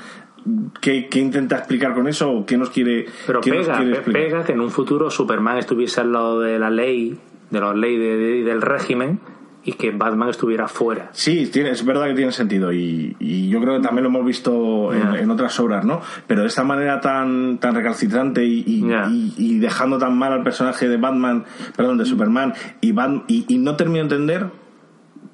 ¿Qué, 0.81 1.09
qué 1.09 1.19
intenta 1.21 1.57
explicar 1.59 1.95
con 1.95 2.09
eso? 2.09 2.31
¿O 2.31 2.47
¿Qué 2.47 2.57
nos 2.57 2.71
quiere, 2.71 3.07
Pero 3.27 3.41
qué 3.41 3.51
nos 3.51 3.67
pega, 3.67 3.77
quiere 3.79 3.93
explicar? 3.93 4.23
pega 4.23 4.45
que 4.45 4.53
en 4.53 4.61
un 4.61 4.71
futuro 4.71 5.11
Superman 5.11 5.59
estuviese 5.59 6.01
al 6.01 6.13
lado 6.13 6.41
de 6.41 6.59
la 6.59 6.71
ley, 6.71 7.19
de 7.51 7.61
la 7.61 7.75
ley 7.75 7.97
de- 7.99 8.17
de- 8.17 8.45
del 8.45 8.63
régimen, 8.63 9.21
y 9.65 9.73
que 9.73 9.91
Batman 9.91 10.31
estuviera 10.31 10.67
fuera. 10.69 11.11
Sí, 11.13 11.49
tiene, 11.53 11.71
es 11.71 11.85
verdad 11.85 12.07
que 12.07 12.15
tiene 12.15 12.33
sentido 12.33 12.73
y, 12.73 13.15
y 13.19 13.49
yo 13.51 13.61
creo 13.61 13.77
que 13.77 13.83
también 13.83 14.05
lo 14.05 14.09
hemos 14.09 14.25
visto 14.25 14.95
en, 14.95 15.29
otras 15.31 15.59
obras, 15.61 15.85
¿no? 15.85 16.01
Pero 16.27 16.41
de 16.43 16.47
esta 16.47 16.65
manera 16.65 17.01
tan, 17.01 17.59
tan 17.59 17.75
recalcitrante 17.75 18.45
y, 18.47 19.59
dejando 19.59 19.99
tan 19.99 20.17
mal 20.17 20.33
al 20.33 20.43
personaje 20.43 20.89
de 20.89 20.97
Batman, 20.97 21.45
perdón, 21.77 21.99
de 21.99 22.07
Superman, 22.07 22.55
y, 22.81 22.93
Bat- 22.93 23.25
y, 23.27 23.59
no 23.59 23.77
termino 23.77 23.99
de 23.99 24.15
entender 24.15 24.47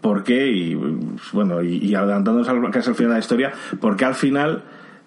por 0.00 0.24
qué, 0.24 0.48
y 0.48 0.74
bueno, 1.32 1.62
y, 1.62 1.94
adelantándonos 1.94 2.48
al, 2.48 2.70
casi 2.72 2.88
al 2.90 2.96
final 2.96 3.10
de 3.10 3.14
la 3.16 3.20
historia, 3.20 3.52
por 3.80 3.96
qué 3.96 4.04
al 4.06 4.14
final 4.14 4.64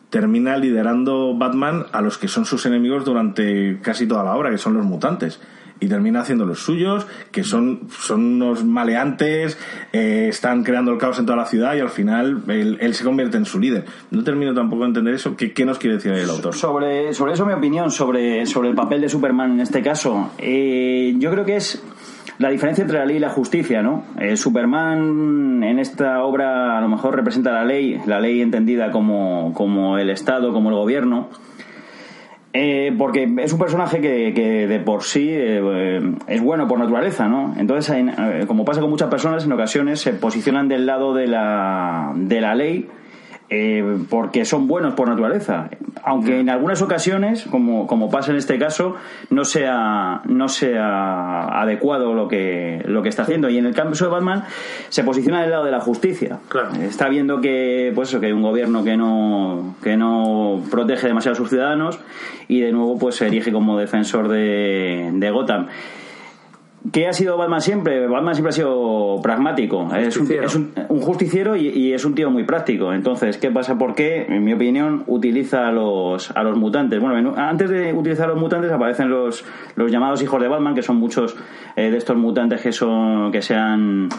termina 0.09 0.57
liderando 0.57 1.35
Batman 1.35 1.85
a 1.91 2.01
los 2.01 2.17
que 2.17 2.27
son 2.27 2.45
sus 2.45 2.65
enemigos 2.65 3.05
durante 3.05 3.79
casi 3.81 4.07
toda 4.07 4.23
la 4.23 4.35
obra, 4.35 4.49
que 4.49 4.57
son 4.57 4.73
los 4.73 4.85
mutantes. 4.85 5.39
Y 5.79 5.87
termina 5.87 6.21
haciendo 6.21 6.43
los 6.43 6.57
suyos, 6.57 7.05
que 7.31 7.43
son, 7.43 7.81
son 7.99 8.41
unos 8.41 8.65
maleantes, 8.65 9.59
eh, 9.93 10.25
están 10.27 10.63
creando 10.63 10.91
el 10.91 10.97
caos 10.97 11.19
en 11.19 11.27
toda 11.27 11.37
la 11.37 11.45
ciudad 11.45 11.75
y 11.75 11.79
al 11.81 11.89
final 11.89 12.41
él, 12.47 12.79
él 12.81 12.95
se 12.95 13.03
convierte 13.03 13.37
en 13.37 13.45
su 13.45 13.59
líder. 13.59 13.85
No 14.09 14.23
termino 14.23 14.55
tampoco 14.55 14.81
de 14.81 14.87
entender 14.87 15.13
eso. 15.13 15.35
¿Qué, 15.35 15.53
qué 15.53 15.65
nos 15.65 15.77
quiere 15.77 15.97
decir 15.97 16.13
el 16.13 16.27
autor? 16.31 16.55
Sobre, 16.55 17.13
sobre 17.13 17.33
eso 17.33 17.45
mi 17.45 17.53
opinión, 17.53 17.91
sobre, 17.91 18.47
sobre 18.47 18.69
el 18.69 18.75
papel 18.75 19.01
de 19.01 19.09
Superman 19.09 19.51
en 19.51 19.59
este 19.59 19.83
caso. 19.83 20.31
Eh, 20.39 21.13
yo 21.19 21.29
creo 21.29 21.45
que 21.45 21.57
es 21.57 21.83
la 22.39 22.49
diferencia 22.49 22.83
entre 22.83 22.99
la 22.99 23.05
ley 23.05 23.17
y 23.17 23.19
la 23.19 23.29
justicia, 23.29 23.81
¿no? 23.81 24.03
Eh, 24.19 24.37
Superman 24.37 25.63
en 25.63 25.79
esta 25.79 26.23
obra 26.23 26.77
a 26.77 26.81
lo 26.81 26.87
mejor 26.87 27.15
representa 27.15 27.51
la 27.51 27.65
ley, 27.65 27.99
la 28.05 28.19
ley 28.19 28.41
entendida 28.41 28.91
como, 28.91 29.53
como 29.53 29.97
el 29.97 30.09
Estado, 30.09 30.53
como 30.53 30.69
el 30.69 30.75
gobierno. 30.75 31.29
Eh, 32.53 32.91
porque 32.97 33.31
es 33.39 33.53
un 33.53 33.59
personaje 33.59 34.01
que, 34.01 34.33
que 34.33 34.67
de 34.67 34.79
por 34.79 35.03
sí 35.03 35.27
eh, 35.29 36.01
es 36.27 36.41
bueno 36.41 36.67
por 36.67 36.79
naturaleza, 36.79 37.27
¿no? 37.27 37.53
Entonces, 37.57 37.95
en- 37.95 38.45
como 38.47 38.65
pasa 38.65 38.81
con 38.81 38.89
muchas 38.89 39.09
personas, 39.09 39.45
en 39.45 39.51
ocasiones 39.51 39.99
se 39.99 40.13
posicionan 40.13 40.67
del 40.67 40.85
lado 40.87 41.13
de 41.13 41.27
la, 41.27 42.13
de 42.15 42.41
la 42.41 42.55
ley 42.55 42.87
eh, 43.49 43.97
porque 44.09 44.43
son 44.45 44.67
buenos 44.67 44.93
por 44.93 45.07
naturaleza. 45.07 45.69
Aunque 46.03 46.39
en 46.39 46.49
algunas 46.49 46.81
ocasiones, 46.81 47.45
como, 47.49 47.87
como 47.87 48.09
pasa 48.09 48.31
en 48.31 48.37
este 48.37 48.59
caso, 48.59 48.95
no 49.29 49.45
sea, 49.45 50.21
no 50.25 50.49
sea 50.49 51.61
adecuado 51.61 52.13
lo 52.13 52.27
que, 52.27 52.81
lo 52.85 53.03
que 53.03 53.09
está 53.09 53.23
haciendo. 53.23 53.49
Y 53.49 53.57
en 53.57 53.65
el 53.65 53.73
caso 53.73 54.05
de 54.05 54.11
Batman, 54.11 54.43
se 54.89 55.03
posiciona 55.03 55.41
del 55.41 55.51
lado 55.51 55.65
de 55.65 55.71
la 55.71 55.79
justicia. 55.79 56.39
Claro. 56.49 56.73
Está 56.81 57.07
viendo 57.07 57.39
que, 57.39 57.91
pues 57.95 58.09
eso, 58.09 58.19
que 58.19 58.27
hay 58.27 58.31
un 58.33 58.41
gobierno 58.41 58.83
que 58.83 58.97
no, 58.97 59.75
que 59.81 59.95
no 59.95 60.61
protege 60.69 61.07
demasiado 61.07 61.33
a 61.33 61.37
sus 61.37 61.49
ciudadanos 61.49 61.99
y 62.47 62.61
de 62.61 62.71
nuevo 62.71 62.97
pues 62.97 63.15
se 63.15 63.27
erige 63.27 63.51
como 63.51 63.77
defensor 63.77 64.27
de, 64.27 65.09
de 65.13 65.31
Gotham. 65.31 65.67
¿Qué 66.91 67.07
ha 67.07 67.13
sido 67.13 67.37
Batman 67.37 67.59
siempre? 67.61 68.07
Batman 68.07 68.33
siempre 68.35 68.49
ha 68.49 68.53
sido 68.53 69.19
pragmático. 69.21 69.89
Es 69.95 70.15
un, 70.15 70.21
Justiciero. 70.21 70.45
es 70.45 70.55
un- 70.55 70.71
un 70.89 71.01
justiciero 71.01 71.55
y, 71.55 71.67
y 71.67 71.93
es 71.93 72.05
un 72.05 72.15
tío 72.15 72.29
muy 72.31 72.43
práctico. 72.43 72.93
Entonces, 72.93 73.37
¿qué 73.37 73.51
pasa? 73.51 73.77
¿Por 73.77 73.93
qué? 73.95 74.25
En 74.29 74.43
mi 74.43 74.53
opinión, 74.53 75.03
utiliza 75.07 75.67
a 75.67 75.71
los, 75.71 76.31
a 76.31 76.43
los 76.43 76.57
mutantes. 76.57 76.99
Bueno, 77.01 77.17
en- 77.17 77.39
antes 77.39 77.69
de 77.69 77.93
utilizar 77.93 78.25
a 78.25 78.33
los 78.33 78.39
mutantes 78.39 78.71
aparecen 78.71 79.09
los, 79.09 79.43
los 79.75 79.91
llamados 79.91 80.21
hijos 80.23 80.41
de 80.41 80.47
Batman, 80.47 80.75
que 80.75 80.81
son 80.83 80.95
muchos 80.97 81.35
eh, 81.75 81.91
de 81.91 81.97
estos 81.97 82.15
mutantes 82.15 82.61
que 82.61 82.71
son 82.71 83.31
que 83.31 83.41
se 83.41 83.55
han 83.55 84.09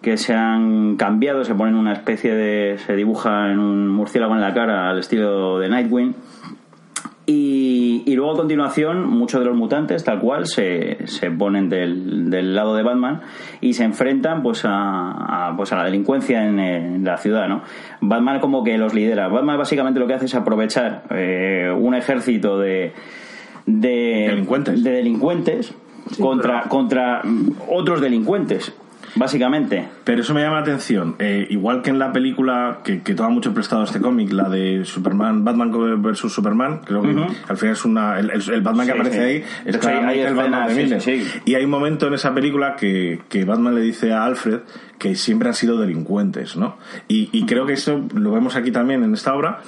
que 0.00 0.16
se 0.16 0.34
han 0.34 0.96
cambiado, 0.96 1.44
se 1.44 1.54
ponen 1.54 1.76
una 1.76 1.92
especie 1.92 2.34
de. 2.34 2.78
se 2.78 2.96
dibuja 2.96 3.52
en 3.52 3.60
un 3.60 3.88
murciélago 3.88 4.34
en 4.34 4.40
la 4.40 4.52
cara 4.52 4.90
al 4.90 4.98
estilo 4.98 5.60
de 5.60 5.68
Nightwing. 5.68 6.14
Y, 7.24 8.02
y 8.04 8.16
luego 8.16 8.32
a 8.32 8.36
continuación 8.36 9.08
muchos 9.08 9.38
de 9.40 9.46
los 9.46 9.56
mutantes 9.56 10.02
tal 10.02 10.18
cual 10.18 10.46
se, 10.46 11.06
se 11.06 11.30
ponen 11.30 11.68
del, 11.68 12.28
del 12.30 12.52
lado 12.52 12.74
de 12.74 12.82
Batman 12.82 13.20
y 13.60 13.74
se 13.74 13.84
enfrentan 13.84 14.42
pues 14.42 14.64
a, 14.64 15.50
a, 15.50 15.56
pues 15.56 15.72
a 15.72 15.76
la 15.76 15.84
delincuencia 15.84 16.44
en, 16.44 16.58
en 16.58 17.04
la 17.04 17.16
ciudad 17.18 17.46
¿no? 17.48 17.62
Batman 18.00 18.40
como 18.40 18.64
que 18.64 18.76
los 18.76 18.92
lidera 18.92 19.28
Batman 19.28 19.56
básicamente 19.56 20.00
lo 20.00 20.08
que 20.08 20.14
hace 20.14 20.24
es 20.24 20.34
aprovechar 20.34 21.04
eh, 21.10 21.72
un 21.78 21.94
ejército 21.94 22.58
de 22.58 22.92
de 23.66 24.26
Delincuentes. 24.28 24.82
de 24.82 24.90
delincuentes 24.90 25.74
contra, 26.18 26.62
contra 26.62 27.22
otros 27.68 28.00
delincuentes 28.00 28.74
básicamente 29.14 29.88
Pero 30.04 30.22
eso 30.22 30.34
me 30.34 30.42
llama 30.42 30.56
la 30.56 30.62
atención. 30.62 31.16
Eh, 31.18 31.46
igual 31.50 31.82
que 31.82 31.90
en 31.90 31.98
la 31.98 32.12
película 32.12 32.80
que, 32.84 33.02
que 33.02 33.14
toma 33.14 33.28
mucho 33.30 33.52
prestado 33.54 33.84
este 33.84 34.00
cómic, 34.00 34.32
la 34.32 34.48
de 34.48 34.84
Superman, 34.84 35.44
Batman 35.44 36.02
versus 36.02 36.32
Superman, 36.32 36.80
creo 36.84 37.02
que 37.02 37.14
al 37.48 37.56
final 37.56 37.72
es 37.74 37.84
una. 37.84 38.18
El, 38.18 38.60
Batman 38.62 38.86
que 38.86 38.92
Sí, 38.92 38.98
aparece 38.98 39.16
sí. 39.16 39.22
ahí 39.22 39.36
es 39.36 39.74
hecho, 39.76 39.88
hay- 39.88 39.94
claramente 39.94 40.20
hay 40.20 40.26
el 40.26 40.34
Batman 40.34 40.68
de 40.74 41.00
sí. 41.00 41.22
Y 41.44 41.54
hay 41.54 41.64
un 41.64 41.70
momento 41.70 42.06
en 42.08 42.14
esa 42.14 42.34
película 42.34 42.76
que, 42.76 43.20
que 43.28 43.44
Batman 43.44 43.74
le 43.74 43.80
dice 43.82 44.12
a 44.12 44.24
Alfred 44.24 44.60
que 44.98 45.14
siempre 45.16 45.48
han 45.48 45.54
sido 45.54 45.78
delincuentes, 45.78 46.56
¿no? 46.56 46.76
Y, 47.08 47.28
y 47.32 47.44
creo 47.46 47.66
que 47.66 47.72
eso 47.72 48.00
lo 48.14 48.32
vemos 48.32 48.54
aquí 48.56 48.70
también 48.70 49.02
en 49.02 49.12
esta 49.14 49.34
obra, 49.34 49.60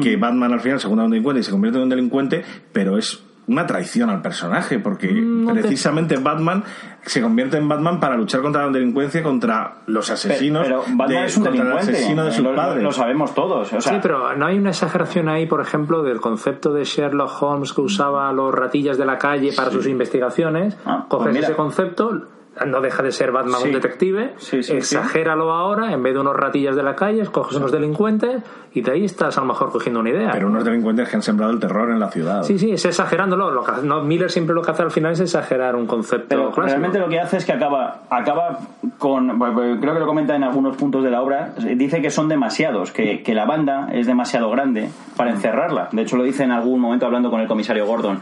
que 0.00 0.16
Batman 0.16 0.52
al 0.52 0.60
final 0.60 0.78
se 0.78 0.86
junta 0.88 1.00
con 1.02 1.06
un 1.06 1.10
delincuente 1.12 1.40
y 1.40 1.42
se 1.44 1.50
convierte 1.50 1.78
en 1.78 1.84
un 1.84 1.88
delincuente, 1.88 2.44
pero 2.72 2.98
es 2.98 3.22
una 3.48 3.66
traición 3.66 4.10
al 4.10 4.22
personaje, 4.22 4.78
porque 4.80 5.12
no 5.12 5.52
te- 5.54 5.60
precisamente 5.60 6.16
Batman 6.16 6.64
se 7.02 7.22
convierte 7.22 7.56
en 7.56 7.68
Batman 7.68 8.00
para 8.00 8.16
luchar 8.16 8.42
contra 8.42 8.66
la 8.66 8.72
delincuencia, 8.72 9.22
contra 9.22 9.74
los 9.86 10.10
asesinos, 10.10 10.64
pero 10.64 10.80
Batman 10.88 11.08
de- 11.08 11.24
es 11.26 11.36
un 11.36 11.46
el 11.46 11.52
delincuente 11.52 11.92
asesino 11.92 12.24
de 12.24 12.32
sus 12.32 12.42
lo, 12.42 12.50
lo- 12.50 12.56
padres. 12.56 12.82
lo 12.82 12.90
sabemos 12.92 13.34
todos 13.34 13.72
o 13.72 13.80
sea, 13.80 13.92
sí, 13.92 13.98
pero 14.02 14.34
no 14.36 14.46
hay 14.46 14.58
una 14.58 14.70
exageración 14.70 15.28
ahí, 15.28 15.46
por 15.46 15.60
ejemplo, 15.60 16.02
del 16.02 16.20
concepto 16.20 16.72
de 16.72 16.82
Sherlock 16.84 17.40
Holmes 17.42 17.72
que 17.72 17.80
usaba 17.82 18.32
los 18.32 18.52
ratillas 18.52 18.98
de 18.98 19.04
la 19.06 19.18
calle 19.18 19.52
para 19.56 19.70
sus 19.70 19.86
investigaciones. 19.86 20.76
Ah, 20.84 21.06
pues 21.08 21.18
Coges 21.20 21.32
mira. 21.34 21.46
ese 21.46 21.56
concepto, 21.56 22.22
no 22.64 22.80
deja 22.80 23.02
de 23.02 23.12
ser 23.12 23.32
Batman 23.32 23.60
Sí. 23.60 23.66
un 23.68 23.74
detective, 23.74 24.34
Sí, 24.38 24.62
sí, 24.62 24.72
exagéralo 24.74 25.52
ahora, 25.52 25.92
en 25.92 26.02
vez 26.02 26.14
de 26.14 26.20
unos 26.20 26.34
ratillas 26.36 26.74
de 26.76 26.82
la 26.82 26.94
calle, 26.96 27.24
coges 27.26 27.56
unos 27.58 27.70
delincuentes 27.72 28.42
y 28.72 28.80
de 28.82 28.92
ahí 28.92 29.04
estás 29.04 29.36
a 29.36 29.40
lo 29.42 29.46
mejor 29.48 29.70
cogiendo 29.70 30.00
una 30.00 30.10
idea. 30.10 30.30
Pero 30.32 30.48
unos 30.48 30.64
delincuentes 30.64 31.08
que 31.08 31.16
han 31.16 31.22
sembrado 31.22 31.52
el 31.52 31.60
terror 31.60 31.90
en 31.90 31.98
la 32.00 32.08
ciudad. 32.10 32.42
Sí, 32.42 32.58
sí, 32.58 32.70
es 32.72 32.84
exagerándolo. 32.84 33.50
Lo 33.50 33.62
que 33.64 33.72
hace- 33.72 33.86
no, 33.86 34.02
Miller 34.02 34.30
siempre 34.30 34.54
lo 34.54 34.62
que 34.62 34.70
hace 34.70 34.82
al 34.82 34.90
final 34.90 35.12
es 35.12 35.20
exagerar 35.20 35.76
un 35.76 35.86
concepto 35.86 36.26
Pero 36.28 36.42
clásico. 36.50 36.62
realmente 36.62 36.98
lo 36.98 37.08
que 37.08 37.20
hace 37.20 37.36
es 37.38 37.44
que 37.44 37.52
acaba, 37.52 38.02
acaba 38.10 38.58
con. 38.98 39.38
pues 39.38 39.52
Creo 39.80 39.94
que 39.94 40.00
lo 40.00 40.06
comenta 40.06 40.34
en 40.36 40.44
algunos 40.44 40.76
puntos 40.76 41.02
de 41.04 41.10
la 41.10 41.22
obra. 41.22 41.52
Dice 41.76 42.00
que 42.02 42.10
son 42.10 42.28
demasiados, 42.28 42.92
que, 42.92 43.22
que 43.22 43.34
la 43.34 43.44
banda 43.44 43.88
es 43.92 44.06
demasiado 44.06 44.50
grande 44.50 44.90
para 45.16 45.30
encerrarla. 45.30 45.88
De 45.92 46.02
hecho, 46.02 46.16
lo 46.16 46.22
dice 46.24 46.44
en 46.44 46.52
algún 46.52 46.80
momento 46.80 47.06
hablando 47.06 47.30
con 47.30 47.40
el 47.40 47.48
comisario 47.48 47.86
Gordon. 47.86 48.20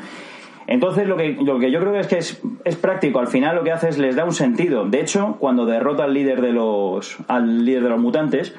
Entonces, 0.66 1.06
lo 1.06 1.16
que, 1.16 1.32
lo 1.32 1.58
que 1.58 1.70
yo 1.70 1.80
creo 1.80 1.96
es 1.96 2.06
que 2.06 2.18
es, 2.18 2.42
es 2.64 2.76
práctico. 2.76 3.18
Al 3.18 3.28
final, 3.28 3.56
lo 3.56 3.64
que 3.64 3.72
hace 3.72 3.88
es 3.88 3.98
les 3.98 4.16
da 4.16 4.24
un 4.24 4.32
sentido. 4.32 4.84
De 4.86 5.00
hecho, 5.00 5.36
cuando 5.38 5.66
derrota 5.66 6.04
al 6.04 6.14
líder 6.14 6.40
de 6.40 6.52
los, 6.52 7.18
al 7.28 7.64
líder 7.64 7.82
de 7.82 7.88
los 7.90 8.00
mutantes, 8.00 8.54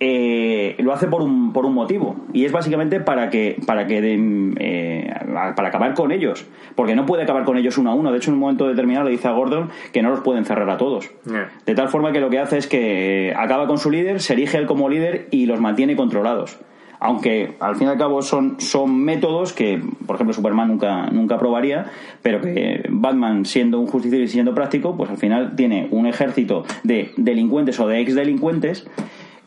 eh, 0.00 0.76
lo 0.78 0.92
hace 0.92 1.08
por 1.08 1.22
un, 1.22 1.52
por 1.52 1.66
un 1.66 1.74
motivo 1.74 2.14
y 2.32 2.44
es 2.44 2.52
básicamente 2.52 3.00
para 3.00 3.30
que 3.30 3.56
para 3.66 3.88
que 3.88 4.00
den, 4.00 4.54
eh, 4.60 5.12
para 5.56 5.68
acabar 5.68 5.94
con 5.94 6.12
ellos 6.12 6.46
porque 6.76 6.94
no 6.94 7.04
puede 7.04 7.24
acabar 7.24 7.42
con 7.42 7.56
ellos 7.56 7.78
uno 7.78 7.90
a 7.90 7.94
uno 7.94 8.12
de 8.12 8.18
hecho 8.18 8.30
en 8.30 8.34
un 8.34 8.40
momento 8.40 8.68
determinado 8.68 9.06
le 9.06 9.10
dice 9.10 9.26
a 9.26 9.32
Gordon 9.32 9.70
que 9.92 10.00
no 10.00 10.10
los 10.10 10.20
puede 10.20 10.38
encerrar 10.38 10.70
a 10.70 10.76
todos 10.76 11.10
Yeah. 11.28 11.50
de 11.66 11.74
tal 11.74 11.88
forma 11.88 12.12
que 12.12 12.20
lo 12.20 12.30
que 12.30 12.38
hace 12.38 12.58
es 12.58 12.68
que 12.68 13.30
eh, 13.30 13.34
acaba 13.34 13.66
con 13.66 13.78
su 13.78 13.90
líder 13.90 14.20
se 14.20 14.34
erige 14.34 14.56
él 14.56 14.66
como 14.66 14.88
líder 14.88 15.26
y 15.32 15.46
los 15.46 15.60
mantiene 15.60 15.96
controlados 15.96 16.58
aunque 17.00 17.56
al 17.60 17.76
fin 17.76 17.88
y 17.88 17.90
al 17.90 17.98
cabo 17.98 18.22
son, 18.22 18.60
son 18.60 18.98
métodos 18.98 19.52
que, 19.52 19.80
por 20.06 20.16
ejemplo, 20.16 20.34
Superman 20.34 20.68
nunca, 20.68 21.06
nunca 21.10 21.38
probaría, 21.38 21.86
pero 22.22 22.40
que 22.40 22.84
Batman, 22.88 23.44
siendo 23.44 23.78
un 23.78 23.86
justiciero 23.86 24.24
y 24.24 24.28
siendo 24.28 24.54
práctico, 24.54 24.96
pues 24.96 25.10
al 25.10 25.18
final 25.18 25.54
tiene 25.56 25.88
un 25.90 26.06
ejército 26.06 26.64
de 26.82 27.12
delincuentes 27.16 27.78
o 27.80 27.86
de 27.86 28.00
ex 28.00 28.14
delincuentes 28.14 28.86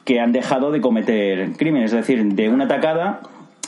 que 0.05 0.19
han 0.19 0.31
dejado 0.31 0.71
de 0.71 0.81
cometer 0.81 1.51
crímenes. 1.57 1.91
Es 1.91 1.97
decir, 1.97 2.33
de 2.33 2.49
una 2.49 2.65
atacada 2.65 3.21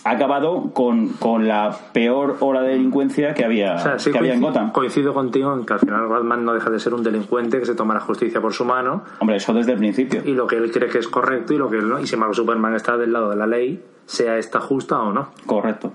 ha 0.06 0.12
acabado 0.12 0.72
con, 0.74 1.10
con 1.10 1.48
la 1.48 1.76
peor 1.94 2.38
ola 2.42 2.62
de 2.62 2.72
delincuencia 2.74 3.34
que 3.34 3.46
había, 3.46 3.76
O 3.76 3.80
sea, 3.80 4.00
sí 4.00 4.12
que 4.12 4.18
había 4.18 4.34
en 4.34 4.42
Gotham. 4.42 4.72
coincido 4.72 5.14
contigo 5.14 5.54
en 5.54 5.66
que 5.66 5.74
al 5.74 5.80
final 5.80 6.08
Batman 6.08 6.44
no 6.44 6.54
deja 6.54 6.70
de 6.70 6.80
ser 6.80 6.94
un 6.94 7.04
delincuente 7.04 7.60
que 7.60 7.66
se 7.66 7.76
toma 7.76 7.94
la 7.94 8.02
justicia 8.02 8.42
por 8.42 8.54
su 8.54 8.66
mano 8.66 9.04
Hombre, 9.20 9.38
eso 9.38 9.54
desde 9.54 9.74
el 9.74 9.78
principio. 9.78 10.22
y 10.26 10.34
lo 10.34 10.46
que 10.48 10.58
él 10.58 10.72
cree 10.72 10.90
que 10.90 11.00
es 11.00 11.08
correcto 11.08 11.54
y 11.54 11.58
lo 11.58 11.70
que 11.70 11.78
él 11.78 11.88
no. 11.88 12.00
Y 12.00 12.08
sin 12.08 12.16
embargo, 12.16 12.34
Superman 12.34 12.76
está 12.76 12.98
del 12.98 13.14
lado 13.14 13.30
de 13.30 13.38
la 13.38 13.48
ley, 13.48 13.82
sea 14.06 14.38
esta 14.38 14.60
justa 14.60 15.00
o 15.00 15.14
no. 15.14 15.30
Correcto. 15.46 15.92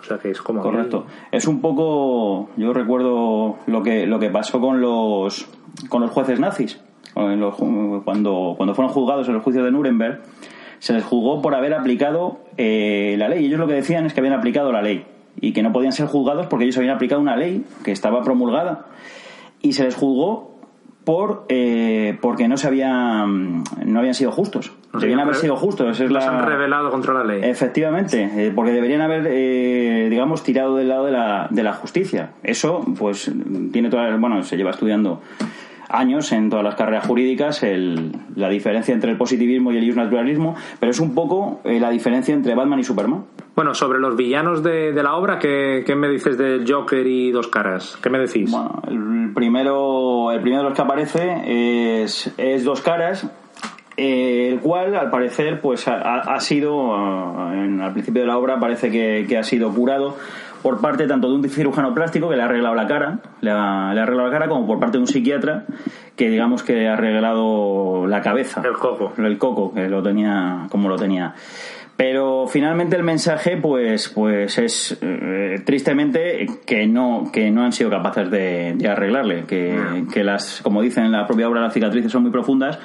O 0.00 0.04
sea 0.04 0.18
que 0.18 0.30
es 0.30 0.42
como. 0.42 0.62
Correcto. 0.62 1.06
Es 1.30 1.46
un 1.46 1.60
poco, 1.60 2.48
yo 2.56 2.72
recuerdo 2.72 3.58
lo 3.66 3.82
que 3.82 4.06
lo 4.06 4.18
que 4.18 4.30
pasó 4.30 4.60
con 4.60 4.80
los 4.80 5.46
con 5.88 6.00
los 6.02 6.10
jueces 6.10 6.40
nazis 6.40 6.80
los 7.14 7.54
cuando 8.04 8.54
cuando 8.56 8.74
fueron 8.74 8.92
juzgados 8.92 9.28
en 9.28 9.34
el 9.34 9.40
juicio 9.42 9.62
de 9.62 9.70
Nuremberg 9.70 10.22
se 10.82 10.92
les 10.92 11.04
juzgó 11.04 11.40
por 11.40 11.54
haber 11.54 11.74
aplicado 11.74 12.40
eh, 12.56 13.14
la 13.16 13.28
ley. 13.28 13.46
Ellos 13.46 13.60
lo 13.60 13.68
que 13.68 13.74
decían 13.74 14.04
es 14.04 14.14
que 14.14 14.18
habían 14.18 14.34
aplicado 14.34 14.72
la 14.72 14.82
ley 14.82 15.06
y 15.40 15.52
que 15.52 15.62
no 15.62 15.72
podían 15.72 15.92
ser 15.92 16.06
juzgados 16.06 16.48
porque 16.48 16.64
ellos 16.64 16.76
habían 16.76 16.96
aplicado 16.96 17.20
una 17.20 17.36
ley 17.36 17.64
que 17.84 17.92
estaba 17.92 18.24
promulgada 18.24 18.86
y 19.60 19.74
se 19.74 19.84
les 19.84 19.94
juzgó 19.94 20.58
por 21.04 21.44
eh, 21.48 22.18
porque 22.20 22.48
no 22.48 22.56
se 22.56 22.66
habían 22.66 23.62
no 23.86 23.98
habían 24.00 24.14
sido 24.14 24.32
justos. 24.32 24.72
No 24.92 24.98
Debían 24.98 25.20
haber 25.20 25.36
sido 25.36 25.54
justos. 25.54 26.00
Es 26.00 26.10
la... 26.10 26.40
han 26.40 26.44
revelado 26.44 26.90
contra 26.90 27.14
la 27.14 27.22
ley. 27.22 27.42
Efectivamente, 27.44 28.28
eh, 28.36 28.52
porque 28.52 28.72
deberían 28.72 29.02
haber, 29.02 29.28
eh, 29.28 30.08
digamos, 30.10 30.42
tirado 30.42 30.74
del 30.74 30.88
lado 30.88 31.06
de 31.06 31.12
la, 31.12 31.46
de 31.48 31.62
la 31.62 31.74
justicia. 31.74 32.32
Eso, 32.42 32.84
pues, 32.98 33.30
tiene 33.72 33.88
toda, 33.88 34.16
bueno, 34.16 34.42
se 34.42 34.56
lleva 34.56 34.70
estudiando 34.70 35.22
años 35.92 36.32
en 36.32 36.50
todas 36.50 36.64
las 36.64 36.74
carreras 36.74 37.06
jurídicas 37.06 37.62
el- 37.62 38.12
la 38.34 38.48
diferencia 38.48 38.94
entre 38.94 39.10
el 39.10 39.16
positivismo 39.16 39.72
y 39.72 39.76
el 39.78 39.94
naturalismo, 39.96 40.54
pero 40.80 40.90
es 40.90 41.00
un 41.00 41.14
poco 41.14 41.60
eh, 41.64 41.78
la 41.78 41.90
diferencia 41.90 42.34
entre 42.34 42.54
Batman 42.54 42.78
y 42.80 42.84
Superman. 42.84 43.24
Bueno, 43.54 43.74
sobre 43.74 43.98
los 43.98 44.16
villanos 44.16 44.62
de, 44.62 44.92
de 44.92 45.02
la 45.02 45.14
obra, 45.16 45.38
¿qué, 45.38 45.82
qué 45.86 45.94
me 45.94 46.08
dices 46.08 46.38
del 46.38 46.64
Joker 46.66 47.06
y 47.06 47.30
Dos 47.30 47.48
Caras? 47.48 47.98
¿Qué 48.02 48.08
me 48.08 48.18
decís? 48.18 48.50
Bueno, 48.50 48.80
el 48.88 49.32
primero, 49.34 50.32
el 50.32 50.40
primero 50.40 50.62
de 50.62 50.68
los 50.70 50.76
que 50.76 50.82
aparece 50.82 52.02
es, 52.02 52.32
es 52.38 52.64
Dos 52.64 52.80
Caras, 52.80 53.30
eh, 53.96 54.48
el 54.52 54.60
cual, 54.60 54.94
al 54.96 55.10
parecer, 55.10 55.60
pues 55.60 55.86
ha, 55.88 56.38
sido, 56.40 56.94
ah, 56.96 57.52
en- 57.54 57.80
al 57.80 57.92
principio 57.92 58.22
de 58.22 58.28
la 58.28 58.38
obra, 58.38 58.58
parece 58.58 58.90
que, 58.90 59.26
que 59.28 59.36
ha 59.38 59.42
sido 59.42 59.72
curado 59.72 60.16
por 60.62 60.80
parte 60.80 61.06
tanto 61.08 61.28
de 61.28 61.34
un 61.34 61.48
cirujano 61.48 61.92
plástico 61.92 62.28
que 62.28 62.36
le 62.36 62.42
ha 62.42 62.44
arreglado 62.44 62.74
la 62.74 62.86
cara, 62.86 63.18
le 63.40 63.50
ha, 63.50 63.92
le 63.92 64.00
ha 64.00 64.02
arreglado 64.04 64.28
la 64.28 64.32
cara, 64.32 64.48
como 64.48 64.66
por 64.66 64.78
parte 64.78 64.96
de 64.96 65.00
un 65.00 65.08
psiquiatra 65.08 65.64
que, 66.16 66.30
digamos, 66.30 66.62
que 66.62 66.86
ha 66.88 66.92
arreglado 66.94 68.06
la 68.06 68.20
cabeza. 68.20 68.62
El 68.64 68.74
coco. 68.74 69.12
El 69.18 69.38
coco, 69.38 69.74
que 69.74 69.88
lo 69.88 70.02
tenía 70.02 70.66
como 70.70 70.88
lo 70.88 70.96
tenía. 70.96 71.34
Pero 71.96 72.46
finalmente 72.46 72.96
el 72.96 73.02
mensaje, 73.02 73.56
pues, 73.58 74.08
pues 74.08 74.56
es 74.58 74.98
eh, 75.02 75.60
tristemente 75.64 76.46
que 76.66 76.86
no, 76.86 77.30
que 77.32 77.50
no 77.50 77.64
han 77.64 77.72
sido 77.72 77.90
capaces 77.90 78.30
de, 78.30 78.74
de 78.76 78.88
arreglarle, 78.88 79.44
que, 79.44 80.04
que 80.12 80.24
las, 80.24 80.62
como 80.62 80.80
dicen 80.80 81.04
en 81.04 81.12
la 81.12 81.26
propia 81.26 81.48
obra, 81.48 81.60
las 81.60 81.74
cicatrices 81.74 82.10
son 82.10 82.22
muy 82.22 82.30
profundas 82.32 82.78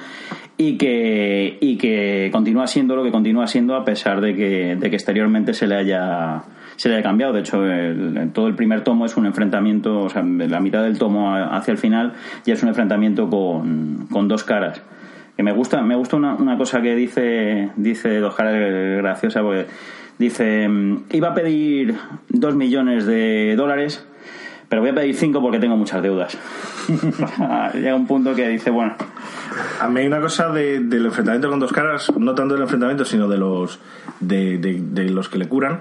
y 0.58 0.78
que, 0.78 1.58
y 1.62 1.78
que 1.78 2.30
continúa 2.32 2.66
siendo 2.68 2.96
lo 2.96 3.04
que 3.04 3.12
continúa 3.12 3.46
siendo 3.48 3.76
a 3.76 3.86
pesar 3.86 4.22
de 4.22 4.36
que, 4.36 4.76
de 4.76 4.90
que 4.90 4.96
exteriormente 4.96 5.54
se 5.54 5.68
le 5.68 5.76
haya 5.76 6.44
se 6.78 6.90
le 6.90 6.96
haya 6.96 7.04
cambiado. 7.04 7.34
De 7.34 7.40
hecho, 7.40 7.66
el- 7.66 8.30
todo 8.34 8.48
el 8.48 8.54
primer 8.56 8.84
tomo 8.84 9.06
es 9.08 9.18
un 9.18 9.26
enfrentamiento, 9.26 10.02
o 10.04 10.10
sea, 10.10 10.22
la 10.24 10.60
mitad 10.60 10.84
del 10.84 10.98
tomo 11.00 11.34
hacia 11.36 11.72
el 11.72 11.78
final 11.80 12.14
ya 12.46 12.54
es 12.54 12.62
un 12.64 12.70
enfrentamiento 12.70 13.30
con, 13.30 14.08
con 14.12 14.28
dos 14.28 14.44
caras 14.44 14.82
que 15.36 15.44
me 15.44 15.52
gusta 15.52 15.82
me 15.84 15.96
gusta 15.96 16.16
una, 16.18 16.34
una 16.34 16.58
cosa 16.58 16.82
que 16.82 16.96
dice 16.96 17.70
dice 17.76 18.18
dos 18.20 18.34
caras 18.34 18.56
graciosa 18.98 19.44
porque 19.44 19.68
dice 20.18 20.68
mm, 20.68 21.04
iba 21.14 21.28
a 21.30 21.34
pedir 21.36 21.94
dos 22.30 22.56
millones 22.56 23.06
de 23.06 23.54
dólares 23.56 24.04
pero 24.70 24.82
voy 24.82 24.92
a 24.92 24.96
pedir 24.96 25.16
cinco 25.16 25.42
porque 25.42 25.60
tengo 25.60 25.78
muchas 25.78 26.02
deudas. 26.02 26.38
Llega 27.74 27.96
un 27.96 28.08
punto 28.08 28.34
que 28.36 28.48
dice 28.50 28.70
bueno. 28.70 28.96
A 29.82 29.88
mí 29.88 30.02
hay 30.02 30.08
una 30.08 30.20
cosa 30.20 30.50
de- 30.50 30.80
del 30.82 31.06
enfrentamiento 31.06 31.50
con 31.50 31.60
dos 31.60 31.72
caras, 31.72 32.12
no 32.18 32.36
tanto 32.36 32.54
del 32.54 32.64
enfrentamiento, 32.64 33.06
sino 33.06 33.28
de 33.28 33.38
los 33.38 33.80
de, 34.20 34.58
de- 34.58 34.82
de 34.82 35.10
los 35.10 35.30
que 35.30 35.38
le 35.38 35.48
curan, 35.48 35.80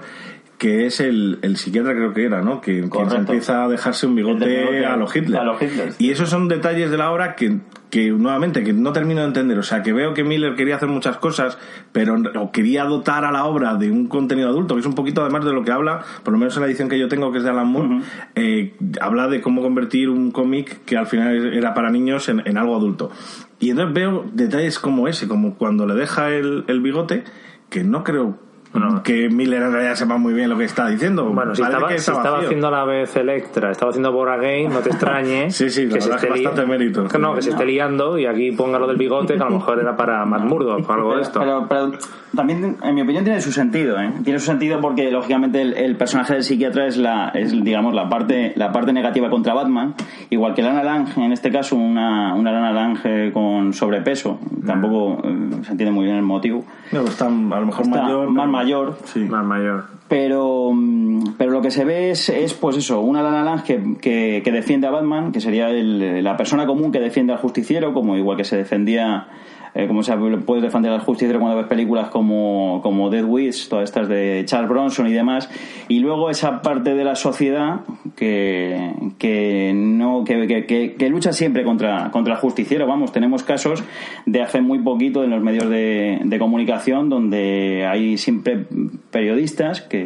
que 0.57 0.87
es 0.87 0.99
el, 0.99 1.37
el 1.43 1.55
psiquiatra 1.57 1.93
creo 1.93 2.13
que 2.13 2.25
era, 2.25 2.41
¿no? 2.41 2.61
Que, 2.61 2.79
empieza 2.79 3.63
a 3.63 3.67
dejarse 3.67 4.07
un 4.07 4.15
bigote 4.15 4.47
bigote 4.47 4.85
a 4.85 4.97
los 4.97 5.15
Hitler. 5.15 5.39
a 5.39 5.43
los 5.43 5.61
Hitler. 5.61 5.93
Y 5.99 6.09
esos 6.09 6.29
son 6.29 6.47
detalles 6.47 6.89
de 6.89 6.97
la 6.97 7.11
obra 7.11 7.35
que, 7.35 7.59
que 7.91 8.09
nuevamente 8.09 8.63
que 8.63 8.73
no 8.73 8.91
termino 8.91 9.21
de 9.21 9.27
entender. 9.27 9.59
O 9.59 9.63
sea, 9.63 9.83
que 9.83 9.93
veo 9.93 10.15
que 10.15 10.23
Miller 10.23 10.55
quería 10.55 10.77
hacer 10.77 10.89
muchas 10.89 11.17
cosas, 11.17 11.59
pero 11.91 12.15
o 12.39 12.51
quería 12.51 12.85
dotar 12.85 13.23
a 13.23 13.31
la 13.31 13.45
obra 13.45 13.75
de 13.75 13.91
un 13.91 14.07
contenido 14.07 14.49
adulto, 14.49 14.73
que 14.73 14.81
es 14.81 14.87
un 14.87 14.95
poquito 14.95 15.21
además 15.21 15.45
de 15.45 15.53
lo 15.53 15.63
que 15.63 15.71
habla, 15.71 16.03
por 16.23 16.33
lo 16.33 16.39
menos 16.39 16.55
en 16.55 16.61
la 16.61 16.67
edición 16.67 16.89
que 16.89 16.97
yo 16.97 17.07
tengo, 17.07 17.31
que 17.31 17.37
es 17.37 17.43
de 17.43 17.51
Alan 17.51 17.67
Moore, 17.67 18.01
eh, 18.33 18.75
habla 18.99 19.27
de 19.27 19.41
cómo 19.41 19.61
convertir 19.61 20.09
un 20.09 20.31
cómic 20.31 20.83
que 20.85 20.97
al 20.97 21.05
final 21.05 21.53
era 21.53 21.75
para 21.75 21.91
niños 21.91 22.29
en, 22.29 22.41
en 22.45 22.57
algo 22.57 22.75
adulto. 22.75 23.11
Y 23.59 23.69
entonces 23.69 23.93
veo 23.93 24.25
detalles 24.33 24.79
como 24.79 25.07
ese, 25.07 25.27
como 25.27 25.55
cuando 25.55 25.85
le 25.85 25.93
deja 25.93 26.31
el, 26.31 26.63
el 26.67 26.81
bigote, 26.81 27.25
que 27.69 27.83
no 27.83 28.03
creo 28.03 28.46
Bueno. 28.73 29.01
que 29.03 29.29
Miller 29.29 29.61
en 29.63 29.71
realidad 29.71 29.95
sepa 29.95 30.17
muy 30.17 30.33
bien 30.33 30.49
lo 30.49 30.57
que 30.57 30.65
está 30.65 30.87
diciendo. 30.87 31.25
Bueno, 31.25 31.55
si 31.55 31.61
estaba, 31.61 31.89
si 31.89 31.95
estaba 31.95 32.39
haciendo 32.39 32.67
a 32.67 32.71
la 32.71 32.83
vez 32.85 33.15
Electra, 33.15 33.71
estaba 33.71 33.89
haciendo 33.91 34.11
Born 34.11 34.31
Again, 34.39 34.71
no 34.73 34.79
te 34.79 34.89
extrañe 34.89 35.49
Sí, 35.51 35.69
sí, 35.69 35.87
que 35.87 36.01
se 36.01 36.09
esté 36.11 36.15
es 36.27 36.33
que 36.33 36.39
li- 36.39 36.45
bastante 36.45 36.69
mérito. 36.69 37.07
que 37.07 37.17
no, 37.19 37.33
que 37.35 37.41
se 37.41 37.49
esté 37.51 37.65
liando 37.65 38.17
y 38.17 38.25
aquí 38.25 38.51
ponga 38.51 38.79
lo 38.79 38.87
del 38.87 38.97
bigote, 38.97 39.35
que 39.35 39.41
a 39.41 39.45
lo 39.45 39.51
mejor 39.59 39.79
era 39.79 39.95
para 39.95 40.25
Matt 40.25 40.43
Murdock 40.43 40.89
o 40.89 40.93
algo 40.93 41.15
de 41.15 41.21
esto. 41.21 41.39
Pero, 41.39 41.65
pero 41.67 41.91
también, 42.35 42.77
en 42.83 42.95
mi 42.95 43.01
opinión, 43.01 43.23
tiene 43.23 43.39
su 43.41 43.51
sentido. 43.51 43.99
¿eh? 43.99 44.11
Tiene 44.23 44.39
su 44.39 44.45
sentido 44.45 44.79
porque, 44.81 45.09
lógicamente, 45.11 45.61
el, 45.61 45.73
el 45.73 45.95
personaje 45.95 46.33
del 46.33 46.43
psiquiatra 46.43 46.85
es, 46.87 46.97
la, 46.97 47.29
es 47.29 47.51
digamos, 47.63 47.93
la 47.95 48.09
parte, 48.09 48.53
la 48.55 48.71
parte 48.71 48.91
negativa 48.93 49.29
contra 49.29 49.53
Batman. 49.53 49.95
Igual 50.29 50.53
que 50.53 50.61
Lana 50.61 50.83
Lang, 50.83 51.07
en 51.17 51.31
este 51.31 51.51
caso, 51.51 51.75
una, 51.77 52.35
una 52.35 52.51
Lana 52.51 52.71
Lang 52.73 52.97
eh, 53.05 53.31
con 53.67 53.73
sobrepeso. 53.73 54.39
Tampoco 54.65 55.21
eh, 55.27 55.49
se 55.63 55.71
entiende 55.71 55.91
muy 55.91 56.05
bien 56.05 56.17
el 56.17 56.23
motivo. 56.23 56.63
No, 56.91 57.01
está 57.01 57.25
a 57.27 57.29
lo 57.29 57.65
mejor 57.65 57.85
Está 57.85 58.03
mayor. 58.03 58.29
más 58.29 58.35
pero- 58.43 58.51
mayor. 58.51 58.97
Sí. 59.05 59.19
Más 59.19 59.45
mayor. 59.45 59.85
Pero, 60.07 60.71
mm, 60.73 61.33
pero 61.37 61.51
lo 61.51 61.61
que 61.61 61.69
se 61.69 61.83
ve 61.83 62.11
es, 62.11 62.29
es 62.29 62.53
pues 62.53 62.77
eso, 62.77 63.01
una 63.01 63.21
Lana 63.21 63.43
Lang 63.43 63.63
que, 63.63 63.95
que, 63.99 64.41
que 64.43 64.51
defiende 64.53 64.87
a 64.87 64.91
Batman, 64.91 65.31
que 65.33 65.41
sería 65.41 65.69
el- 65.69 66.23
la 66.23 66.37
persona 66.37 66.65
común 66.65 66.91
que 66.93 66.99
defiende 67.01 67.33
al 67.33 67.39
justiciero, 67.39 67.93
como 67.93 68.15
igual 68.15 68.37
que 68.37 68.45
se 68.45 68.55
defendía, 68.55 69.27
eh, 69.77 69.87
como 69.87 70.01
se 70.03 70.13
puedes 70.45 70.63
defender 70.63 70.91
al 70.91 70.99
justiciero 71.01 71.39
cuando 71.39 71.57
ves 71.57 71.67
películas 71.67 72.09
como, 72.09 72.81
como 72.83 73.09
Dead 73.09 73.23
Wish, 73.23 73.69
todas 73.69 73.85
estas 73.85 74.09
de 74.09 74.41
Charles 74.45 74.69
Bronson 74.69 75.07
y 75.07 75.13
demás, 75.13 75.49
y 75.87 75.99
luego 75.99 76.29
esa 76.29 76.61
parte 76.61 76.95
de 76.95 77.03
la 77.03 77.15
sociedad 77.15 77.81
que, 78.15 78.91
que 79.19 79.71
no 79.75 80.23
que- 80.25 80.65
que- 80.65 80.95
que 80.95 81.09
lucha 81.09 81.31
siempre 81.31 81.63
contra, 81.63 82.09
contra 82.11 82.33
el 82.33 82.39
justiciero. 82.39 82.87
Vamos, 82.87 83.11
tenemos 83.11 83.43
casos 83.43 83.83
de 84.25 84.41
hace 84.41 84.61
muy 84.61 84.79
poquito 84.79 85.23
en 85.23 85.29
los 85.29 85.41
medios 85.43 85.69
de, 85.69 86.19
de 86.23 86.39
comunicación 86.39 87.09
donde 87.09 87.85
hay 87.87 88.17
siempre 88.17 88.65
periodistas 89.11 89.81
que 89.81 90.03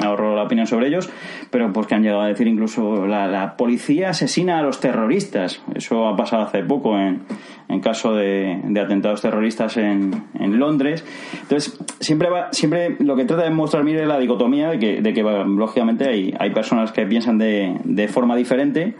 me 0.00 0.06
ahorro 0.06 0.34
la 0.34 0.44
opinión 0.44 0.66
sobre 0.66 0.88
ellos, 0.88 1.10
pero 1.50 1.72
pues 1.72 1.86
que 1.86 1.94
han 1.94 2.02
llegado 2.02 2.22
a 2.22 2.26
decir 2.26 2.46
incluso 2.46 3.06
la, 3.06 3.54
policía 3.56 4.10
asesina 4.10 4.58
a 4.58 4.62
los 4.62 4.80
terroristas. 4.80 5.62
Eso 5.74 6.06
ha 6.06 6.16
pasado 6.16 6.42
hace 6.42 6.62
poco 6.62 6.96
en, 6.98 7.22
en 7.68 7.80
caso 7.80 8.14
de, 8.14 8.60
atentados 8.80 9.20
terroristas 9.20 9.76
en, 9.76 10.24
en, 10.38 10.58
Londres. 10.58 11.04
Entonces, 11.42 11.78
siempre 12.00 12.30
va, 12.30 12.48
siempre 12.52 12.96
lo 13.00 13.16
que 13.16 13.24
trata 13.24 13.44
de 13.44 13.50
mostrar 13.50 13.84
Miller 13.84 14.02
es 14.02 14.08
la 14.08 14.18
dicotomía 14.18 14.70
de 14.70 14.78
que, 14.78 15.02
de 15.02 15.12
que 15.12 15.22
lógicamente 15.22 16.08
hay, 16.08 16.34
hay 16.38 16.50
personas 16.50 16.92
que 16.92 17.06
piensan 17.06 17.38
de, 17.38 17.76
de 17.84 18.08
forma 18.08 18.36
diferente 18.36 18.96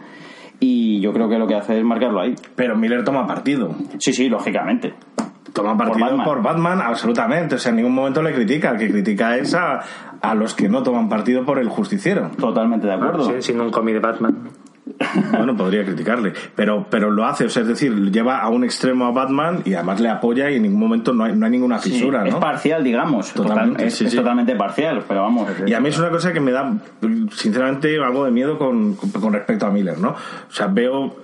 y 0.63 1.01
yo 1.01 1.11
creo 1.11 1.27
que 1.27 1.39
lo 1.39 1.47
que 1.47 1.55
hace 1.55 1.79
es 1.79 1.83
marcarlo 1.83 2.21
ahí. 2.21 2.35
Pero 2.55 2.77
Miller 2.77 3.03
toma 3.03 3.25
partido. 3.25 3.75
Sí, 3.97 4.13
sí, 4.13 4.29
lógicamente. 4.29 4.93
Toma 5.53 5.75
partido 5.75 6.23
por 6.23 6.41
Batman. 6.41 6.79
absolutamente. 6.81 7.55
O 7.55 7.57
sea, 7.57 7.71
en 7.71 7.77
ningún 7.77 7.95
momento 7.95 8.21
le 8.21 8.31
critica. 8.31 8.69
El 8.69 8.77
que 8.77 8.89
critica 8.91 9.35
es 9.37 9.55
a, 9.55 9.81
a 10.21 10.35
los 10.35 10.53
que 10.53 10.69
no 10.69 10.83
toman 10.83 11.09
partido 11.09 11.45
por 11.45 11.59
el 11.59 11.69
justiciero. 11.69 12.31
Totalmente 12.37 12.87
de 12.87 12.93
acuerdo. 12.93 13.25
Sí, 13.25 13.41
siendo 13.41 13.63
un 13.63 13.71
cómic 13.71 13.95
de 13.95 13.99
Batman. 13.99 14.49
Bueno, 15.31 15.55
podría 15.55 15.83
criticarle, 15.83 16.33
pero, 16.55 16.87
pero 16.89 17.11
lo 17.11 17.25
hace, 17.25 17.45
o 17.45 17.49
sea, 17.49 17.61
es 17.61 17.67
decir, 17.67 18.11
lleva 18.11 18.39
a 18.39 18.49
un 18.49 18.63
extremo 18.63 19.05
a 19.05 19.11
Batman 19.11 19.61
y 19.65 19.73
además 19.73 19.99
le 19.99 20.09
apoya 20.09 20.49
y 20.49 20.55
en 20.55 20.63
ningún 20.63 20.79
momento 20.79 21.13
no 21.13 21.23
hay, 21.23 21.35
no 21.35 21.45
hay 21.45 21.51
ninguna 21.51 21.79
fisura, 21.79 22.27
Es 22.27 22.35
parcial, 22.35 22.83
digamos. 22.83 23.31
Totalmente, 23.33 23.85
es, 23.85 24.15
totalmente 24.15 24.55
parcial, 24.55 25.03
pero 25.07 25.21
vamos. 25.21 25.49
Y 25.65 25.73
a 25.73 25.79
mí 25.79 25.89
es 25.89 25.99
una 25.99 26.09
cosa 26.09 26.33
que 26.33 26.39
me 26.39 26.51
da, 26.51 26.73
sinceramente, 27.31 27.97
algo 27.97 28.25
de 28.25 28.31
miedo 28.31 28.57
con, 28.57 28.95
con 28.95 29.33
respecto 29.33 29.65
a 29.65 29.71
Miller, 29.71 29.97
¿no? 29.97 30.09
O 30.09 30.51
sea, 30.51 30.67
veo 30.67 31.15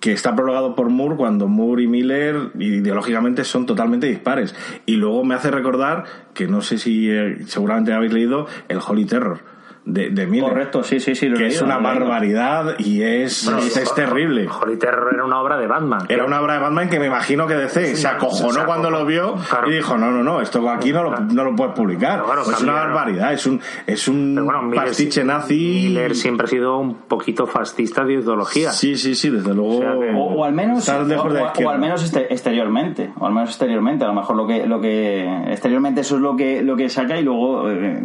que 0.00 0.12
está 0.12 0.34
prologado 0.34 0.74
por 0.74 0.88
Moore 0.88 1.16
cuando 1.16 1.48
Moore 1.48 1.84
y 1.84 1.86
Miller 1.86 2.50
ideológicamente 2.58 3.44
son 3.44 3.66
totalmente 3.66 4.06
dispares. 4.06 4.54
Y 4.84 4.96
luego 4.96 5.24
me 5.24 5.34
hace 5.34 5.50
recordar 5.50 6.04
que 6.34 6.46
no 6.46 6.60
sé 6.60 6.78
si 6.78 7.10
eh, 7.10 7.38
seguramente 7.46 7.92
habéis 7.92 8.12
leído 8.12 8.46
el 8.68 8.78
Holy 8.86 9.04
Terror 9.04 9.55
de, 9.86 10.10
de 10.10 10.26
Miller. 10.26 10.50
Correcto, 10.50 10.82
sí, 10.82 10.98
sí, 10.98 11.14
sí. 11.14 11.32
que 11.32 11.46
es 11.46 11.62
una 11.62 11.78
barbaridad 11.78 12.74
y 12.78 13.02
es, 13.02 13.46
es, 13.46 13.94
terrible. 13.94 14.48
Holy 14.48 14.76
Terror 14.76 15.14
era 15.14 15.24
una 15.24 15.40
obra 15.40 15.56
de 15.56 15.68
Batman. 15.68 16.06
Era 16.08 16.24
una 16.24 16.40
obra 16.40 16.54
de 16.54 16.58
Batman 16.58 16.90
que 16.90 16.98
me 16.98 17.06
imagino 17.06 17.46
que 17.46 17.54
DC 17.54 17.96
se 17.96 18.08
acojonó 18.08 18.66
cuando 18.66 18.90
lo 18.90 19.06
vio 19.06 19.36
y 19.66 19.70
dijo, 19.70 19.96
no, 19.96 20.10
no, 20.10 20.24
no, 20.24 20.40
esto 20.40 20.68
aquí 20.68 20.92
no 20.92 21.04
lo, 21.04 21.20
no 21.20 21.44
lo 21.44 21.54
puedes 21.54 21.74
publicar. 21.74 22.24
es 22.50 22.60
una 22.60 22.72
barbaridad, 22.72 23.32
es 23.32 23.46
un, 23.46 23.60
es 23.86 24.08
un 24.08 24.72
pastiche 24.74 25.24
nazi. 25.24 25.54
Miller 25.86 26.16
siempre 26.16 26.46
ha 26.46 26.50
sido 26.50 26.78
un 26.78 26.94
poquito 27.02 27.46
fascista 27.46 28.04
de 28.04 28.14
ideología. 28.14 28.72
Sí, 28.72 28.96
sí, 28.96 29.14
sí, 29.14 29.30
desde 29.30 29.54
luego. 29.54 29.78
O, 30.16 30.44
al 30.44 30.52
menos, 30.52 30.88
o, 30.88 31.70
al 31.70 31.78
menos 31.78 32.02
este, 32.02 32.32
exteriormente, 32.32 33.12
o 33.18 33.26
al 33.26 33.32
menos 33.32 33.50
exteriormente, 33.50 34.04
a 34.04 34.08
lo 34.08 34.14
mejor 34.14 34.36
lo 34.36 34.46
que, 34.48 34.66
lo 34.66 34.80
que 34.80 35.44
exteriormente 35.48 36.00
eso 36.00 36.16
es 36.16 36.22
lo 36.22 36.36
que, 36.36 36.62
lo 36.62 36.76
que 36.76 36.88
saca 36.88 37.16
y 37.16 37.22
luego 37.22 37.70
eh, 37.70 38.02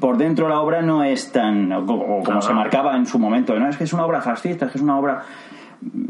por 0.00 0.16
dentro 0.16 0.48
la 0.48 0.60
obra 0.60 0.82
no 0.82 1.04
es 1.04 1.32
tan 1.32 1.86
como, 1.86 2.42
se 2.42 2.52
marcaba 2.52 2.96
en 2.96 3.06
su 3.06 3.18
momento 3.18 3.58
no 3.58 3.68
es 3.68 3.76
que 3.76 3.84
es 3.84 3.92
una 3.92 4.04
obra 4.04 4.20
fascista 4.20 4.66
es 4.66 4.72
que 4.72 4.78
es 4.78 4.82
una 4.82 4.98
obra 4.98 5.22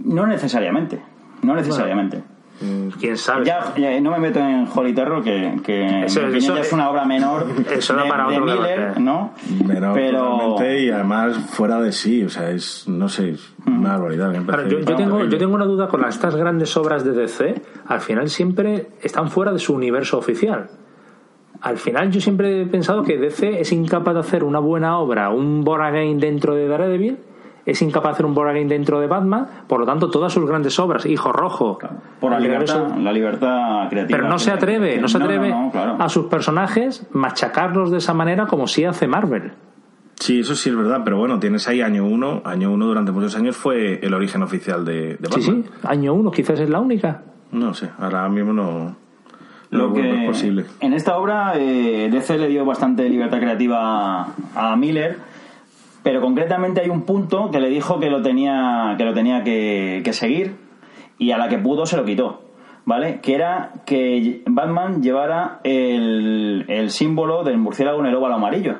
no 0.04 0.26
necesariamente 0.26 1.00
no 1.42 1.54
necesariamente. 1.54 2.22
mm, 2.60 2.88
quién 3.00 3.18
sabe. 3.18 3.44
Ya, 3.44 4.00
no 4.00 4.12
me 4.12 4.18
meto 4.18 4.38
en 4.38 4.66
Holy 4.72 4.94
Terror 4.94 5.22
que, 5.22 5.56
que 5.62 6.04
eso, 6.04 6.26
es 6.26 6.72
una 6.72 6.88
obra 6.88 7.04
menor 7.04 7.46
eso 7.70 7.94
de, 7.94 8.08
para 8.08 8.28
Miller 8.28 9.00
no 9.00 9.32
menor 9.64 9.94
pero 9.94 10.56
y 10.60 10.90
además 10.90 11.36
fuera 11.36 11.80
de 11.80 11.92
sí 11.92 12.24
o 12.24 12.28
sea 12.28 12.50
es 12.50 12.88
no 12.88 13.08
sé 13.08 13.36
una 13.66 13.98
barbaridad 13.98 14.32
yo, 14.68 14.80
yo, 14.80 14.96
tengo, 14.96 15.24
yo 15.24 15.38
tengo 15.38 15.54
una 15.54 15.66
duda 15.66 15.88
con 15.88 16.04
estas 16.04 16.36
grandes 16.36 16.76
obras 16.76 17.04
de 17.04 17.12
DC 17.12 17.62
al 17.86 18.00
final 18.00 18.30
siempre 18.30 18.88
están 19.02 19.28
fuera 19.30 19.52
de 19.52 19.58
su 19.58 19.74
universo 19.74 20.18
oficial 20.18 20.68
al 21.64 21.78
final 21.78 22.10
yo 22.10 22.20
siempre 22.20 22.60
he 22.60 22.66
pensado 22.66 23.02
que 23.02 23.16
DC 23.16 23.58
es 23.58 23.72
incapaz 23.72 24.12
de 24.12 24.20
hacer 24.20 24.44
una 24.44 24.58
buena 24.58 24.98
obra, 24.98 25.30
un 25.30 25.64
Boragain 25.64 26.20
dentro 26.20 26.54
de 26.54 26.68
Daredevil, 26.68 27.16
es 27.64 27.80
incapaz 27.80 28.10
de 28.10 28.12
hacer 28.12 28.26
un 28.26 28.34
Boragain 28.34 28.68
dentro 28.68 29.00
de 29.00 29.06
Batman, 29.06 29.46
por 29.66 29.80
lo 29.80 29.86
tanto 29.86 30.10
todas 30.10 30.30
sus 30.30 30.46
grandes 30.46 30.78
obras, 30.78 31.06
Hijo 31.06 31.32
Rojo, 31.32 31.78
por 32.20 32.32
la 32.32 32.38
libertad, 32.38 32.94
la 32.98 33.10
libertad 33.10 33.88
creativa. 33.88 34.18
Pero 34.18 34.28
no 34.28 34.38
se 34.38 34.50
atreve, 34.50 35.00
no 35.00 35.08
se 35.08 35.16
atreve 35.16 35.54
a 35.98 36.06
sus 36.10 36.26
personajes 36.26 37.06
machacarlos 37.12 37.90
de 37.90 37.96
esa 37.96 38.12
manera 38.12 38.46
como 38.46 38.66
sí 38.66 38.84
hace 38.84 39.08
Marvel. 39.08 39.52
Sí, 40.16 40.40
eso 40.40 40.54
sí 40.54 40.68
es 40.68 40.76
verdad, 40.76 41.00
pero 41.02 41.16
bueno, 41.16 41.40
tienes 41.40 41.66
ahí 41.66 41.80
año 41.80 42.04
uno, 42.04 42.42
año 42.44 42.72
uno 42.72 42.86
durante 42.86 43.10
muchos 43.10 43.34
años 43.36 43.56
fue 43.56 44.00
el 44.02 44.12
origen 44.12 44.42
oficial 44.42 44.84
de, 44.84 45.16
Batman. 45.18 45.40
Sí, 45.40 45.42
sí, 45.42 45.64
año 45.82 46.12
uno, 46.12 46.30
quizás 46.30 46.60
es 46.60 46.68
la 46.68 46.80
única. 46.80 47.22
No 47.52 47.72
sé, 47.72 47.88
ahora 47.98 48.28
mismo 48.28 48.52
no 48.52 49.03
lo 49.78 49.92
que 49.92 50.24
posible. 50.26 50.64
En 50.80 50.92
esta 50.92 51.18
obra 51.18 51.54
eh, 51.56 52.08
DC 52.10 52.38
le 52.38 52.48
dio 52.48 52.64
bastante 52.64 53.08
libertad 53.08 53.38
creativa 53.38 54.34
a, 54.54 54.76
Miller, 54.76 55.18
pero 56.02 56.20
concretamente 56.20 56.80
hay 56.80 56.90
un 56.90 57.02
punto 57.02 57.50
que 57.50 57.60
le 57.60 57.68
dijo 57.68 58.00
que 58.00 58.10
lo 58.10 58.22
tenía 58.22 58.94
que 58.96 59.04
lo 59.04 59.14
tenía 59.14 59.42
que, 59.42 60.08
seguir 60.12 60.56
y 61.18 61.32
a 61.32 61.38
la 61.38 61.48
que 61.48 61.58
pudo 61.58 61.86
se 61.86 61.96
lo 61.96 62.04
quitó. 62.04 62.42
¿Vale? 62.86 63.20
Que 63.22 63.34
era 63.34 63.72
que 63.86 64.42
Batman 64.44 65.02
llevara 65.02 65.60
el, 65.64 66.66
el 66.68 66.90
símbolo 66.90 67.42
del 67.42 67.56
murciélago 67.56 68.00
en 68.00 68.06
el 68.06 68.14
óvalo 68.14 68.34
amarillo. 68.34 68.74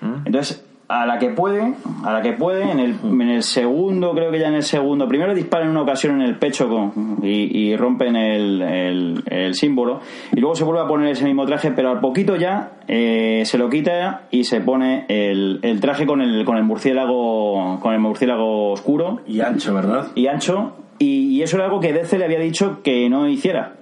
¿Mm? 0.00 0.26
Entonces, 0.26 0.67
a 0.88 1.04
la 1.04 1.18
que 1.18 1.28
puede, 1.28 1.74
a 2.02 2.12
la 2.12 2.22
que 2.22 2.32
puede, 2.32 2.70
en 2.70 2.80
el, 2.80 2.96
en 3.04 3.28
el 3.28 3.42
segundo, 3.42 4.12
creo 4.14 4.30
que 4.30 4.38
ya 4.38 4.48
en 4.48 4.54
el 4.54 4.62
segundo, 4.62 5.06
primero 5.06 5.34
dispara 5.34 5.64
en 5.64 5.70
una 5.70 5.82
ocasión 5.82 6.20
en 6.20 6.22
el 6.22 6.38
pecho 6.38 6.66
con, 6.66 7.18
y, 7.22 7.70
y, 7.70 7.76
rompen 7.76 8.16
el, 8.16 9.22
el, 9.26 9.54
símbolo, 9.54 10.00
y 10.32 10.40
luego 10.40 10.54
se 10.54 10.64
vuelve 10.64 10.80
a 10.80 10.86
poner 10.86 11.10
ese 11.10 11.26
mismo 11.26 11.44
traje, 11.44 11.72
pero 11.72 11.90
al 11.90 12.00
poquito 12.00 12.36
ya 12.36 12.72
eh, 12.88 13.42
se 13.44 13.58
lo 13.58 13.68
quita 13.68 14.22
y 14.30 14.44
se 14.44 14.62
pone 14.62 15.04
el, 15.08 15.60
el, 15.62 15.78
traje 15.80 16.06
con 16.06 16.22
el, 16.22 16.46
con 16.46 16.56
el 16.56 16.64
murciélago, 16.64 17.78
con 17.80 17.92
el 17.92 18.00
murciélago 18.00 18.72
oscuro. 18.72 19.20
Y 19.26 19.40
ancho, 19.40 19.74
¿verdad? 19.74 20.06
Y 20.14 20.26
ancho, 20.28 20.72
y, 20.98 21.36
y 21.36 21.42
eso 21.42 21.56
era 21.56 21.66
algo 21.66 21.80
que 21.80 21.92
DC 21.92 22.16
le 22.16 22.24
había 22.24 22.40
dicho 22.40 22.80
que 22.82 23.10
no 23.10 23.28
hiciera 23.28 23.77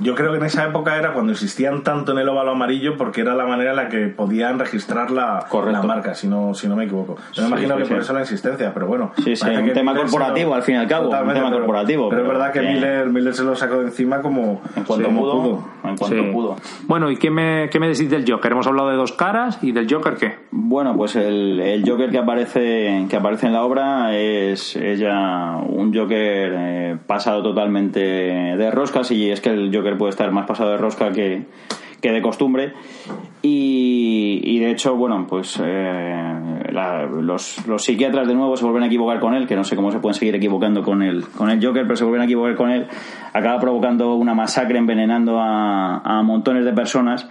yo 0.00 0.14
creo 0.14 0.32
que 0.32 0.38
en 0.38 0.44
esa 0.44 0.66
época 0.66 0.96
era 0.96 1.12
cuando 1.12 1.32
existían 1.32 1.82
tanto 1.82 2.12
en 2.12 2.18
el 2.18 2.28
óvalo 2.28 2.52
amarillo 2.52 2.96
porque 2.96 3.20
era 3.20 3.34
la 3.34 3.46
manera 3.46 3.70
en 3.70 3.76
la 3.76 3.88
que 3.88 4.06
podían 4.08 4.58
registrar 4.58 5.10
la, 5.10 5.46
la 5.70 5.82
marca, 5.82 6.14
si 6.14 6.26
no, 6.26 6.54
si 6.54 6.68
no 6.68 6.76
me 6.76 6.84
equivoco. 6.84 7.16
Yo 7.32 7.42
me 7.42 7.48
imagino 7.48 7.76
que 7.76 7.84
por 7.84 7.98
eso 7.98 8.12
la 8.12 8.22
existencia, 8.22 8.72
pero 8.72 8.86
bueno. 8.86 9.12
Sí, 9.22 9.36
sí, 9.36 9.48
un 9.48 9.72
tema 9.72 9.94
corporativo 9.94 10.54
al 10.54 10.62
fin 10.62 10.76
y 10.76 10.78
al 10.78 10.88
cabo. 10.88 11.10
Un 11.10 11.34
tema 11.34 11.50
corporativo. 11.50 12.08
Pero, 12.08 12.22
es 12.22 12.28
verdad 12.28 12.52
que 12.52 12.60
Miller, 12.60 13.06
Miller 13.08 13.34
se 13.34 13.44
lo 13.44 13.54
sacó 13.54 13.78
de 13.78 13.86
encima 13.86 14.22
como, 14.22 14.62
en 14.76 14.84
cuanto 14.84 15.08
pudo, 15.10 15.64
En 15.84 15.96
cuanto 15.96 16.32
pudo. 16.32 16.56
Bueno, 16.86 17.10
¿y 17.10 17.16
qué 17.16 17.30
me, 17.30 17.68
qué 17.70 17.78
me 17.78 17.88
decís 17.88 18.10
del 18.10 18.30
Joker? 18.30 18.52
Hemos 18.52 18.66
hablado 18.66 18.90
de 18.90 18.96
dos 18.96 19.12
caras 19.12 19.58
y 19.62 19.72
del 19.72 19.92
Joker 19.92 20.14
qué? 20.16 20.38
Bueno, 20.50 20.96
pues 20.96 21.16
el, 21.16 21.60
el 21.60 21.88
Joker 21.88 22.10
que 22.10 22.18
aparece, 22.18 23.06
que 23.08 23.16
aparece 23.16 23.46
en 23.46 23.52
la 23.52 23.64
obra 23.64 24.16
es, 24.16 24.78
ya 24.98 25.56
un 25.66 25.94
Joker 25.94 26.54
eh, 26.56 26.96
pasado 27.06 27.42
totalmente 27.42 28.00
de 28.00 28.70
roscas 28.70 29.10
y 29.10 29.30
es 29.30 29.40
que 29.40 29.50
el 29.50 29.74
Joker 29.74 29.89
puede 29.96 30.10
estar 30.10 30.30
más 30.32 30.46
pasado 30.46 30.70
de 30.70 30.76
rosca 30.76 31.12
que, 31.12 31.44
que 32.00 32.10
de 32.12 32.22
costumbre. 32.22 32.72
Y, 33.42 34.58
de 34.58 34.70
hecho, 34.70 34.96
bueno, 34.96 35.26
pues 35.26 35.60
eh, 35.64 36.32
los, 36.72 37.66
los, 37.66 37.82
psiquiatras 37.82 38.28
de 38.28 38.34
nuevo 38.34 38.56
se 38.56 38.64
vuelven 38.64 38.82
a 38.82 38.86
equivocar 38.86 39.18
con 39.18 39.34
él, 39.34 39.46
que 39.46 39.56
no 39.56 39.64
sé 39.64 39.76
cómo 39.76 39.90
se 39.90 39.98
pueden 39.98 40.14
seguir 40.14 40.34
equivocando 40.34 40.82
con 40.82 41.02
el, 41.02 41.26
con 41.28 41.50
el 41.50 41.64
Joker, 41.64 41.84
pero 41.84 41.96
se 41.96 42.04
vuelven 42.04 42.22
a 42.22 42.24
equivocar 42.24 42.56
con 42.56 42.70
él. 42.70 42.86
Acaba 43.32 43.58
provocando 43.58 44.14
una 44.14 44.34
masacre, 44.34 44.78
envenenando 44.78 45.40
a, 45.40 45.98
a 45.98 46.22
montones 46.22 46.64
de 46.64 46.72
personas. 46.72 47.28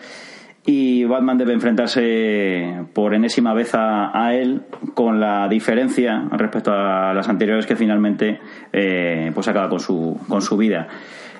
Y 0.65 1.03
Batman 1.05 1.37
debe 1.37 1.53
enfrentarse 1.53 2.85
por 2.93 3.13
enésima 3.13 3.53
vez 3.53 3.73
a, 3.75 4.11
a, 4.13 4.35
él, 4.35 4.63
con 4.93 5.19
la 5.19 5.47
diferencia 5.47 6.27
respecto 6.31 6.71
a 6.71 7.13
las 7.13 7.29
anteriores 7.29 7.65
que 7.65 7.75
finalmente 7.75 8.39
eh, 8.73 9.31
pues 9.33 9.47
acaba 9.47 9.69
con 9.69 9.79
su, 9.79 10.19
con 10.27 10.41
su 10.41 10.57
vida 10.57 10.87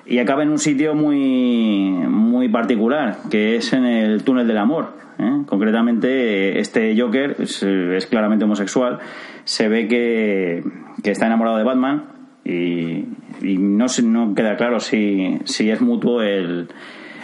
y 0.06 0.18
acaba 0.18 0.42
en 0.42 0.50
un 0.50 0.58
sitio 0.58 0.94
muy, 0.94 1.90
muy 1.90 2.48
particular, 2.48 3.18
que 3.30 3.56
es 3.56 3.72
en 3.72 3.84
el 3.84 4.22
túnel 4.24 4.46
del 4.46 4.58
amor. 4.58 4.92
¿eh? 5.18 5.42
Concretamente, 5.46 6.58
este 6.58 6.98
Joker 6.98 7.36
es, 7.38 8.06
claramente 8.06 8.44
homosexual, 8.44 8.98
se 9.44 9.68
ve 9.68 9.88
que, 9.88 10.64
que, 11.02 11.10
está 11.10 11.26
enamorado 11.26 11.56
de 11.56 11.64
Batman 11.64 12.04
y, 12.44 13.04
y 13.42 13.58
no, 13.58 13.86
no 14.04 14.34
queda 14.34 14.56
claro 14.56 14.80
si, 14.80 15.38
si 15.44 15.70
es 15.70 15.80
mutuo 15.80 16.22
el, 16.22 16.68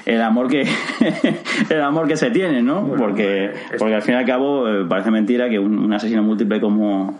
el 0.06 0.22
amor 0.22 0.48
que 0.48 0.62
el 1.70 1.82
amor 1.82 2.06
que 2.06 2.16
se 2.16 2.30
tiene, 2.30 2.62
¿no? 2.62 2.94
porque 2.96 3.52
porque 3.78 3.94
al 3.94 4.02
fin 4.02 4.14
y 4.14 4.18
al 4.18 4.24
cabo 4.24 4.68
eh, 4.68 4.84
parece 4.88 5.10
mentira 5.10 5.48
que 5.50 5.58
un, 5.58 5.78
un 5.78 5.92
asesino 5.92 6.22
múltiple 6.22 6.60
como 6.60 7.18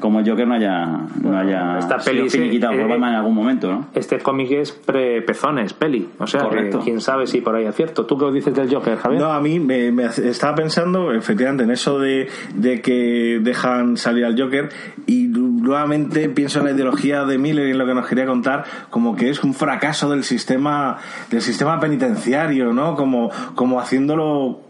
como 0.00 0.24
Joker 0.24 0.46
no 0.46 0.54
haya, 0.54 0.86
no 1.22 1.36
haya 1.36 1.78
esta 1.78 1.98
peli 1.98 2.28
sido 2.28 2.50
quitado 2.50 2.74
por 2.74 2.88
Batman 2.88 3.10
en 3.10 3.16
algún 3.16 3.34
momento, 3.34 3.70
¿no? 3.70 3.86
Este 3.94 4.18
cómic 4.18 4.50
es 4.52 4.72
pre-pezones, 4.72 5.72
peli. 5.72 6.08
O 6.18 6.26
sea, 6.26 6.48
quién 6.82 7.00
sabe 7.00 7.26
si 7.26 7.40
por 7.40 7.54
ahí 7.56 7.66
acierto. 7.66 8.06
¿Tú 8.06 8.18
qué 8.18 8.30
dices 8.32 8.54
del 8.54 8.72
Joker, 8.72 8.96
Javier? 8.96 9.20
No, 9.20 9.32
a 9.32 9.40
mí 9.40 9.60
me, 9.60 9.88
estaba 10.04 10.54
pensando 10.54 11.12
efectivamente 11.12 11.64
en 11.64 11.70
eso 11.70 11.98
de, 11.98 12.28
de 12.54 12.80
que 12.80 13.40
dejan 13.42 13.96
salir 13.96 14.24
al 14.24 14.40
Joker 14.40 14.68
y 15.06 15.28
nuevamente 15.28 16.28
pienso 16.28 16.60
en 16.60 16.66
la 16.66 16.70
ideología 16.72 17.24
de 17.24 17.38
Miller 17.38 17.68
y 17.68 17.70
en 17.70 17.78
lo 17.78 17.86
que 17.86 17.94
nos 17.94 18.06
quería 18.06 18.26
contar, 18.26 18.64
como 18.90 19.16
que 19.16 19.30
es 19.30 19.42
un 19.42 19.54
fracaso 19.54 20.10
del 20.10 20.24
sistema, 20.24 20.98
del 21.30 21.42
sistema 21.42 21.80
penitenciario, 21.80 22.72
¿no? 22.72 22.94
Como, 22.94 23.30
como 23.54 23.80
haciéndolo 23.80 24.60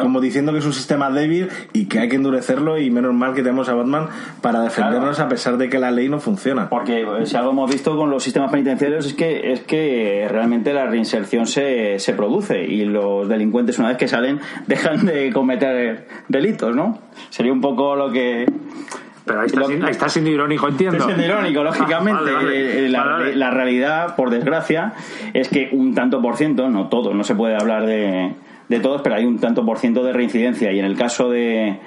como 0.00 0.20
diciendo 0.20 0.52
que 0.52 0.58
es 0.58 0.66
un 0.66 0.72
sistema 0.72 1.10
débil 1.10 1.48
y 1.72 1.86
que 1.86 1.98
hay 1.98 2.08
que 2.08 2.16
endurecerlo 2.16 2.78
y 2.78 2.90
menos 2.90 3.14
mal 3.14 3.34
que 3.34 3.42
tenemos 3.42 3.68
a 3.68 3.74
Batman 3.74 4.08
para 4.40 4.60
defendernos 4.62 5.20
a 5.20 5.28
pesar 5.28 5.58
de 5.58 5.68
que 5.68 5.78
la 5.78 5.90
ley 5.90 6.08
no 6.08 6.20
funciona. 6.20 6.68
Porque 6.68 7.06
si 7.24 7.36
algo 7.36 7.50
hemos 7.50 7.70
visto 7.70 7.96
con 7.96 8.10
los 8.10 8.22
sistemas 8.22 8.50
penitenciarios 8.50 9.06
es 9.06 9.14
que 9.14 9.52
es 9.52 9.60
que 9.60 10.26
realmente 10.30 10.72
la 10.72 10.86
reinserción 10.86 11.46
se, 11.46 11.98
se 11.98 12.14
produce 12.14 12.64
y 12.64 12.84
los 12.84 13.28
delincuentes 13.28 13.78
una 13.78 13.88
vez 13.88 13.98
que 13.98 14.08
salen 14.08 14.40
dejan 14.66 15.04
de 15.06 15.32
cometer 15.32 16.06
delitos, 16.28 16.74
¿no? 16.74 16.98
Sería 17.30 17.52
un 17.52 17.60
poco 17.60 17.96
lo 17.96 18.10
que 18.10 18.46
pero 19.24 19.40
ahí 19.40 19.46
está, 19.46 19.64
siendo, 19.64 19.86
ahí 19.86 19.92
está 19.92 20.08
siendo 20.08 20.30
irónico, 20.30 20.68
entiendo. 20.68 20.96
Está 20.96 21.14
siendo 21.14 21.24
irónico, 21.24 21.62
lógicamente. 21.64 22.32
Vale, 22.32 22.32
vale. 22.32 22.88
La, 22.88 23.02
Vale, 23.02 23.12
vale. 23.12 23.36
la 23.36 23.50
realidad, 23.50 24.16
por 24.16 24.30
desgracia, 24.30 24.94
es 25.32 25.48
que 25.48 25.68
un 25.72 25.94
tanto 25.94 26.20
por 26.20 26.36
ciento, 26.36 26.68
no 26.68 26.88
todo, 26.88 27.14
no 27.14 27.22
se 27.22 27.34
puede 27.34 27.54
hablar 27.54 27.86
de, 27.86 28.34
de 28.72 28.80
todos, 28.80 29.02
pero 29.02 29.16
hay 29.16 29.24
un 29.24 29.38
tanto 29.38 29.64
por 29.64 29.78
ciento 29.78 30.02
de 30.02 30.12
reincidencia. 30.12 30.72
Y 30.72 30.78
en 30.78 30.84
el 30.84 30.96
caso 30.96 31.30
de, 31.30 31.78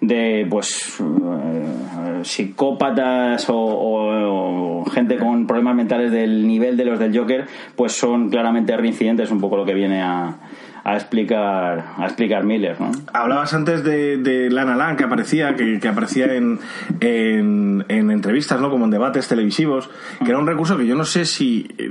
de 0.00 0.46
pues 0.48 0.98
eh, 1.00 2.20
psicópatas 2.22 3.46
o, 3.48 4.84
gente 4.92 5.18
con 5.18 5.46
problemas 5.46 5.76
mentales 5.76 6.10
del 6.10 6.46
nivel 6.46 6.76
de 6.76 6.84
los 6.86 6.98
del 6.98 7.16
Joker, 7.16 7.46
pues 7.76 7.92
son 7.92 8.30
claramente 8.30 8.76
reincidentes, 8.76 9.30
un 9.30 9.40
poco 9.40 9.58
lo 9.58 9.64
que 9.64 9.74
viene 9.74 10.00
a, 10.02 10.38
a 10.82 10.94
explicar 10.94 11.84
a 11.98 12.04
explicar 12.04 12.44
Miller, 12.44 12.80
¿no? 12.80 12.90
Hablabas 13.12 13.52
antes 13.52 13.84
de, 13.84 14.16
de 14.16 14.50
Lana 14.50 14.76
Lang 14.76 14.96
que 14.96 15.04
aparecía, 15.04 15.54
que, 15.54 15.78
que 15.78 15.88
aparecía 15.88 16.34
en, 16.34 16.58
en, 17.00 17.84
en 17.88 18.10
entrevistas, 18.10 18.60
¿no? 18.60 18.70
Como 18.70 18.86
en 18.86 18.90
debates 18.90 19.28
televisivos, 19.28 19.90
que 20.24 20.30
era 20.30 20.38
un 20.38 20.46
recurso 20.46 20.78
que 20.78 20.86
yo 20.86 20.96
no 20.96 21.04
sé 21.04 21.26
si 21.26 21.68
eh, 21.76 21.90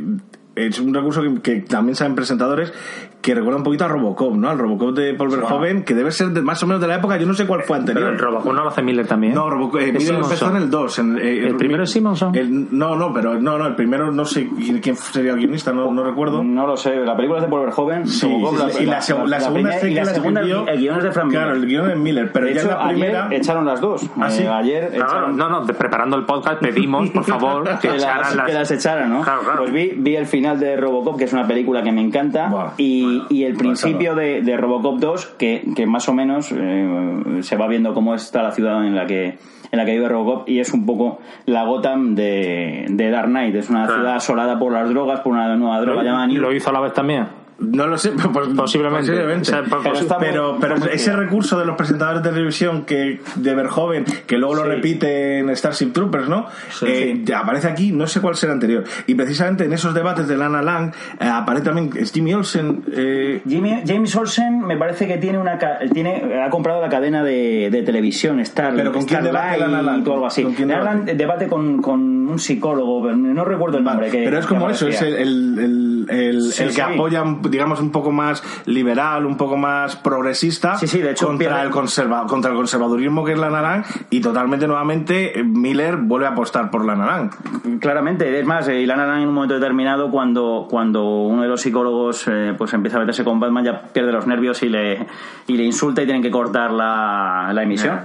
es 0.68 0.80
un 0.80 0.94
recurso 0.94 1.22
que, 1.22 1.42
que 1.42 1.56
también 1.62 1.96
saben 1.96 2.16
presentadores 2.16 2.74
que 3.22 3.36
recuerda 3.36 3.58
un 3.58 3.64
poquito 3.64 3.84
a 3.84 3.88
Robocop, 3.90 4.34
¿no? 4.36 4.50
Al 4.50 4.58
Robocop 4.58 4.96
de 4.96 5.14
Paul 5.14 5.30
Verhoeven, 5.30 5.84
que 5.84 5.94
debe 5.94 6.10
ser 6.12 6.30
de- 6.30 6.42
más 6.42 6.64
o 6.64 6.68
menos 6.68 6.82
de 6.82 6.88
la 6.88 6.96
época, 6.96 7.18
yo 7.18 7.26
no 7.28 7.34
sé 7.34 7.46
cuál 7.46 7.64
fue 7.64 7.78
Pero 7.80 7.90
anterior. 8.00 8.14
el 8.14 8.18
Robocop 8.20 8.54
no 8.54 8.64
lo 8.64 8.70
hace 8.70 8.82
Miller 8.82 9.06
también. 9.08 9.34
No, 9.34 9.50
Robocop, 9.50 9.82
eh, 9.82 9.86
Miller 9.88 10.02
Simonson. 10.02 10.24
empezó 10.24 10.50
en 10.52 10.56
el 10.56 10.70
2. 10.70 11.00
en, 11.00 11.18
eh, 11.18 11.48
¿El 11.48 11.56
primero 11.58 11.84
es 11.84 11.92
Simonson? 11.92 12.34
el- 12.36 12.68
no, 12.78 12.96
no, 12.96 13.12
pero 13.14 13.40
no, 13.40 13.58
no, 13.58 13.68
el 13.68 13.76
primero 13.76 14.10
no 14.14 14.24
sé 14.24 14.48
quién 14.82 14.96
sería 14.96 15.32
el 15.34 15.38
guionista, 15.40 15.74
no, 15.74 15.92
no 15.92 16.02
recuerdo. 16.04 16.42
No 16.44 16.66
lo 16.66 16.78
sé, 16.78 16.96
la 16.96 17.14
película 17.16 17.40
es 17.40 17.44
de 17.46 17.50
Paul 17.52 17.66
Verhoeven, 17.66 18.08
Sí, 18.08 18.26
Robocop, 18.26 18.70
sí, 18.72 18.84
y 18.84 18.86
la, 18.86 19.00
seg- 19.02 19.26
la 19.28 19.40
segunda 19.42 19.54
primera- 19.54 19.76
es 19.76 19.82
que 19.82 19.92
la 19.92 20.04
la 20.06 20.14
segunda, 20.14 20.42
escribió- 20.42 20.68
el 20.70 20.80
guion 20.80 20.98
es 20.98 21.04
de 21.04 21.12
Frank 21.12 21.26
Miller. 21.28 21.42
Claro, 21.44 21.56
el 21.58 21.66
guion 21.68 21.92
es 21.92 21.98
Miller, 21.98 22.32
pero 22.32 22.46
de 22.46 22.54
ya 22.54 22.62
hecho, 22.62 22.70
la 22.70 22.88
primera... 22.88 23.26
ayer 23.26 23.40
echaron 23.42 23.66
las 23.66 23.82
dos. 23.82 24.10
¿Ah, 24.18 24.30
sí? 24.30 24.44
Eh, 24.44 24.48
ayer 24.48 24.90
Claro, 24.92 25.06
echaron 25.12 25.36
no, 25.38 25.50
no, 25.50 25.66
preparando 25.66 26.16
el 26.16 26.24
podcast 26.26 26.62
pedimos, 26.62 27.10
por 27.10 27.24
favor, 27.26 27.64
que, 27.66 27.80
que 27.80 27.88
las, 27.90 27.98
echaran 28.04 28.38
las... 28.38 28.46
que 28.48 28.54
las 28.54 28.72
echaran, 28.72 29.10
¿no? 29.12 29.22
Claro, 29.24 29.42
claro. 29.42 29.60
Pues 29.60 29.74
vi, 29.74 29.94
vi 29.98 30.16
el 30.16 30.26
final 30.26 30.49
de 30.58 30.78
Robocop, 30.78 31.18
que 31.18 31.26
es 31.26 31.34
una 31.34 31.46
película 31.48 31.84
que 31.84 31.92
me 31.92 32.02
encanta, 32.02 32.74
y, 32.78 33.24
y 33.30 33.44
el 33.44 33.56
principio 33.56 34.16
de, 34.16 34.42
de 34.42 34.58
Robocop 34.58 35.00
2, 35.00 35.26
que, 35.38 35.64
que 35.76 35.86
más 35.86 36.08
o 36.10 36.14
menos 36.14 36.52
eh, 36.56 37.40
se 37.42 37.56
va 37.58 37.68
viendo 37.68 37.94
cómo 37.94 38.16
está 38.16 38.42
la 38.44 38.52
ciudad 38.52 38.86
en 38.86 38.96
la 38.96 39.06
que 39.06 39.38
en 39.72 39.78
la 39.78 39.86
que 39.86 39.92
vive 39.92 40.10
Robocop 40.10 40.50
y 40.50 40.60
es 40.60 40.74
un 40.74 40.84
poco 40.88 41.20
la 41.46 41.64
Gotham 41.64 42.16
de, 42.16 42.86
de 42.90 43.12
Dark 43.12 43.28
Knight. 43.28 43.54
Es 43.54 43.70
una 43.70 43.86
Claro. 43.86 44.00
ciudad 44.02 44.16
asolada 44.16 44.58
por 44.58 44.74
las 44.74 44.90
drogas, 44.90 45.20
por 45.20 45.34
una 45.34 45.56
nueva 45.56 45.80
droga 45.82 46.02
llamada 46.04 46.28
¿Y 46.32 46.38
lo 46.38 46.52
hizo 46.52 46.72
a 46.72 46.74
la 46.74 46.80
vez 46.80 46.94
también? 46.94 47.28
No 47.60 47.88
lo 47.88 47.98
sé, 47.98 48.12
pues, 48.34 48.48
Posiblemente. 48.56 49.08
posiblemente. 49.12 49.42
O 49.42 49.46
sea, 49.46 49.64
po- 49.64 50.18
Pero 50.20 50.58
pero, 50.60 50.76
ese 50.92 51.14
recurso 51.16 51.60
de 51.60 51.66
los 51.66 51.76
presentadores 51.76 52.24
de 52.24 52.30
televisión 52.30 52.86
que 52.86 53.20
de 53.36 53.56
Verhoeven, 53.56 54.06
que 54.26 54.38
luego 54.38 54.56
lo 54.56 54.64
Sí. 54.64 54.70
repite 54.70 55.40
en 55.40 55.56
Starship 55.56 55.92
Troopers, 55.92 56.30
¿no? 56.30 56.46
Eh, 56.86 57.24
aparece 57.36 57.68
aquí, 57.68 57.92
no 57.92 58.08
sé 58.08 58.22
cuál 58.22 58.36
será 58.36 58.54
anterior. 58.54 58.84
Y 59.08 59.16
precisamente 59.16 59.66
en 59.66 59.74
esos 59.74 59.94
debates 59.94 60.28
de 60.28 60.38
Lana 60.38 60.62
Lang 60.62 60.94
eh, 61.20 61.26
aparece 61.26 61.66
también 61.66 61.92
Jimmy 61.92 62.34
Olsen. 62.34 62.84
eh, 62.94 63.42
Jimmy- 63.48 63.84
James 63.86 64.16
Olsen 64.16 64.62
me 64.62 64.78
parece 64.78 65.08
que 65.08 65.18
tiene 65.18 65.38
una 65.38 65.58
tiene 65.94 66.40
ha 66.42 66.50
comprado 66.50 66.82
la 66.82 66.90
cadena 66.90 67.24
de, 67.24 67.70
de 67.72 67.82
televisión 67.84 68.40
Star 68.40 68.74
¿Pero 68.76 68.92
con 68.94 69.04
quién 69.06 69.24
debate 69.24 69.58
Lana 69.60 69.82
Lang? 69.82 70.08
o 70.08 70.14
algo 70.14 70.26
así 70.28 70.44
¿Con 70.44 70.54
quién 70.54 70.70
Hablan- 70.72 71.06
debate? 71.06 71.16
debate 71.16 71.48
con, 71.48 71.82
con 71.82 72.00
un 72.30 72.40
psicólogo 72.40 73.04
pero 73.04 73.18
no 73.18 73.44
recuerdo 73.46 73.78
el 73.78 73.84
nombre 73.84 74.10
que- 74.10 74.24
pero 74.24 74.40
es 74.40 74.46
como 74.46 74.70
eso, 74.70 74.88
es 74.88 74.96
aparecía. 74.98 75.22
el, 75.22 75.28
el, 75.58 75.60
el, 75.66 75.99
el- 76.10 76.42
Sí, 76.52 76.64
el 76.64 76.70
que 76.70 76.76
sí. 76.76 76.82
apoya, 76.82 77.24
digamos, 77.50 77.80
un 77.80 77.92
poco 77.92 78.12
más 78.12 78.44
liberal, 78.66 79.26
un 79.26 79.38
poco 79.38 79.58
más 79.58 79.96
progresista 79.96 80.76
Sí, 80.78 80.88
sí, 80.88 81.00
de 81.02 81.12
hecho, 81.12 81.28
contra, 81.28 81.48
pierde- 81.58 81.64
el 81.66 81.70
conserva, 81.70 82.26
contra 82.28 82.52
el 82.52 82.58
conservadurismo 82.58 83.24
que 83.24 83.34
es 83.34 83.40
Lana 83.40 83.62
Lang 83.62 83.84
y 84.10 84.22
totalmente 84.22 84.68
nuevamente 84.68 85.40
eh, 85.40 85.44
Miller 85.44 85.98
vuelve 85.98 86.28
a 86.28 86.30
apostar 86.32 86.70
por 86.72 86.86
Lana 86.86 87.06
Lang. 87.06 87.80
claramente 87.80 88.40
es 88.40 88.46
más 88.46 88.68
eh, 88.68 88.82
Ilana 88.82 89.06
Lang 89.06 89.22
en 89.22 89.28
un 89.28 89.34
momento 89.34 89.56
determinado 89.56 90.10
cuando 90.12 90.68
cuando 90.70 91.04
uno 91.24 91.42
de 91.44 91.48
los 91.48 91.62
psicólogos 91.62 92.28
eh, 92.28 92.54
pues 92.58 92.74
empieza 92.74 92.98
a 92.98 93.00
meterse 93.02 93.24
con 93.24 93.40
Batman 93.40 93.64
ya 93.66 93.82
pierde 93.94 94.12
los 94.12 94.28
nervios 94.28 94.62
y 94.64 94.70
le 94.70 95.06
y 95.48 95.58
le 95.58 95.64
insulta 95.64 96.02
y 96.02 96.06
tienen 96.06 96.22
que 96.24 96.32
cortar 96.32 96.72
la, 96.72 97.52
la 97.54 97.64
emisión 97.64 98.00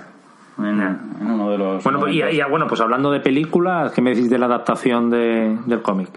en, 0.59 0.81
en 0.81 1.31
uno 1.31 1.51
de 1.51 1.59
los 1.59 1.83
Bueno, 1.85 1.99
pues, 2.01 2.15
y, 2.15 2.23
y, 2.23 2.41
bueno, 2.49 2.67
pues 2.69 2.81
hablando 2.81 3.11
de 3.11 3.21
películas, 3.21 3.93
¿qué 3.93 4.01
me 4.03 4.11
decís 4.11 4.31
de 4.31 4.39
la 4.39 4.47
adaptación 4.47 5.11
de- 5.11 5.59
del 5.67 5.83
cómic? 5.83 6.11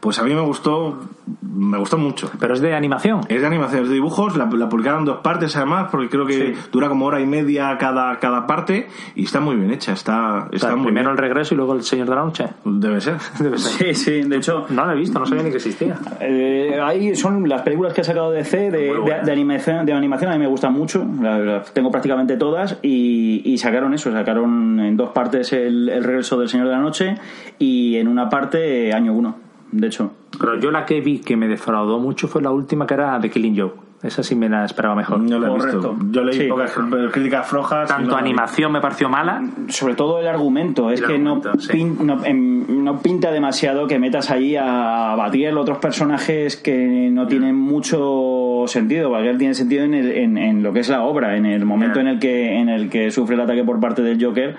Pues 0.00 0.18
a 0.18 0.22
mí 0.22 0.34
me 0.34 0.40
gustó, 0.40 0.98
me 1.42 1.76
gustó 1.76 1.98
mucho. 1.98 2.30
Pero 2.40 2.54
es 2.54 2.60
de 2.62 2.74
animación. 2.74 3.20
Es 3.28 3.42
de 3.42 3.46
animación, 3.46 3.82
es 3.82 3.88
de 3.88 3.94
dibujos, 3.94 4.34
la, 4.34 4.46
la 4.46 4.68
publicaron 4.68 5.00
en 5.00 5.04
dos 5.04 5.18
partes 5.18 5.54
además, 5.56 5.88
porque 5.90 6.08
creo 6.08 6.24
que 6.26 6.56
dura 6.72 6.88
como 6.88 7.04
hora 7.04 7.20
y 7.20 7.26
media 7.26 7.76
cada, 7.78 8.18
cada 8.18 8.46
parte 8.46 8.88
y 9.14 9.24
está 9.24 9.40
muy 9.40 9.56
bien 9.56 9.70
hecha, 9.70 9.92
está, 9.92 10.48
O 10.50 10.54
está 10.54 10.68
sea, 10.68 10.76
muy 10.76 10.86
primero 10.86 11.10
bien. 11.10 11.18
el 11.18 11.28
regreso 11.28 11.52
y 11.52 11.58
luego 11.58 11.74
el 11.74 11.82
Señor 11.82 12.08
de 12.08 12.14
la 12.14 12.22
Noche. 12.24 12.46
Debe 12.64 13.00
ser. 13.02 13.16
Debe 13.38 13.58
ser. 13.58 13.94
sí 13.94 14.22
sí 14.22 14.28
de 14.28 14.36
hecho 14.36 14.64
No 14.70 14.86
lo 14.86 14.92
he 14.92 14.96
visto, 14.96 15.18
no 15.18 15.26
sabía 15.26 15.42
ni 15.42 15.50
que 15.50 15.56
existía. 15.56 15.98
Eh, 16.20 16.80
ahí 16.82 17.14
son 17.14 17.46
las 17.46 17.60
películas 17.60 17.92
que 17.92 18.00
ha 18.00 18.04
sacado 18.04 18.30
DC 18.30 18.70
de, 18.70 18.70
de, 18.70 19.20
de 19.22 19.32
animación, 19.32 19.84
de 19.84 19.92
animación, 19.92 20.30
a 20.30 20.34
mí 20.34 20.40
me 20.40 20.46
gustan 20.46 20.72
mucho, 20.72 21.06
las, 21.20 21.40
las 21.40 21.74
tengo 21.74 21.90
prácticamente 21.90 22.38
todas 22.38 22.78
y, 22.80 23.42
y 23.44 23.58
sacaron 23.58 23.92
eso, 23.92 24.10
sacaron 24.12 24.80
en 24.80 24.96
dos 24.96 25.10
partes 25.10 25.52
el, 25.52 25.90
el 25.90 26.02
regreso 26.04 26.38
del 26.38 26.48
Señor 26.48 26.68
de 26.68 26.72
la 26.72 26.80
Noche 26.80 27.16
y 27.58 27.96
en 27.96 28.08
una 28.08 28.30
parte 28.30 28.88
eh, 28.88 28.92
año 28.94 29.12
uno, 29.12 29.36
de 29.72 29.86
hecho. 29.86 30.12
Pero 30.38 30.58
yo 30.58 30.70
la 30.70 30.84
que 30.86 31.00
vi 31.00 31.18
que 31.20 31.36
me 31.36 31.48
defraudó 31.48 31.98
mucho 31.98 32.28
fue 32.28 32.42
la 32.42 32.50
última 32.50 32.86
que 32.86 32.94
era 32.94 33.18
The 33.20 33.30
Killing 33.30 33.58
Joke. 33.58 33.76
Esa 34.02 34.22
sí 34.22 34.34
me 34.34 34.48
la 34.48 34.64
esperaba 34.64 34.94
mejor. 34.94 35.20
No 35.20 35.38
lo 35.38 35.46
he 35.46 35.50
Correcto. 35.58 35.92
visto. 35.92 36.06
Yo 36.10 36.24
leí 36.24 36.38
Sí. 36.40 36.46
pocas 36.48 36.72
críticas 37.12 37.46
flojas. 37.46 37.86
Tanto 37.86 38.06
no 38.08 38.12
la 38.12 38.18
animación 38.22 38.72
me 38.72 38.80
pareció 38.80 39.10
mala. 39.10 39.42
Sobre 39.68 39.94
todo 39.94 40.18
el 40.20 40.26
argumento, 40.26 40.90
es 40.90 41.00
El 41.00 41.06
que 41.06 41.12
argumento, 41.16 41.52
no, 41.52 41.60
sí. 41.60 41.70
pin- 41.70 41.98
no, 42.00 42.24
em, 42.24 42.82
no 42.82 42.98
pinta 43.00 43.30
demasiado 43.30 43.86
que 43.86 43.98
metas 43.98 44.30
ahí 44.30 44.56
a 44.56 45.14
Batiel 45.18 45.58
otros 45.58 45.76
personajes 45.78 46.56
que 46.56 47.10
no 47.12 47.26
tienen 47.26 47.54
mucho 47.56 48.64
sentido. 48.68 49.10
Batiel 49.10 49.36
tiene 49.36 49.52
sentido 49.52 49.84
en, 49.84 49.92
el- 49.92 50.12
en, 50.12 50.38
en 50.38 50.62
lo 50.62 50.72
que 50.72 50.80
es 50.80 50.88
la 50.88 51.02
obra, 51.02 51.36
en 51.36 51.44
el 51.44 51.66
momento 51.66 52.00
en 52.00 52.06
el 52.06 52.18
que 52.18 52.58
en 52.58 52.70
el 52.70 52.88
que 52.88 53.10
sufre 53.10 53.34
el 53.34 53.42
ataque 53.42 53.64
por 53.64 53.80
parte 53.80 54.00
del 54.00 54.22
Joker 54.24 54.56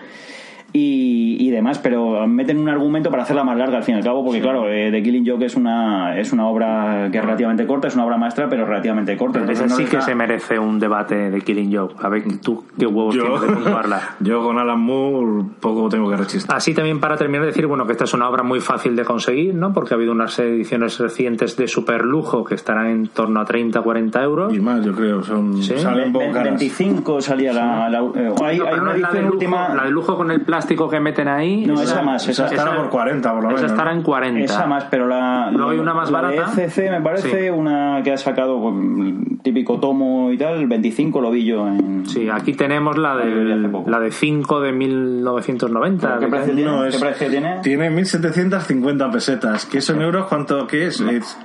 y, 0.74 1.38
y 1.40 1.50
demás, 1.52 1.80
pero 1.80 2.26
meten 2.28 2.58
un 2.58 2.70
argumento 2.70 3.10
para 3.12 3.24
hacerla 3.24 3.44
más 3.44 3.58
larga 3.58 3.78
al 3.78 3.84
fin 3.84 3.96
y 3.96 3.98
al 3.98 4.04
cabo, 4.04 4.24
porque 4.24 4.40
claro, 4.42 4.70
eh, 4.70 4.90
The 4.92 5.04
Killing 5.04 5.28
Joke 5.28 5.46
es 5.46 5.56
una 5.56 6.18
es 6.18 6.32
una 6.32 6.48
obra 6.48 7.10
que 7.12 7.18
es 7.18 7.24
relativamente 7.24 7.66
corta, 7.68 7.88
es 7.88 7.96
una 7.96 8.06
obra 8.06 8.18
maestra, 8.18 8.48
pero 8.50 8.66
relativamente 8.66 9.18
corta. 9.18 9.40
entonces 9.40 9.66
Esa 9.66 9.70
no 9.70 9.76
sí 9.76 9.84
les 9.84 9.92
que 9.92 10.02
se 10.02 10.16
merece 10.16 10.60
un 10.60 10.80
debate 10.80 11.30
de 11.30 11.42
Killing 11.42 11.76
Joke. 11.76 11.96
A 12.02 12.10
ver 12.10 12.24
tú 12.42 12.64
qué 12.78 12.86
huevos 12.88 13.16
Yo, 13.16 13.24
tienes 13.24 13.42
de 13.42 13.48
puntuarla. 13.48 14.02
yo 14.22 14.42
con 14.44 14.58
Alan 14.60 14.80
Moore 14.80 15.44
poco 15.60 15.90
tengo 15.90 16.10
que 16.10 16.16
resistir. 16.18 16.52
Así 16.56 16.74
también 16.74 17.00
para 17.00 17.18
terminar 17.18 17.46
decir 17.46 17.68
bueno 17.68 17.86
que 17.86 17.92
esta 17.92 18.06
es 18.06 18.14
una 18.14 18.30
obra 18.30 18.44
muy 18.44 18.60
fácil 18.62 18.96
de 18.96 19.04
conseguir, 19.04 19.54
¿no? 19.56 19.74
Porque 19.74 19.94
ha 19.94 19.98
habido 19.98 20.14
unas 20.14 20.38
ediciones 20.40 20.98
recientes 21.00 21.58
de 21.58 21.68
super 21.68 22.04
lujo 22.06 22.44
que 22.46 22.56
estarán 22.56 22.88
en 22.88 23.08
torno 23.08 23.42
a 23.42 23.46
30 23.46 23.82
40 23.82 24.24
euros. 24.24 24.54
Y 24.54 24.60
más, 24.60 24.86
yo 24.86 24.94
creo, 24.94 25.22
son 25.24 25.62
Sí. 25.62 25.78
salen 25.78 26.14
poco 26.14 26.26
Ve- 26.28 26.32
caras. 26.32 26.50
25 26.50 27.20
salía 27.22 27.52
la, 27.52 27.90
la- 27.90 28.00
eh, 28.00 28.34
hay, 28.44 28.58
No, 28.60 28.66
hay 28.66 28.72
pero 28.72 28.82
una 28.84 28.92
edición 28.94 29.22
lujo, 29.24 29.34
última 29.34 29.76
la 29.76 29.84
de 29.84 29.92
lujo 29.92 30.16
con 30.16 30.32
el 30.32 30.42
plástico 30.42 30.61
que 30.66 31.00
meten 31.00 31.28
ahí. 31.28 31.66
No, 31.66 31.82
esa 31.82 32.02
más, 32.02 32.28
esa 32.28 32.46
estará 32.48 32.76
por 32.76 32.90
40 32.90 33.34
por 33.34 33.44
lo 33.44 33.50
esa 33.50 33.56
menos. 33.58 33.72
estará 33.72 33.92
en 33.94 34.02
40. 34.02 34.46
esa 34.46 34.66
más 34.66 34.86
pero 34.86 35.08
la 35.08 35.50
Luego 35.52 35.72
hay 35.72 35.80
una 35.80 35.94
más 35.94 36.10
la 36.12 36.22
barata. 36.22 36.52
de 36.56 36.66
ECC 36.66 36.90
me 36.92 37.02
parece 37.02 37.44
Sí. 37.46 37.50
una 37.50 38.02
que 38.04 38.12
ha 38.14 38.18
sacado 38.18 38.62
con 38.62 39.40
típico 39.44 39.80
tomo 39.80 40.32
y 40.32 40.38
tal 40.38 40.68
25 40.68 41.20
lo 41.22 41.32
vi 41.32 41.46
yo 41.46 41.68
en 41.68 42.06
Sí, 42.06 42.30
aquí 42.30 42.54
tenemos 42.54 42.98
la 42.98 43.16
de, 43.16 43.70
la 43.86 44.00
de 44.00 44.12
5 44.12 44.60
de 44.62 44.72
1990. 44.72 46.18
¿Qué 46.20 46.28
precio 46.28 46.54
tiene? 46.56 46.72
No, 46.72 46.82
¿Qué 46.84 46.90
es- 46.90 46.98
precio 46.98 47.30
tiene? 47.30 47.60
Tiene 47.62 47.90
1750 47.90 49.12
pesetas. 49.12 49.66
¿Qué 49.66 49.82
son 49.82 50.02
euros? 50.02 50.26
¿Cuánto 50.28 50.66
qué 50.68 50.88
es? 50.88 51.00
Es 51.02 51.38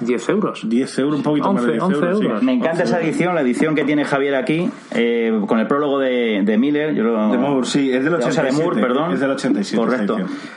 10 0.00 0.28
euros. 0.28 0.68
10 0.68 0.98
euros, 0.98 1.16
un 1.18 1.22
poquito 1.22 1.52
más 1.52 1.64
de 1.64 1.72
10 1.72 1.82
11 1.82 1.94
euros. 1.96 2.18
sí. 2.18 2.24
euros. 2.24 2.42
me 2.42 2.52
encanta 2.52 2.82
esa 2.84 3.00
edición 3.00 3.34
la 3.34 3.40
edición 3.42 3.74
que 3.74 3.84
tiene 3.84 4.04
Javier 4.04 4.34
aquí 4.36 4.68
eh, 4.92 5.40
con 5.46 5.58
el 5.58 5.66
prólogo 5.66 5.98
de, 5.98 6.42
de 6.44 6.58
Miller. 6.58 6.94
Yo 6.94 7.04
lo- 7.04 7.30
De 7.30 7.38
Moore, 7.38 7.66
sí, 7.66 7.90
es 7.92 8.04
del 8.04 8.14
o 8.14 8.18
sea, 8.20 8.28
87. 8.28 8.56
de 8.56 8.62
Moore, 8.64 8.80
perdón. 8.80 9.12
Es 9.12 9.20
del 9.20 9.30
87. 9.30 9.76
Correcto. 9.84 10.16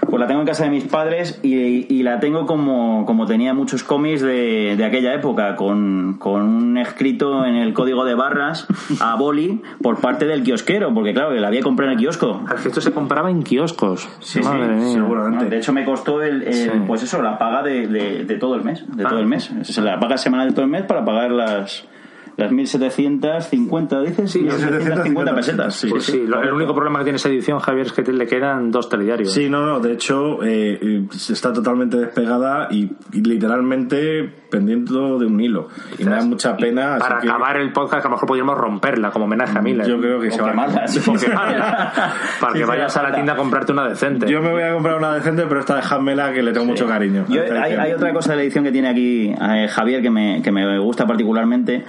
Pues 0.10 0.20
la 0.20 0.28
tengo 0.28 0.42
en 0.42 0.48
casa 0.48 0.64
de 0.64 0.70
mis 0.70 0.84
padres 0.86 1.40
y, 1.44 1.94
y 1.94 2.04
la 2.04 2.20
tengo 2.20 2.46
como, 2.46 3.06
como 3.06 3.26
tenía 3.26 3.54
muchos 3.54 3.84
cómics 3.84 4.22
de, 4.22 4.76
de 4.78 4.86
aquella 4.86 5.14
época, 5.14 5.56
con, 5.56 6.16
con 6.20 6.42
un 6.44 6.78
escrito 6.78 7.46
en 7.46 7.56
el 7.56 7.74
código 7.74 8.06
de 8.06 8.16
barras 8.16 8.68
a 9.02 9.16
boli 9.16 9.62
por 9.82 10.00
parte 10.00 10.26
del 10.26 10.44
kiosquero, 10.44 10.94
porque 10.94 11.14
claro, 11.14 11.32
que 11.34 11.40
la 11.40 11.48
había 11.48 11.62
comprado 11.62 11.92
en 11.92 11.98
el 11.98 12.04
kiosco. 12.04 12.42
Es 12.56 12.62
que 12.62 12.68
esto 12.70 12.82
se 12.82 12.92
compraba 12.92 13.30
en 13.30 13.44
kioscos. 13.44 14.08
Sí, 14.20 14.40
Madre 14.42 14.80
sí, 14.80 14.86
mía. 14.86 14.94
seguramente. 14.94 15.44
No, 15.46 15.50
de 15.50 15.58
hecho, 15.58 15.74
me 15.74 15.84
costó 15.86 16.22
el, 16.22 16.44
el- 16.44 16.54
Sí. 16.54 16.70
pues 16.88 17.04
eso, 17.04 17.22
la 17.22 17.38
paga 17.38 17.62
de, 17.64 17.88
de- 17.88 18.24
de 18.26 18.36
todo 18.38 18.56
el 18.56 18.64
mes, 18.64 18.84
de 18.96 19.04
Ah. 19.06 19.10
todo 19.10 19.20
el 19.20 19.26
mes. 19.28 19.49
Es 19.49 19.78
la 19.78 19.99
paga 19.99 20.17
semanal 20.17 20.49
de 20.49 20.53
todo 20.53 20.65
el 20.65 20.71
mes 20.71 20.84
para 20.84 21.05
pagar 21.05 21.32
las 21.32 21.86
las 22.38 22.52
1750, 22.52 24.02
dices, 24.02 24.32
Sí, 24.32 24.40
1750 24.42 25.36
pesetas. 25.36 25.76
Sí, 25.76 25.88
Pues 25.90 26.04
sí, 26.06 26.12
sí, 26.14 26.18
sí. 26.20 26.28
lo- 26.28 26.42
el 26.42 26.54
único 26.54 26.74
problema 26.74 27.00
que 27.00 27.06
tiene 27.06 27.18
esa 27.18 27.30
edición, 27.30 27.60
Javier, 27.60 27.88
es 27.88 27.94
que 27.94 28.04
te- 28.04 28.14
le 28.14 28.28
quedan 28.28 28.72
dos 28.72 28.90
telediarios. 28.90 29.32
Sí, 29.34 29.50
no, 29.50 29.66
no, 29.66 29.80
de 29.80 29.94
hecho 29.94 30.40
eh, 30.44 31.04
está 31.30 31.52
totalmente 31.52 31.98
despegada 31.98 32.68
y, 32.72 32.92
y 33.12 33.22
literalmente 33.22 34.30
pendiente 34.50 34.94
de 34.94 35.00
un 35.26 35.40
hilo. 35.42 35.68
Y 35.98 36.04
me 36.06 36.12
da 36.12 36.22
mucha 36.22 36.56
pena. 36.56 36.96
así 36.96 37.02
Para 37.02 37.20
que 37.20 37.28
acabar 37.28 37.58
el 37.58 37.72
podcast, 37.74 38.02
que 38.02 38.08
a 38.08 38.10
lo 38.12 38.16
mejor 38.16 38.28
podríamos 38.28 38.58
romperla 38.58 39.12
como 39.12 39.26
homenaje 39.26 39.58
a 39.58 39.62
Miller. 39.62 39.88
Yo 39.88 40.00
creo 40.00 40.20
que 40.22 40.28
O 40.28 40.32
se 40.32 40.42
va 40.42 40.48
a 40.48 40.52
quemarla, 40.52 40.88
sí. 40.88 41.00
Quemarla. 41.02 41.94
para 42.40 42.54
que 42.54 42.66
vayas 42.66 42.96
a 42.98 43.04
la 43.04 43.14
tienda 43.14 43.34
a 43.34 43.36
comprarte 43.36 43.72
una 43.72 43.88
decente. 43.90 44.28
Yo 44.30 44.42
me 44.42 44.52
voy 44.52 44.62
a 44.62 44.74
comprar 44.74 44.98
una 44.98 45.14
decente, 45.16 45.44
pero 45.48 45.60
esta 45.60 45.76
dejádmela 45.76 46.32
que 46.34 46.44
le 46.44 46.54
tengo 46.54 46.66
mucho 46.68 46.88
cariño. 46.88 47.26
Yo- 47.30 47.42
hay, 47.62 47.74
hay 47.74 47.92
otra 47.94 48.14
cosa 48.14 48.32
de 48.32 48.38
la 48.38 48.44
edición 48.44 48.64
que 48.64 48.72
tiene 48.72 48.88
aquí 48.90 49.28
eh, 49.30 49.68
Javier 49.70 50.02
que 50.02 50.10
me, 50.12 50.42
que 50.42 50.52
me 50.52 50.78
gusta 50.80 51.06
particularmente. 51.08 51.84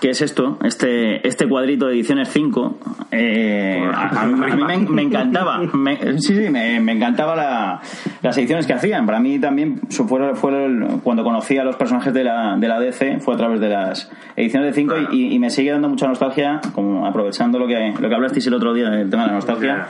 Que 0.00 0.10
es 0.10 0.20
esto? 0.22 0.58
Este, 0.64 1.26
este 1.26 1.48
cuadrito 1.48 1.86
de 1.86 1.94
ediciones 1.94 2.28
5. 2.30 2.78
eh, 3.12 3.82
a, 3.94 4.22
a 4.22 4.26
mí 4.26 4.44
a 4.50 4.56
mí 4.56 4.62
me, 4.64 4.78
me 4.90 5.02
encantaba. 5.02 5.58
Me- 5.58 5.96
sí, 6.20 6.34
sí, 6.36 6.50
me, 6.50 6.80
me 6.80 6.92
encantaba 6.92 7.34
la- 7.36 7.80
las 8.22 8.36
ediciones 8.38 8.66
que 8.66 8.72
hacían. 8.74 9.06
Para 9.06 9.20
mí 9.20 9.38
también 9.38 9.80
fue, 9.90 10.34
fue 10.34 10.64
el- 10.66 10.86
cuando 11.02 11.24
conocí 11.24 11.56
a 11.58 11.64
los 11.64 11.76
personajes 11.76 12.12
de 12.12 12.24
la, 12.24 12.56
de 12.56 12.68
la 12.68 12.78
DC, 12.80 13.18
fue 13.20 13.34
a 13.34 13.36
través 13.36 13.60
de 13.60 13.68
las 13.68 14.10
ediciones 14.36 14.68
de 14.74 14.80
5 14.80 14.94
y, 15.12 15.34
y 15.34 15.38
me 15.38 15.50
sigue 15.50 15.70
dando 15.72 15.88
mucha 15.88 16.06
nostalgia, 16.08 16.60
como 16.74 17.06
aprovechando 17.06 17.58
lo 17.58 17.66
que, 17.66 17.94
lo 17.98 18.08
que 18.08 18.14
hablasteis 18.14 18.46
el 18.46 18.54
otro 18.54 18.74
día 18.74 18.90
del 18.90 19.08
tema 19.10 19.22
de 19.22 19.28
la 19.28 19.34
nostalgia, 19.34 19.86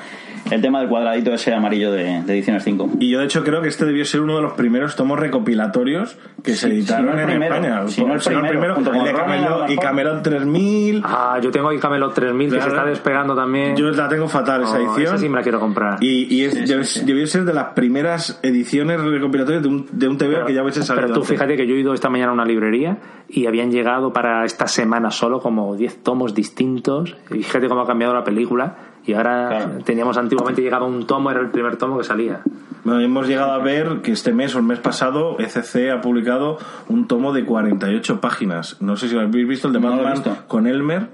el 0.51 0.61
tema 0.63 0.79
del 0.79 0.89
cuadradito 0.89 1.35
ese 1.35 1.53
amarillo 1.53 1.91
de, 1.91 2.23
de 2.23 2.33
ediciones 2.35 2.63
5. 2.63 2.91
Y 3.01 3.11
yo 3.11 3.19
de 3.19 3.25
hecho 3.25 3.43
creo 3.43 3.61
que 3.63 3.69
este 3.69 3.85
debió 3.85 4.05
ser 4.05 4.21
uno 4.21 4.37
de 4.37 4.43
los 4.43 4.53
primeros 4.53 4.95
tomos 4.95 5.19
recopilatorios 5.19 6.17
que 6.45 6.55
se 6.55 6.69
editaron 6.69 7.07
si 7.07 7.11
no 7.11 7.13
el 7.15 7.21
en 7.21 7.27
primero, 7.27 7.55
España. 7.57 7.89
si 7.89 8.05
no 8.05 8.15
el 8.15 8.49
primero, 8.49 8.75
junto 8.77 8.91
el 8.93 8.97
con 8.97 9.05
de 9.07 9.13
Ronin, 9.13 9.33
a 9.33 9.41
lo 9.41 9.47
Camelot, 9.67 9.71
y. 9.71 9.77
Camelot 9.97 10.23
3000. 10.23 11.03
Ah, 11.05 11.39
yo 11.43 11.51
tengo 11.51 11.69
ahí 11.71 11.79
Camelot 11.79 12.13
3000 12.15 12.49
que 12.51 12.55
se 12.55 12.59
Claro. 12.59 12.75
está 12.77 12.85
despegando 12.89 13.35
también. 13.35 13.77
Yo 13.77 13.91
la 13.91 14.09
tengo 14.09 14.29
fatal 14.29 14.63
esa 14.63 14.75
Oh, 14.75 14.77
edición. 14.77 15.03
esa 15.15 15.19
sí 15.19 15.29
me 15.29 15.37
la 15.37 15.43
quiero 15.43 15.59
comprar. 15.61 15.99
Y, 16.03 16.35
y 16.35 16.45
es, 16.45 16.53
Sí, 16.55 16.61
sí, 16.61 16.67
debió, 16.67 16.85
sí. 16.85 17.05
debió 17.05 17.27
ser 17.27 17.45
de 17.45 17.55
las 17.55 17.65
primeras 17.75 18.39
ediciones 18.43 19.01
recopilatorias 19.01 19.63
de 19.63 19.69
un, 19.69 19.87
de 19.91 20.09
un 20.09 20.19
TV 20.19 20.45
que 20.47 20.55
ya 20.55 20.63
hubiese 20.63 20.83
salido. 20.83 21.07
Pero 21.07 21.15
tú 21.15 21.21
antes. 21.21 21.31
fíjate 21.31 21.57
que 21.57 21.67
yo 21.67 21.75
he 21.75 21.79
ido 21.81 21.95
esta 21.95 22.09
mañana 22.11 22.31
a 22.31 22.35
una 22.35 22.45
librería 22.45 22.99
y 23.29 23.47
habían 23.47 23.71
llegado 23.71 24.13
para 24.13 24.45
esta 24.45 24.69
semana 24.69 25.11
solo 25.11 25.41
como 25.41 25.75
10 25.77 26.03
tomos 26.03 26.35
distintos. 26.35 27.17
Y 27.31 27.43
fíjate 27.43 27.69
cómo 27.69 27.81
ha 27.83 27.87
cambiado 27.87 28.15
la 28.15 28.25
película. 28.25 28.77
Y 29.07 29.13
ahora 29.15 29.49
Claro. 29.49 29.71
teníamos 29.85 30.19
antiguamente 30.19 30.63
llegaba 30.63 30.85
un 30.87 31.07
tomo, 31.07 31.31
era 31.31 31.41
el 31.41 31.51
primer 31.51 31.77
tomo 31.77 31.99
que 31.99 32.05
salía. 32.05 32.41
Bueno, 32.85 33.01
hemos 33.01 33.27
llegado 33.29 33.53
a 33.53 33.59
ver 33.59 34.01
que 34.03 34.13
este 34.13 34.33
mes 34.33 34.55
o 34.55 34.59
el 34.59 34.65
mes 34.65 34.79
pasado 34.81 35.37
ECC 35.39 35.91
ha 35.93 36.01
publicado 36.01 36.59
un 36.89 37.07
tomo 37.07 37.33
de 37.33 37.45
48 37.45 38.21
páginas. 38.21 38.77
No 38.81 38.97
sé 38.97 39.09
si 39.09 39.15
lo 39.15 39.21
habéis 39.23 39.47
visto, 39.47 39.69
el 39.69 39.73
de 39.75 39.79
Batman 39.81 40.23
con 40.49 40.67
Elmer, 40.67 41.09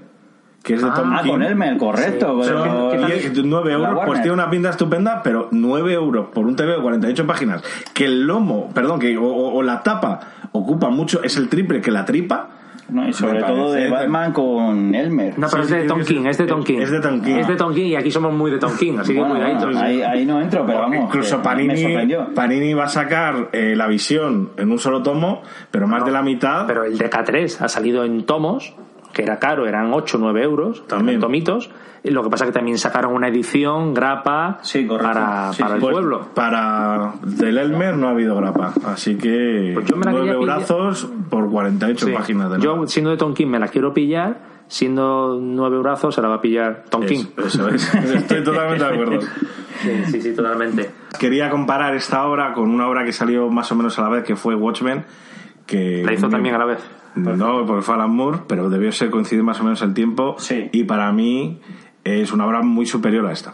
que 0.63 0.75
es 0.75 0.81
de 0.81 0.89
Ah, 0.89 0.93
Tom 0.93 1.13
Ah, 1.13 1.21
King. 1.23 1.31
con 1.31 1.43
Elmer, 1.43 1.77
correcto. 1.77 2.43
Sí, 2.43 2.49
pero- 2.49 2.89
pero- 2.91 3.09
Y 3.09 3.11
es 3.11 3.43
9 3.43 3.71
La 3.77 3.89
euros, 3.89 4.03
pues 4.05 4.21
tiene 4.21 4.33
una 4.33 4.49
pinta 4.49 4.69
estupenda, 4.69 5.21
pero 5.23 5.49
9 5.51 5.93
euros 5.93 6.27
por 6.33 6.45
un 6.47 6.55
TV 6.55 6.73
de 6.75 6.81
48 6.81 7.27
páginas. 7.27 7.63
Que 7.93 8.05
el 8.05 8.25
lomo, 8.25 8.69
perdón, 8.73 8.99
que 8.99 9.17
o 9.17 9.61
la 9.61 9.81
tapa 9.83 10.19
ocupa 10.51 10.89
mucho, 10.89 11.21
es 11.23 11.37
el 11.37 11.49
triple 11.49 11.81
que 11.81 11.91
la 11.91 12.05
tripa. 12.05 12.49
No, 12.93 13.07
y 13.07 13.13
sobre 13.13 13.41
todo 13.41 13.71
de 13.71 13.89
Batman 13.89 14.31
con 14.31 14.93
Elmer. 14.93 15.37
No, 15.39 15.47
pero 15.51 15.63
Sí, 15.63 15.73
es 15.73 15.77
de 15.77 15.81
sí, 15.81 15.87
Tom 15.87 16.01
King, 16.03 16.25
es 16.25 16.37
de 16.37 16.45
Tom 16.45 16.63
King. 16.63 16.79
es 16.79 16.91
de 16.91 16.99
Tom 16.99 17.21
King. 17.21 17.35
Es 17.35 17.47
de 17.47 17.55
Tom 17.55 17.73
King 17.73 17.85
y 17.85 17.95
aquí 17.95 18.11
somos 18.11 18.33
muy 18.33 18.51
de 18.51 18.59
Tom 18.59 18.71
King, 18.77 18.97
así 18.99 19.13
que 19.13 19.19
Bueno, 19.19 19.35
cuidadito. 19.35 19.65
bueno, 19.65 19.79
ahí, 19.81 20.01
ahí 20.01 20.25
no 20.25 20.39
entro, 20.41 20.65
pero 20.65 20.79
vamos. 20.79 20.97
Incluso 21.05 21.37
que 21.37 21.43
Panini. 21.43 22.13
Panini 22.35 22.73
va 22.73 22.83
a 22.85 22.89
sacar 22.89 23.49
eh, 23.51 23.75
la 23.75 23.87
visión 23.87 24.51
en 24.57 24.71
un 24.71 24.77
solo 24.79 25.01
tomo, 25.01 25.41
pero 25.71 25.87
más 25.87 26.05
de 26.05 26.11
la 26.11 26.21
mitad. 26.21 26.67
Pero 26.67 26.83
el 26.83 26.97
DK3 26.97 27.61
ha 27.61 27.67
salido 27.67 28.03
en 28.05 28.25
tomos, 28.25 28.75
que 29.13 29.21
era 29.23 29.39
caro, 29.39 29.67
eran 29.67 29.93
8 29.93 30.17
o 30.17 30.19
9 30.19 30.43
euros, 30.43 30.85
También. 30.87 31.19
tomitos. 31.19 31.69
Y 32.05 32.09
lo 32.09 32.21
que 32.21 32.29
pasa 32.29 32.43
es 32.43 32.49
que 32.51 32.53
también 32.55 32.77
sacaron 32.77 33.13
una 33.13 33.29
edición, 33.29 33.93
grapa, 33.93 34.59
Sí, 34.61 34.81
para, 34.85 35.53
Sí, 35.53 35.61
para 35.61 35.69
sí. 35.69 35.75
el 35.75 35.79
Pues, 35.79 35.93
pueblo. 35.93 36.27
Para 36.33 37.13
del 37.21 37.57
Elmer 37.57 37.95
no 37.95 38.07
ha 38.07 38.11
habido 38.11 38.35
grapa, 38.35 38.73
así 38.85 39.15
que 39.15 39.71
Pues 39.73 39.85
yo 39.85 39.95
me 39.95 40.03
la 40.05 40.11
nueve 40.11 40.27
quería 40.27 40.39
pillar. 40.41 40.57
brazos 40.57 41.07
por 41.29 41.49
48 41.49 42.07
Sí. 42.07 42.11
páginas 42.11 42.51
de 42.51 42.59
Yo, 42.59 42.85
siendo 42.87 43.11
de 43.11 43.15
Tom 43.17 43.33
King, 43.33 43.47
me 43.47 43.59
la 43.59 43.69
quiero 43.69 43.93
pillar. 43.93 44.51
Siendo 44.67 45.37
9 45.39 45.77
brazos, 45.79 46.15
se 46.15 46.21
la 46.21 46.29
va 46.29 46.35
a 46.35 46.41
pillar 46.41 46.85
Tom 46.89 47.05
King. 47.05 47.25
Eso, 47.37 47.67
eso 47.69 47.69
es. 47.69 47.93
Estoy 48.15 48.43
totalmente 48.43 48.83
de 48.83 48.89
acuerdo. 48.91 49.21
Sí, 49.81 49.91
sí, 50.07 50.21
sí, 50.21 50.33
totalmente. 50.35 50.89
Quería 51.19 51.49
comparar 51.49 51.93
esta 51.95 52.25
obra 52.25 52.53
con 52.53 52.69
una 52.69 52.87
obra 52.87 53.03
que 53.05 53.11
salió 53.13 53.49
más 53.49 53.71
o 53.71 53.75
menos 53.75 53.97
a 53.99 54.01
la 54.01 54.09
vez, 54.09 54.23
que 54.23 54.35
fue 54.35 54.55
Watchmen. 54.55 55.05
Que 55.67 56.01
La 56.03 56.13
hizo 56.13 56.27
también 56.27 56.55
a 56.55 56.57
la 56.57 56.65
vez. 56.65 56.79
No, 57.15 57.65
porque 57.65 57.81
fue 57.81 57.95
Alan 57.95 58.15
Moore, 58.15 58.39
pero 58.47 58.69
debió 58.69 58.91
ser 58.91 59.09
coincidir 59.09 59.43
más 59.43 59.59
o 59.59 59.63
menos 59.63 59.81
el 59.81 59.93
tiempo. 59.93 60.35
Sí. 60.39 60.69
Y 60.71 60.83
para 60.85 61.11
mí 61.11 61.59
es 62.03 62.31
una 62.33 62.45
obra 62.45 62.61
muy 62.61 62.85
superior 62.85 63.25
a 63.27 63.31
esta. 63.31 63.53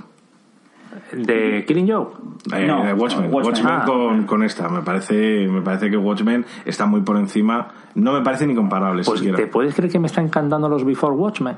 ¿De 1.11 1.65
Killing 1.67 1.89
Joke? 1.91 2.17
Eh, 2.53 2.65
No, 2.67 2.83
de 2.83 2.93
Watchmen, 2.93 3.31
Watchmen. 3.33 3.45
Watchmen 3.65 3.73
Ah. 3.73 3.83
con, 3.85 4.23
con 4.25 4.43
esta. 4.43 4.69
Me 4.69 4.81
parece, 4.81 5.47
me 5.47 5.61
parece 5.61 5.89
que 5.89 5.97
Watchmen 5.97 6.45
está 6.65 6.85
muy 6.85 7.01
por 7.01 7.17
encima. 7.17 7.67
No 7.95 8.13
me 8.13 8.21
parece 8.21 8.45
ni 8.47 8.55
comparable 8.55 9.03
Pues 9.03 9.19
siquiera. 9.19 9.37
te 9.37 9.47
puedes 9.47 9.73
creer 9.75 9.91
que 9.91 9.99
me 9.99 10.07
está 10.07 10.21
encantando 10.21 10.69
los 10.69 10.83
Before 10.85 11.15
Watchmen. 11.15 11.57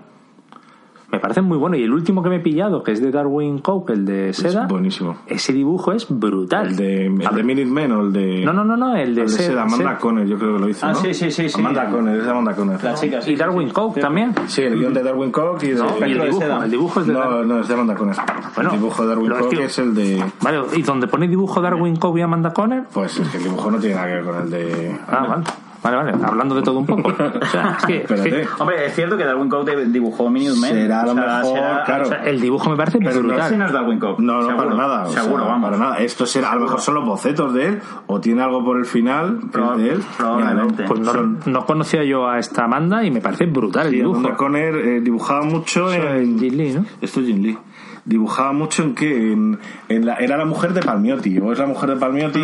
Me 1.12 1.20
parecen 1.20 1.43
muy 1.43 1.57
buenos. 1.57 1.78
Y 1.80 1.84
el 1.84 1.91
último 1.91 2.24
que 2.24 2.30
me 2.30 2.38
he 2.38 2.39
pillado, 2.39 2.84
que 2.84 2.93
es 2.93 3.01
de 3.01 3.12
Darwin 3.12 3.59
Coke, 3.59 3.91
el 3.93 4.05
de 4.05 4.32
Seda, 4.34 4.66
buenísimo. 4.68 5.18
ese 5.28 5.51
dibujo 5.51 5.91
es 5.91 6.07
brutal. 6.09 6.68
El 6.68 6.76
de, 6.78 7.05
el 7.07 7.36
de 7.36 7.43
Minutemen 7.43 7.91
o 7.91 8.01
el 8.01 8.14
de. 8.14 8.45
No, 8.45 8.53
no, 8.53 8.64
no, 8.64 8.78
no, 8.78 8.95
el 8.95 9.14
de 9.16 9.22
el 9.24 9.28
de 9.28 9.34
Seda, 9.34 9.47
Seda, 9.49 9.62
Amanda 9.64 9.78
Seda. 9.78 9.97
Conner, 9.97 10.26
yo 10.28 10.38
creo 10.38 10.53
que 10.55 10.59
lo 10.62 10.70
hizo. 10.70 10.86
Ah, 10.86 10.93
¿no? 10.93 10.95
sí, 10.95 11.14
sí, 11.14 11.30
sí, 11.30 11.49
sí. 11.49 11.59
Amanda 11.59 11.89
Conner, 11.89 12.18
es 12.18 12.24
de 12.24 12.30
Amanda 12.32 12.55
Conner. 12.55 12.82
La 12.84 12.93
chica, 12.93 13.22
sí, 13.22 13.32
Y 13.32 13.36
Darwin 13.36 13.68
sí, 13.68 13.74
Coke 13.74 13.95
sí. 13.95 13.99
también. 14.01 14.34
Sí, 14.47 14.62
el 14.62 14.80
guion 14.80 14.93
de 14.93 15.03
Darwin 15.03 15.32
Cook 15.32 15.64
y 15.64 15.68
de. 15.68 15.76
No, 15.76 15.86
y 15.99 16.03
el 16.03 16.18
de 16.18 16.26
dibujo, 16.26 16.41
Seda. 16.41 16.66
el 16.66 16.72
dibujo 16.72 16.99
es 17.01 17.07
de 17.07 17.14
No, 17.14 17.43
no, 17.43 17.59
es 17.59 17.68
de 17.68 17.74
Amanda 17.74 17.95
Conner. 17.95 18.16
Bueno, 18.55 18.70
el 18.72 18.78
dibujo 18.80 19.01
de 19.03 19.09
Darwin 19.09 19.32
escribo. 19.34 19.64
es 19.64 19.80
el 19.80 19.93
de. 19.95 20.24
Vale, 20.41 20.62
y 20.76 20.82
donde 20.82 21.07
pone 21.07 21.28
dibujo 21.28 21.62
Darwin 21.62 21.95
Coke 21.97 22.20
y 22.20 22.22
Amanda 22.22 22.53
Conner. 22.53 22.84
Pues 22.93 23.20
es 23.20 23.28
que 23.28 23.38
el 23.38 23.43
dibujo 23.43 23.70
no 23.70 23.80
tiene 23.80 23.95
nada 23.95 24.07
que 24.07 24.14
ver 24.14 24.24
con 24.24 24.36
el 24.43 24.49
de. 24.49 24.97
Ah, 25.07 25.26
vale. 25.28 25.43
Vale, 25.84 25.98
vale, 25.98 26.14
hablando 26.24 26.54
de 26.56 26.62
todo 26.62 26.78
un 26.80 26.86
poco. 26.86 27.10
O 27.10 27.46
sea, 27.48 27.78
es 27.80 27.86
que, 27.86 27.98
es 27.98 28.08
que- 28.08 28.14
Espérate. 28.14 28.48
Hombre, 28.60 28.86
es 28.86 28.94
cierto 28.94 29.18
que 29.18 29.26
Darwin 29.26 29.50
Coke 29.50 29.76
dibujó 29.88 30.30
Minutemen. 30.30 30.72
Será 30.74 31.02
a 31.02 31.06
lo 31.08 31.16
mejor, 31.16 31.60
claro. 31.86 32.04
o 32.04 32.08
sea, 32.08 32.24
el 32.24 32.40
dibujo 32.40 32.70
me 32.70 32.78
parece 32.78 33.00
Pero 33.00 33.20
brutal. 33.22 33.40
Ese 33.48 33.58
no 33.58 33.66
es 33.66 33.72
Darwin 33.74 33.98
Coke. 34.00 34.22
No, 34.22 34.34
no, 34.36 34.42
seguro, 34.48 34.58
para 34.58 34.76
nada. 34.76 35.04
o 35.08 35.12
Seguro, 35.12 35.44
sea, 35.44 35.52
vamos. 35.52 35.70
Para 35.72 35.78
nada. 35.84 35.98
Esto 35.98 36.26
será, 36.28 36.52
a 36.52 36.56
lo 36.56 36.62
mejor 36.62 36.82
son 36.82 36.96
los 36.96 37.06
bocetos 37.06 37.54
de 37.56 37.66
él, 37.68 37.80
o 38.08 38.20
tiene 38.22 38.44
algo 38.44 38.64
por 38.64 38.78
el 38.78 38.86
final 38.86 39.40
de 39.78 39.90
él. 39.90 40.04
Probablemente. 40.18 40.84
Pues 40.84 41.00
no, 41.48 41.66
conocía 41.66 42.04
yo 42.04 42.28
a 42.28 42.38
esta 42.38 42.66
Amanda 42.66 43.04
y 43.04 43.10
me 43.12 43.22
parece 43.22 43.46
brutal 43.48 43.88
el 43.88 43.92
Sí, 43.92 43.98
dibujo. 43.98 44.20
Amanda 44.20 44.38
Conner 44.38 44.76
eh, 44.76 45.02
dibujaba 45.02 45.42
mucho 45.44 45.92
en. 45.92 46.02
es 46.36 46.40
Jin 46.42 46.58
Lee, 46.58 46.74
¿no? 46.74 46.86
Esto 47.02 47.20
es 47.22 47.26
Jin 47.26 47.42
Lee. 47.42 47.58
Dibujaba 48.04 48.52
mucho 48.52 48.82
en 48.84 48.95
que 48.95 49.32
en, 49.34 49.60
en 49.88 50.06
la, 50.06 50.16
era 50.16 50.36
la 50.38 50.45
mujer 50.45 50.74
de 50.74 50.82
Palmiotti, 50.82 51.38
o 51.39 51.52
es 51.54 51.60
la 51.60 51.68
mujer 51.68 51.91
de 51.91 51.95
Palmiotti, 51.97 52.43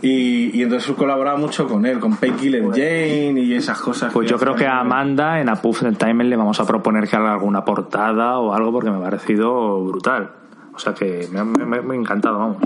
y, 0.00 0.56
y 0.58 0.62
entonces 0.62 0.90
colaboraba 0.96 1.36
mucho 1.38 1.66
con 1.68 1.84
él, 1.86 1.98
con 2.00 2.16
Pay 2.16 2.32
Killer 2.32 2.64
Jane 2.70 3.40
y 3.40 3.54
esas 3.54 3.78
cosas. 3.80 4.12
Pues 4.12 4.28
yo 4.30 4.38
creo 4.38 4.54
que 4.54 4.66
a 4.66 4.80
Amanda 4.80 5.40
en 5.40 5.48
A 5.48 5.56
Puff 5.56 5.82
and 5.84 5.96
Time 5.98 6.24
le 6.24 6.36
vamos 6.36 6.58
a 6.58 6.66
proponer 6.66 7.06
que 7.08 7.16
haga 7.16 7.32
alguna 7.34 7.64
portada 7.64 8.38
o 8.38 8.54
algo 8.54 8.72
porque 8.72 8.90
me 8.90 8.96
ha 8.96 9.00
parecido 9.02 9.84
brutal. 9.84 10.30
O 10.74 10.78
sea 10.78 10.94
que 10.94 11.28
me 11.30 11.40
ha, 11.40 11.44
me- 11.44 11.82
me 11.82 11.94
ha 11.94 11.98
encantado, 11.98 12.38
vamos. 12.38 12.56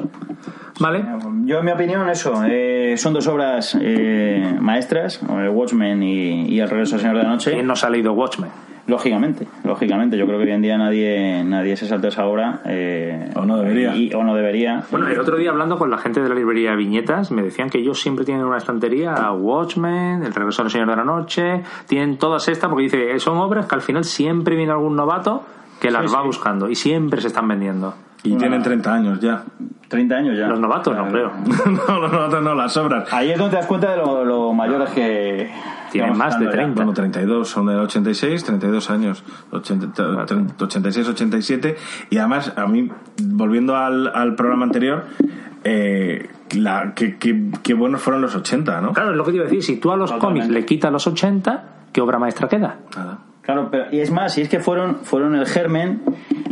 Vale. 0.79 1.05
Yo, 1.45 1.59
en 1.61 1.65
mi 1.65 1.71
opinión, 1.73 2.09
eso. 2.09 2.43
eh, 2.47 2.95
son 2.99 3.15
dos 3.15 3.27
obras 3.29 3.77
eh, 3.81 4.57
maestras, 4.61 5.21
eh, 5.23 5.49
Watchmen 5.49 6.03
y, 6.03 6.49
y 6.55 6.61
El 6.61 6.69
regreso 6.69 6.97
al 6.97 7.01
Señor 7.01 7.17
de 7.17 7.23
la 7.23 7.29
Noche. 7.31 7.53
¿Quién 7.53 7.67
nos 7.67 7.83
ha 7.85 7.91
leído 7.91 8.13
Watchmen? 8.13 8.51
Lógicamente, 8.89 9.49
lógicamente. 9.65 10.17
Yo 10.17 10.27
creo 10.27 10.39
que 10.39 10.45
hoy 10.45 10.51
en 10.53 10.63
día 10.63 10.79
nadie 10.79 11.43
nadie 11.45 11.77
se 11.77 11.87
salta 11.89 12.07
esa 12.09 12.25
obra. 12.27 12.61
eh, 12.67 13.31
O 13.35 13.45
no 13.45 13.57
debería. 13.57 13.97
y- 13.97 14.13
o 14.15 14.23
no 14.23 14.33
debería. 14.37 14.85
Bueno, 14.93 15.09
el 15.09 15.19
otro 15.19 15.37
día 15.37 15.51
hablando 15.51 15.77
con 15.77 15.91
la 15.91 15.99
gente 15.99 16.21
de 16.23 16.29
la 16.29 16.37
librería 16.37 16.75
Viñetas, 16.77 17.33
me 17.33 17.43
decían 17.43 17.69
que 17.69 17.79
ellos 17.79 18.01
siempre 18.01 18.25
tienen 18.25 18.45
una 18.45 18.59
estantería 18.59 19.13
a 19.15 19.33
Watchmen, 19.33 20.23
El 20.23 20.33
regreso 20.33 20.63
del 20.63 20.71
Señor 20.71 20.89
de 20.91 20.97
la 20.97 21.05
Noche, 21.05 21.63
tienen 21.89 22.17
todas 22.17 22.47
estas 22.49 22.69
porque 22.71 22.85
dice, 22.85 23.19
son 23.19 23.39
obras 23.39 23.67
que 23.67 23.75
al 23.75 23.83
final 23.83 24.05
siempre 24.05 24.55
viene 24.55 24.71
algún 24.71 24.95
novato 24.95 25.43
que 25.81 25.91
las 25.91 26.09
Sí, 26.11 26.15
va 26.15 26.21
sí. 26.23 26.27
buscando 26.27 26.69
y 26.71 26.75
siempre 26.75 27.21
se 27.21 27.29
están 27.29 27.49
vendiendo. 27.49 27.95
Y 28.23 28.35
tienen 28.37 28.63
30 28.63 28.93
años 28.93 29.21
ya. 29.21 29.45
30 29.89 30.15
años 30.17 30.37
ya. 30.37 30.49
Los 30.49 30.59
novatos, 30.59 30.97
no 30.97 31.07
creo. 31.09 31.31
no, 31.89 32.01
los 32.01 32.11
novatos 32.13 32.43
no, 32.43 32.55
las 32.57 32.77
obras. 32.77 33.13
Ahí 33.13 33.31
es 33.31 33.39
donde 33.39 33.53
te 33.53 33.57
das 33.59 33.67
cuenta 33.67 33.91
de 33.93 33.99
lo, 33.99 34.25
lo 34.25 34.53
mayores 34.53 34.91
que. 34.91 35.51
Tienen 35.93 36.17
más 36.19 36.37
de 36.39 36.47
estando 36.47 36.51
ya. 36.51 36.57
30. 36.57 36.75
Bueno, 36.75 36.93
32, 36.93 37.49
son 37.49 37.67
del 37.67 37.79
86, 37.79 38.43
32 38.45 38.91
años, 38.91 39.23
80, 39.53 40.27
86, 40.59 41.09
87. 41.09 41.77
Y 42.11 42.19
además, 42.19 42.53
a 42.57 42.67
mí, 42.67 42.91
volviendo 43.23 43.77
al, 43.77 44.09
al 44.13 44.35
programa 44.35 44.65
anterior, 44.65 45.05
eh, 45.63 46.29
la, 46.57 46.95
que, 46.95 47.17
que, 47.19 47.51
qué 47.63 47.75
buenos 47.75 48.03
fueron 48.03 48.23
los 48.23 48.35
80, 48.35 48.81
¿no? 48.81 48.93
Claro, 48.93 49.13
es 49.13 49.17
lo 49.17 49.25
que 49.25 49.31
te 49.31 49.37
iba 49.37 49.45
a 49.47 49.49
decir. 49.49 49.63
Si 49.63 49.77
tú 49.77 49.93
a 49.93 49.97
los 49.97 50.11
Totalmente. 50.11 50.41
cómics 50.49 50.53
le 50.61 50.67
quitas 50.67 50.91
los 50.91 51.07
80, 51.07 51.65
¿qué 51.93 52.01
obra 52.01 52.19
maestra 52.19 52.49
queda? 52.49 52.79
Nada. 52.97 53.19
Y 53.93 54.01
es 54.01 54.11
más, 54.11 54.35
si 54.35 54.43
es 54.43 54.49
que 54.49 54.61
fueron 54.61 55.05
fueron 55.05 55.35
el 55.35 55.47
germen 55.47 56.01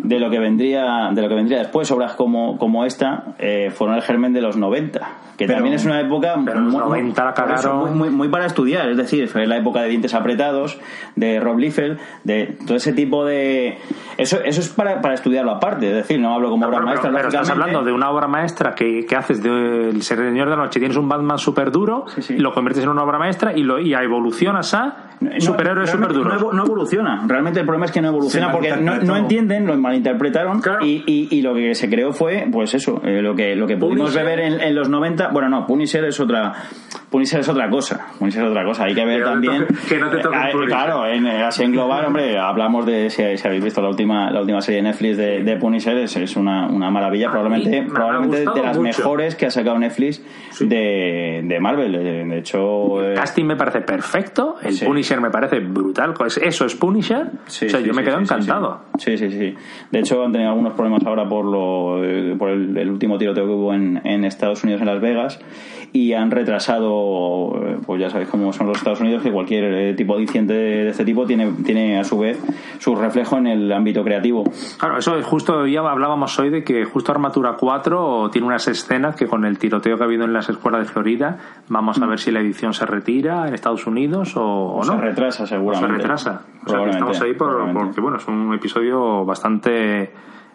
de 0.05 0.21
lo 0.21 0.31
que 0.31 0.39
vendría 0.39 1.11
de 1.13 1.21
lo 1.23 1.29
que 1.29 1.35
vendría 1.35 1.59
después, 1.59 1.91
obras 1.91 2.13
como 2.13 2.57
como 2.59 2.85
esta 2.85 3.35
eh, 3.39 3.71
fueron 3.75 3.97
el 3.97 4.03
germen 4.03 4.33
de 4.33 4.41
los 4.43 4.57
90, 4.57 5.01
que 5.37 5.47
Pero- 5.47 5.55
también 5.55 5.75
es 5.75 5.85
una 5.85 6.01
época 6.01 6.37
pero 6.45 6.61
los 6.61 6.73
90 6.73 7.25
la 7.25 7.35
por 7.35 7.45
eso, 7.51 7.55
cagaron. 7.71 7.81
muy, 7.81 7.91
muy, 7.91 8.11
muy 8.11 8.29
para 8.29 8.47
estudiar, 8.47 8.89
es 8.91 8.97
decir, 8.97 9.27
fue 9.29 9.47
la 9.47 9.57
época 9.57 9.81
de 9.83 9.89
dientes 9.89 10.15
apretados, 10.15 10.79
de 11.17 11.41
Rob 11.41 11.59
Liefeld, 11.59 11.99
de 12.23 12.57
todo 12.67 12.77
ese 12.77 12.93
tipo 12.93 13.25
de 13.25 13.79
eso 14.17 14.39
eso 14.45 14.61
es 14.61 14.69
para, 14.69 15.01
para 15.01 15.15
estudiarlo 15.15 15.51
aparte, 15.51 15.89
es 15.89 15.95
decir, 15.97 16.21
no 16.21 16.35
hablo 16.35 16.51
como 16.51 16.67
obra 16.67 16.77
Pero, 16.79 16.87
maestra, 16.87 17.11
pero 17.13 17.29
estás 17.29 17.51
hablando 17.51 17.83
de 17.83 17.93
una 17.93 18.11
obra 18.11 18.29
maestra 18.29 18.75
que, 18.75 19.05
que 19.07 19.17
haces 19.17 19.43
del 19.43 20.03
Señor 20.03 20.49
de 20.51 20.57
la 20.57 20.63
Noche. 20.65 20.79
Tienes 20.79 20.97
un 20.97 21.09
Batman 21.09 21.39
súper 21.39 21.71
duro, 21.73 22.05
Sí, 22.21 22.37
lo 22.39 22.53
conviertes 22.53 22.85
en 22.85 22.91
una 22.91 23.03
obra 23.03 23.19
maestra 23.19 23.53
y, 23.57 23.63
lo, 23.63 23.81
y 23.81 23.93
evolucionas 23.95 24.73
a 24.75 24.97
No, 25.21 25.31
superhéroes 25.41 25.91
súper 25.91 26.13
duros. 26.13 26.33
No, 26.35 26.39
evo- 26.41 26.53
no 26.53 26.65
evoluciona. 26.65 27.25
Realmente 27.27 27.61
el 27.61 27.67
problema 27.67 27.87
es 27.87 27.93
que 27.93 28.01
no 28.03 28.09
evoluciona 28.09 28.53
porque 28.53 28.77
no, 28.77 28.97
no 28.99 29.17
entienden, 29.17 29.67
lo 29.67 29.75
malinterpretaron 29.95 30.61
Claro. 30.61 30.85
y, 30.85 31.03
y- 31.07 31.29
y 31.31 31.43
lo 31.43 31.55
que 31.55 31.75
se 31.75 31.89
creó 31.89 32.13
fue, 32.13 32.47
pues 32.51 32.75
eso, 32.75 33.01
eh, 33.05 33.23
lo 33.23 33.35
que 33.35 33.55
lo 33.55 33.67
que 33.67 33.77
pudimos 33.77 34.11
Punisher. 34.13 34.25
beber 34.25 34.41
en, 34.41 34.61
en 34.61 34.75
los 34.75 34.89
90. 34.89 35.29
Bueno, 35.29 35.49
no, 35.49 35.67
Punisher 35.67 36.05
es 36.05 36.19
otra. 36.21 36.53
Punisher 37.15 37.39
es 37.39 37.49
otra 37.49 37.71
cosa. 37.71 38.09
Punisher 38.19 38.43
es 38.43 38.51
otra 38.51 38.65
cosa. 38.65 38.85
Hay 38.87 38.95
que 38.95 39.05
ver 39.05 39.19
Que 39.21 39.25
también. 39.25 39.67
que 39.89 39.99
no 40.01 40.11
te 40.11 40.19
toque 40.19 40.37
Eh, 40.37 40.53
claro, 40.67 41.07
en, 41.07 41.25
eh, 41.29 41.45
así 41.45 41.63
en 41.63 41.71
global, 41.71 42.05
hombre, 42.07 42.37
hablamos 42.37 42.85
de. 42.87 43.09
Si, 43.09 43.23
si 43.37 43.47
habéis 43.47 43.63
visto 43.63 43.81
la 43.81 43.89
última 43.89 44.33
la 44.33 44.41
última 44.41 44.61
serie 44.61 44.83
de 44.83 44.89
Netflix 44.89 45.17
de, 45.17 45.45
de 45.45 45.57
Punisher, 45.57 45.97
es, 45.99 46.17
es 46.17 46.35
una, 46.35 46.67
una 46.67 46.91
maravilla. 46.91 47.31
Probablemente, 47.31 47.83
me 47.83 47.89
probablemente 47.89 48.39
de 48.39 48.45
las 48.63 48.77
mucho. 48.77 48.81
mejores 48.83 49.37
que 49.37 49.47
ha 49.47 49.51
sacado 49.53 49.79
Netflix 49.79 50.21
de, 50.59 51.43
de 51.45 51.61
Marvel. 51.61 51.95
Eh, 51.95 52.25
De 52.27 52.39
hecho. 52.39 53.01
eh, 53.05 53.11
El 53.11 53.15
casting 53.15 53.45
me 53.45 53.55
parece 53.55 53.81
perfecto, 53.83 54.57
el 54.63 54.73
Sí. 54.75 54.85
Punisher 54.85 55.21
me 55.21 55.31
parece 55.31 55.61
brutal. 55.61 56.15
Eso 56.43 56.67
es 56.67 56.75
Punisher. 56.75 57.31
Sí, 57.47 57.67
o 57.67 57.69
sea, 57.71 57.79
sí, 57.79 57.87
yo 57.87 57.95
me 57.95 58.03
quedo 58.03 58.19
encantado. 58.19 58.81
Sí, 58.99 59.17
sí, 59.17 59.31
sí, 59.31 59.39
sí. 59.39 59.55
De 59.93 60.01
hecho, 60.01 60.25
han 60.25 60.33
tenido 60.33 60.51
algunos 60.51 60.73
problemas 60.75 61.07
ahora 61.07 61.29
por 61.29 61.45
lo 61.45 62.05
eh, 62.05 62.35
por 62.37 62.51
el, 62.51 62.77
el 62.77 62.91
último 62.91 63.19
tiroteo 63.19 63.45
que 63.45 63.53
hubo 63.53 63.73
en, 63.73 64.01
en 64.05 64.25
Estados 64.25 64.65
Unidos, 64.65 64.81
en 64.81 64.89
Las 64.89 65.01
Vegas, 65.01 65.41
y 65.93 66.13
han 66.15 66.31
retrasado, 66.33 67.04
pues 67.87 68.01
ya 68.01 68.11
sabéis 68.11 68.29
cómo 68.29 68.53
son 68.53 68.67
los 68.69 68.79
Estados 68.79 69.01
Unidos, 69.01 69.23
que 69.23 69.31
cualquier 69.33 69.65
eh, 69.65 69.95
tipo 69.95 70.17
de 70.17 70.23
incidente 70.23 70.55
de 70.55 70.89
este 70.89 71.05
tipo 71.05 71.27
tiene, 71.27 71.51
tiene 71.65 71.99
a 71.99 72.05
su 72.05 72.19
vez 72.19 72.39
su 72.79 72.95
reflejo 72.97 73.37
en 73.39 73.47
el 73.47 73.73
ámbito 73.73 74.03
creativo. 74.05 74.45
Claro, 74.79 74.99
eso 74.99 75.17
es 75.17 75.25
justo, 75.25 75.67
ya 75.67 75.81
hablábamos 75.81 76.39
hoy 76.39 76.51
de 76.51 76.65
que 76.65 76.85
justo 76.85 77.13
Armatura 77.13 77.57
4 77.59 78.31
tiene 78.33 78.47
unas 78.47 78.67
escenas 78.69 79.17
que 79.17 79.27
con 79.27 79.45
el 79.45 79.59
tiroteo 79.59 79.97
que 79.97 80.03
ha 80.03 80.07
habido 80.07 80.25
en 80.25 80.33
las 80.33 80.49
escuelas 80.49 80.81
de 80.87 80.93
Florida, 80.93 81.39
vamos 81.69 82.01
a 82.01 82.07
ver 82.07 82.19
si 82.19 82.31
la 82.31 82.41
edición 82.41 82.75
se 82.75 82.87
retira 82.87 83.47
en 83.49 83.55
Estados 83.55 83.87
Unidos 83.87 84.37
o, 84.37 84.77
o 84.77 84.83
Se 84.85 84.93
no. 84.93 85.01
retrasa 85.01 85.43
O 85.45 85.47
se 85.47 85.55
seguramente. 85.55 85.97
retrasa. 85.99 86.43
O 86.67 86.69
sea, 86.69 86.85
que 86.85 86.91
estamos 86.91 87.21
ahí 87.21 87.35
por- 87.35 87.73
porque, 87.73 88.01
bueno, 88.01 88.17
es 88.17 88.27
un 88.29 88.53
episodio 88.55 89.25
bastante, 89.25 90.11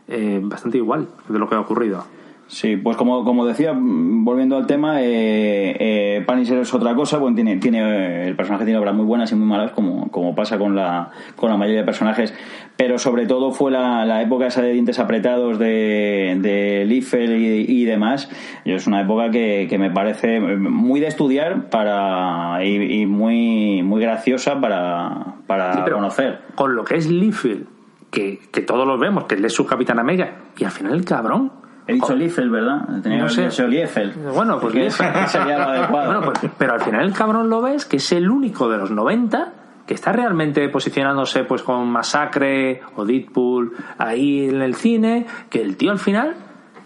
eh, 0.07 0.39
bastante 0.43 0.77
igual 0.77 1.07
de 1.27 1.39
lo 1.39 1.47
que 1.47 1.55
ha 1.55 1.59
ocurrido. 1.59 2.03
Sí, 2.49 2.77
pues 2.77 2.97
como, 2.97 3.23
como 3.23 3.45
decía, 3.45 3.73
mm, 3.73 4.25
volviendo 4.25 4.57
al 4.57 4.65
tema, 4.65 5.03
eh, 5.03 5.75
eh, 5.79 6.25
es 6.27 6.73
otra 6.73 6.95
cosa, 6.95 7.19
bueno, 7.19 7.35
tiene, 7.35 7.57
tiene, 7.57 8.27
el 8.27 8.35
personaje 8.35 8.65
tiene 8.65 8.79
obras 8.79 8.95
muy 8.95 9.05
buenas 9.05 9.31
y 9.31 9.35
muy 9.35 9.45
malas, 9.45 9.71
como, 9.71 10.09
como 10.09 10.33
pasa 10.33 10.57
con 10.57 10.75
la, 10.75 11.11
con 11.35 11.51
la 11.51 11.57
mayoría 11.57 11.81
de 11.81 11.85
personajes, 11.85 12.33
pero 12.75 12.97
sobre 12.97 13.27
todo 13.27 13.51
fue 13.51 13.69
la, 13.69 14.03
la 14.03 14.23
época 14.23 14.47
esa 14.47 14.63
de 14.63 14.73
dientes 14.73 14.97
apretados 14.97 15.59
de, 15.59 16.37
de 16.41 16.85
Liefeld 16.87 17.37
y, 17.37 17.65
y 17.81 17.85
demás, 17.85 18.31
y 18.65 18.71
es 18.71 18.87
una 18.87 19.01
época 19.01 19.29
que, 19.29 19.67
que 19.69 19.77
me 19.77 19.91
parece 19.91 20.39
muy 20.39 20.99
de 20.99 21.07
estudiar 21.07 21.69
para 21.69 22.65
y, 22.65 23.01
y 23.01 23.05
muy, 23.05 23.83
muy 23.83 24.01
graciosa 24.01 24.59
para, 24.59 25.35
para 25.45 25.73
Sí, 25.73 25.91
conocer. 25.91 26.39
Con 26.55 26.75
lo 26.75 26.83
que 26.83 26.95
es 26.95 27.07
Liefeld, 27.07 27.67
que, 28.09 28.39
que 28.51 28.61
todos 28.61 28.87
lo 28.87 28.97
vemos, 28.97 29.25
que 29.25 29.35
él 29.35 29.45
es 29.45 29.53
su 29.53 29.67
Capitán 29.67 29.99
América, 29.99 30.33
y 30.57 30.63
al 30.63 30.71
final 30.71 30.93
el 30.93 31.05
cabrón. 31.05 31.68
He 31.89 31.93
dicho 31.93 32.15
Liefeld, 32.15 32.51
¿verdad? 32.51 33.01
Tenía 33.01 33.19
No 33.19 33.27
que 33.27 33.49
sé. 33.51 33.67
Liefeld. 33.67 34.33
Bueno, 34.33 34.59
pues 34.59 34.75
Liefeld. 34.75 35.27
sería 35.27 35.57
lo 35.57 35.63
adecuado. 35.65 36.05
Bueno, 36.19 36.21
pues, 36.33 36.51
pero 36.57 36.73
al 36.73 36.81
final 36.81 37.05
el 37.05 37.13
cabrón 37.13 37.49
lo 37.49 37.61
ves 37.61 37.85
que 37.85 37.97
es 37.97 38.11
el 38.11 38.29
único 38.29 38.69
de 38.69 38.77
los 38.77 38.91
90 38.91 39.53
que 39.87 39.95
está 39.95 40.11
realmente 40.11 40.69
posicionándose 40.69 41.45
pues 41.45 41.63
con 41.63 41.89
Masacre 41.89 42.81
o 42.95 43.05
Deadpool 43.05 43.73
ahí 43.97 44.47
en 44.47 44.61
el 44.61 44.75
cine, 44.75 45.25
que 45.49 45.63
el 45.63 45.77
tío 45.77 45.89
al 45.89 45.97
final, 45.97 46.35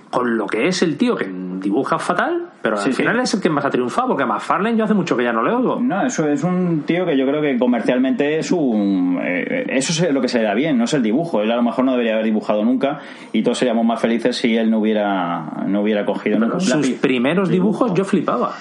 con 0.09 0.37
lo 0.37 0.45
que 0.47 0.67
es 0.69 0.81
el 0.83 0.95
tío 0.97 1.17
que 1.17 1.29
dibuja 1.59 1.99
fatal, 1.99 2.52
pero 2.63 2.77
Sí, 2.77 2.89
al 2.89 2.95
sí. 2.95 3.01
final 3.03 3.19
es 3.19 3.33
el 3.35 3.41
que 3.41 3.49
más 3.51 3.63
ha 3.65 3.69
triunfado, 3.69 4.07
porque 4.07 4.23
a 4.23 4.25
McFarlane 4.25 4.75
yo 4.77 4.85
hace 4.85 4.93
mucho 4.95 5.15
que 5.15 5.23
ya 5.25 5.31
no 5.33 5.43
le 5.43 5.51
oigo. 5.53 5.79
No, 5.79 6.03
eso 6.05 6.27
es 6.27 6.43
un 6.43 6.81
tío 6.87 7.05
que 7.05 7.15
yo 7.15 7.27
creo 7.27 7.41
que 7.41 7.57
comercialmente 7.59 8.39
es 8.39 8.51
un. 8.51 9.19
eh, 9.21 9.65
eso 9.69 9.91
es 10.05 10.11
lo 10.13 10.19
que 10.21 10.27
se 10.29 10.39
le 10.39 10.45
da 10.45 10.53
bien, 10.55 10.77
no 10.77 10.85
es 10.85 10.93
el 10.95 11.03
dibujo. 11.03 11.41
Él 11.41 11.51
a 11.51 11.55
lo 11.57 11.61
mejor 11.63 11.85
no 11.85 11.91
debería 11.91 12.13
haber 12.13 12.25
dibujado 12.25 12.63
nunca 12.65 12.99
y 13.33 13.43
todos 13.43 13.57
seríamos 13.59 13.85
más 13.85 13.99
felices 13.99 14.35
si 14.37 14.55
él 14.57 14.71
no 14.71 14.79
hubiera, 14.79 15.43
no 15.67 15.81
hubiera 15.81 16.05
cogido 16.05 16.39
nunca 16.39 16.55
un 16.55 16.61
Sus 16.61 16.89
primeros 16.91 17.49
dibujos 17.49 17.93
yo 17.93 18.05
flipaba. 18.05 18.53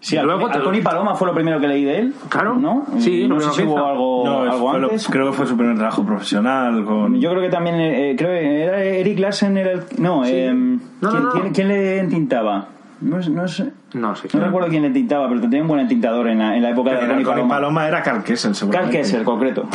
Sí, 0.00 0.14
Y 0.14 0.18
luego 0.20 0.34
luego 0.38 0.52
te- 0.52 0.58
Halcón 0.58 0.74
y 0.76 0.80
Paloma 0.80 1.16
fue 1.16 1.26
lo 1.26 1.34
primero 1.34 1.58
que 1.58 1.66
leí 1.66 1.82
de 1.82 1.98
él. 1.98 2.14
Claro. 2.28 2.54
¿no? 2.54 2.84
Sí, 2.98 3.26
no 3.26 3.40
sé 3.40 3.50
si 3.50 3.62
hubo 3.66 3.84
algo, 3.84 4.22
No, 4.24 4.42
algo 4.42 4.70
fue 4.70 4.78
lo- 4.78 4.86
antes. 4.86 5.08
creo 5.08 5.26
que 5.26 5.32
fue 5.32 5.46
su 5.46 5.56
primer 5.56 5.74
trabajo 5.76 6.04
profesional 6.06 6.84
con... 6.84 7.20
Yo 7.20 7.30
creo 7.30 7.42
que 7.42 7.48
también, 7.48 7.74
eh, 7.80 8.14
creo 8.16 8.30
que 8.30 8.62
era 8.62 8.80
Eric 8.84 9.18
Larsen, 9.18 9.56
era 9.56 9.72
el, 9.72 9.80
no, 9.98 10.24
eh, 10.24 10.52
No, 10.54 10.78
no, 11.00 11.10
¿quién, 11.10 11.22
no. 11.24 11.30
quién- 11.32 11.52
quién 11.52 11.68
le 11.68 11.98
entintaba? 11.98 12.68
No, 13.00 13.18
es- 13.18 13.28
no 13.28 13.46
sé. 13.48 13.72
No 13.94 14.14
sé. 14.14 14.28
No 14.36 14.44
recuerdo 14.44 14.68
quién 14.68 14.82
le 14.82 14.90
tintaba, 14.90 15.28
pero 15.28 15.40
tenía 15.40 15.62
un 15.62 15.68
buen 15.68 15.80
entintador 15.80 16.28
en 16.28 16.38
la, 16.40 16.54
en 16.56 16.62
la 16.62 16.70
época 16.70 16.90
de 16.90 16.98
Pero 16.98 17.14
con 17.14 17.24
Paloma. 17.24 17.48
Paloma 17.54 17.88
era 17.88 18.02
Carl 18.02 18.22
Kessel, 18.22 18.50
Carl 18.50 18.56
seguramente. 18.56 18.98
Kessel, 18.98 19.24
concreto. 19.24 19.66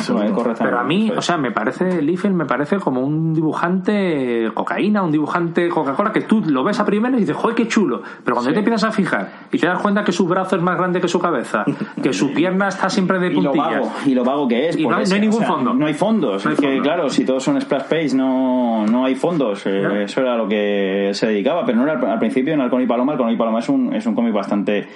Pero 0.60 0.80
a 0.80 0.84
mí, 0.84 1.12
o 1.16 1.22
sea, 1.22 1.38
me 1.38 1.52
parece, 1.52 2.02
Liefeld 2.02 2.36
me 2.36 2.46
parece 2.46 2.78
como 2.78 3.02
un 3.02 3.34
dibujante 3.34 4.50
cocaína, 4.54 5.02
un 5.04 5.12
dibujante 5.12 5.68
Coca-Cola, 5.70 6.12
que 6.12 6.22
tú 6.22 6.42
lo 6.46 6.64
ves 6.64 6.80
a 6.80 6.86
primero 6.86 7.18
y 7.18 7.22
dices, 7.22 7.36
¡joder, 7.36 7.56
qué 7.56 7.68
chulo! 7.68 8.02
Pero 8.24 8.36
cuando 8.36 8.52
te 8.54 8.60
empiezas 8.60 8.84
a 8.84 8.92
fijar 8.92 9.32
y 9.52 9.58
te 9.58 9.68
das 9.68 9.80
cuenta 9.82 10.04
que 10.04 10.12
su 10.12 10.28
brazo 10.28 10.56
es 10.56 10.62
más 10.62 10.78
grande 10.78 11.02
que 11.02 11.08
su 11.08 11.20
cabeza, 11.20 11.66
que 12.04 12.14
su 12.14 12.34
pierna 12.34 12.68
está 12.68 12.90
siempre 12.90 13.20
de 13.20 13.28
y 13.28 13.42
lo 13.42 13.52
puntillas. 13.52 13.80
vago 13.82 13.92
y 14.06 14.14
lo 14.14 14.24
vago 14.24 14.48
que 14.48 14.70
es 14.70 14.78
Y 14.78 14.86
no 14.88 14.96
hay- 14.96 15.04
es- 15.04 15.10
no 15.10 15.16
hay 15.16 15.22
o 15.22 15.24
ningún 15.24 15.40
sea, 15.40 15.48
fondo. 15.48 15.74
no 15.74 15.86
hay 15.86 15.94
fondos 15.94 16.46
No 16.46 16.52
hay 16.52 16.56
es 16.56 16.62
que 16.62 16.80
claro 16.82 17.10
si 17.10 17.26
todos 17.26 17.44
son 17.44 17.60
splash 17.60 17.84
page 17.84 18.14
no 18.16 18.86
no 18.86 19.06
hay 19.06 19.16
fondos 19.16 19.66
eh, 19.66 19.82
No. 19.82 19.96
eso 19.96 20.22
era 20.22 20.36
lo 20.38 20.48
que 20.48 21.12
se 21.14 21.28
dedicaba 21.28 21.66
pero 21.66 21.78
no 21.80 21.84
era 21.90 22.14
al, 22.14 22.20
principio 22.20 22.54
en 22.54 22.62
Halcón 22.62 22.82
y 22.82 22.86
Paloma 22.88 23.14
Halcón 23.14 23.32
y 23.32 23.38
Paloma 23.38 23.60
es 23.60 23.70
un 23.70 23.94
es 24.04 24.08
un 24.08 24.16
cómic 24.16 24.34
bastante 24.34 24.88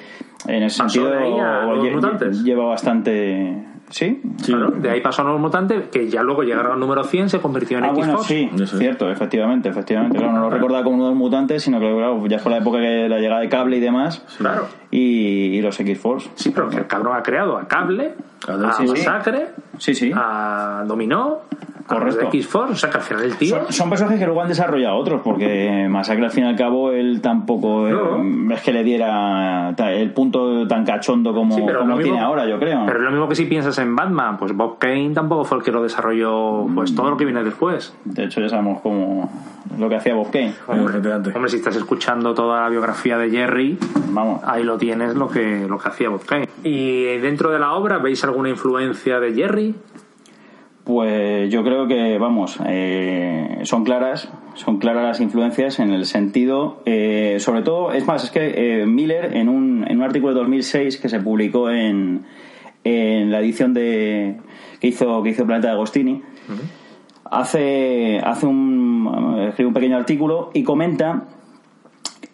en 0.48 0.64
ese 0.64 0.78
sentido 0.78 1.10
de 1.10 1.18
ahí 1.18 1.34
a 1.40 1.62
Nuevos 1.66 1.86
lle- 1.86 1.94
Mutantes. 1.94 2.44
lleva 2.44 2.66
bastante 2.66 3.64
sí 3.90 4.22
Claro, 4.46 4.72
de 4.72 4.90
ahí 4.90 5.00
pasó 5.02 5.22
a 5.22 5.26
Nuevos 5.26 5.42
Mutantes, 5.42 5.88
que 5.90 6.10
ya 6.10 6.22
luego 6.22 6.44
llegaron 6.44 6.74
al 6.74 6.80
número 6.80 7.04
100, 7.06 7.30
se 7.30 7.40
convirtió 7.40 7.78
en 7.78 7.86
Ah, 7.86 7.92
X-Fox. 7.96 8.28
bueno, 8.28 8.66
sí, 8.66 8.78
cierto, 8.78 9.10
efectivamente, 9.10 9.70
efectivamente. 9.70 10.18
Claro, 10.18 10.34
no 10.34 10.40
lo 10.42 10.50
recordaba 10.50 10.84
como 10.84 10.98
uno 10.98 11.06
de 11.06 11.12
los 11.12 11.18
mutantes, 11.18 11.64
sino 11.64 11.80
que 11.80 11.86
claro, 11.90 12.26
ya 12.28 12.38
fue 12.40 12.52
la 12.52 12.58
época 12.58 12.80
de 12.80 13.08
la 13.08 13.20
llegada 13.20 13.40
de 13.42 13.48
cable 13.50 13.78
y 13.78 13.80
demás. 13.80 14.24
Claro. 14.38 14.68
Y, 14.92 15.58
y 15.58 15.62
los 15.62 15.80
X-Force. 15.80 16.30
Sí, 16.36 16.52
pero 16.52 16.70
que 16.70 16.78
el 16.78 16.88
cabrón 16.88 17.16
ha 17.18 17.24
creado 17.24 17.58
a 17.58 17.68
Cable, 17.68 18.14
a 18.48 18.74
sí, 18.74 18.88
sí. 18.88 18.94
Masacre, 19.06 19.48
Sí, 19.78 19.94
sí. 19.94 20.12
a 20.16 20.84
Dominó, 20.88 21.40
Correcto. 21.86 22.26
X-Force, 22.28 22.74
o 22.74 22.76
sea 22.76 22.90
que 22.90 22.98
al 22.98 23.04
final 23.04 23.24
el 23.24 23.36
tío... 23.38 23.56
Son, 23.64 23.72
son 23.74 23.90
personajes 23.90 24.20
que 24.20 24.26
luego 24.26 24.42
han 24.42 24.48
desarrollado 24.50 24.96
otros, 24.98 25.22
porque 25.24 25.88
Masacre 25.90 26.26
al 26.26 26.32
fin 26.32 26.44
y 26.46 26.48
al 26.48 26.56
cabo 26.56 26.92
él 26.92 27.22
tampoco 27.22 27.88
eh, 27.88 27.92
No. 27.92 28.54
es 28.54 28.62
que 28.62 28.74
le 28.74 28.84
diera 28.84 29.74
el 29.78 30.12
punto 30.12 30.68
tan 30.68 30.84
cachondo 30.86 31.34
como, 31.34 31.56
Sí, 31.56 31.64
pero 31.66 31.80
como 31.80 31.92
lo 31.92 31.98
mismo- 31.98 32.12
tiene 32.14 32.26
ahora, 32.26 32.46
yo 32.48 32.58
creo. 32.60 32.84
Pero 32.86 33.00
lo 33.02 33.12
mismo 33.12 33.28
que 33.30 33.36
si 33.36 33.46
piensas 33.46 33.78
en 33.80 33.96
Batman, 33.96 34.38
pues 34.38 34.54
Bob 34.56 34.78
Kane 34.80 35.12
tampoco 35.14 35.44
fue 35.46 35.60
el 35.60 35.64
que 35.64 35.72
lo 35.72 35.84
desarrolló, 35.84 36.66
pues 36.74 36.94
todo 36.96 37.10
lo 37.10 37.18
que 37.18 37.26
viene 37.26 37.44
después. 37.44 37.94
De 38.06 38.24
hecho, 38.26 38.42
ya 38.42 38.50
sabemos 38.50 38.82
cómo 38.82 39.30
lo 39.78 39.88
que 39.90 39.96
hacía 39.96 40.14
Bob 40.16 40.30
Kane. 40.32 40.54
efectivamente. 40.68 41.32
Hombre, 41.36 41.50
si 41.52 41.58
estás 41.58 41.76
escuchando 41.76 42.34
toda 42.34 42.62
la 42.64 42.70
biografía 42.70 43.18
de 43.18 43.30
Jerry, 43.30 43.78
Vamos. 44.10 44.42
ahí 44.46 44.64
lo 44.64 44.78
tienes 44.78 44.87
lo 44.96 45.30
que, 45.30 45.66
lo 45.68 45.78
que 45.78 45.90
hacía 45.90 46.10
Bob 46.10 46.26
Kane. 46.26 46.48
¿Y 46.64 47.18
dentro 47.18 47.52
de 47.52 47.60
la 47.60 47.74
obra 47.74 47.98
veis 47.98 48.24
alguna 48.24 48.50
influencia 48.50 49.20
de 49.20 49.34
Jerry? 49.34 49.76
Pues 50.84 51.52
yo 51.52 51.64
creo 51.66 51.86
que, 51.86 52.18
vamos, 52.18 52.60
eh, 52.66 53.60
son 53.64 53.84
claras, 53.84 54.30
son 54.54 54.78
claras 54.78 55.04
las 55.04 55.20
influencias 55.20 55.80
en 55.80 55.92
el 55.92 56.06
sentido, 56.06 56.82
eh, 56.86 57.38
sobre 57.40 57.62
todo, 57.62 57.92
es 57.92 58.08
más, 58.08 58.24
es 58.24 58.32
que 58.32 58.82
eh, 58.82 58.86
Miller 58.86 59.36
en 59.36 59.50
un, 59.50 59.86
en 59.86 59.98
un 59.98 60.04
artículo 60.04 60.34
de 60.34 60.40
2006 60.40 60.98
que 60.98 61.10
se 61.10 61.20
publicó 61.20 61.70
en, 61.70 62.24
en 62.86 63.32
la 63.32 63.42
edición 63.42 63.74
de 63.74 64.38
que 64.80 64.88
hizo 64.88 65.22
que 65.24 65.32
hizo 65.32 65.46
Planeta 65.46 65.68
de 65.68 65.74
Agostini, 65.74 66.22
hace, 67.26 68.20
hace 68.24 68.46
un, 68.46 69.48
escribe 69.50 69.68
un 69.68 69.74
pequeño 69.74 69.98
artículo 69.98 70.52
y 70.54 70.64
comenta 70.64 71.26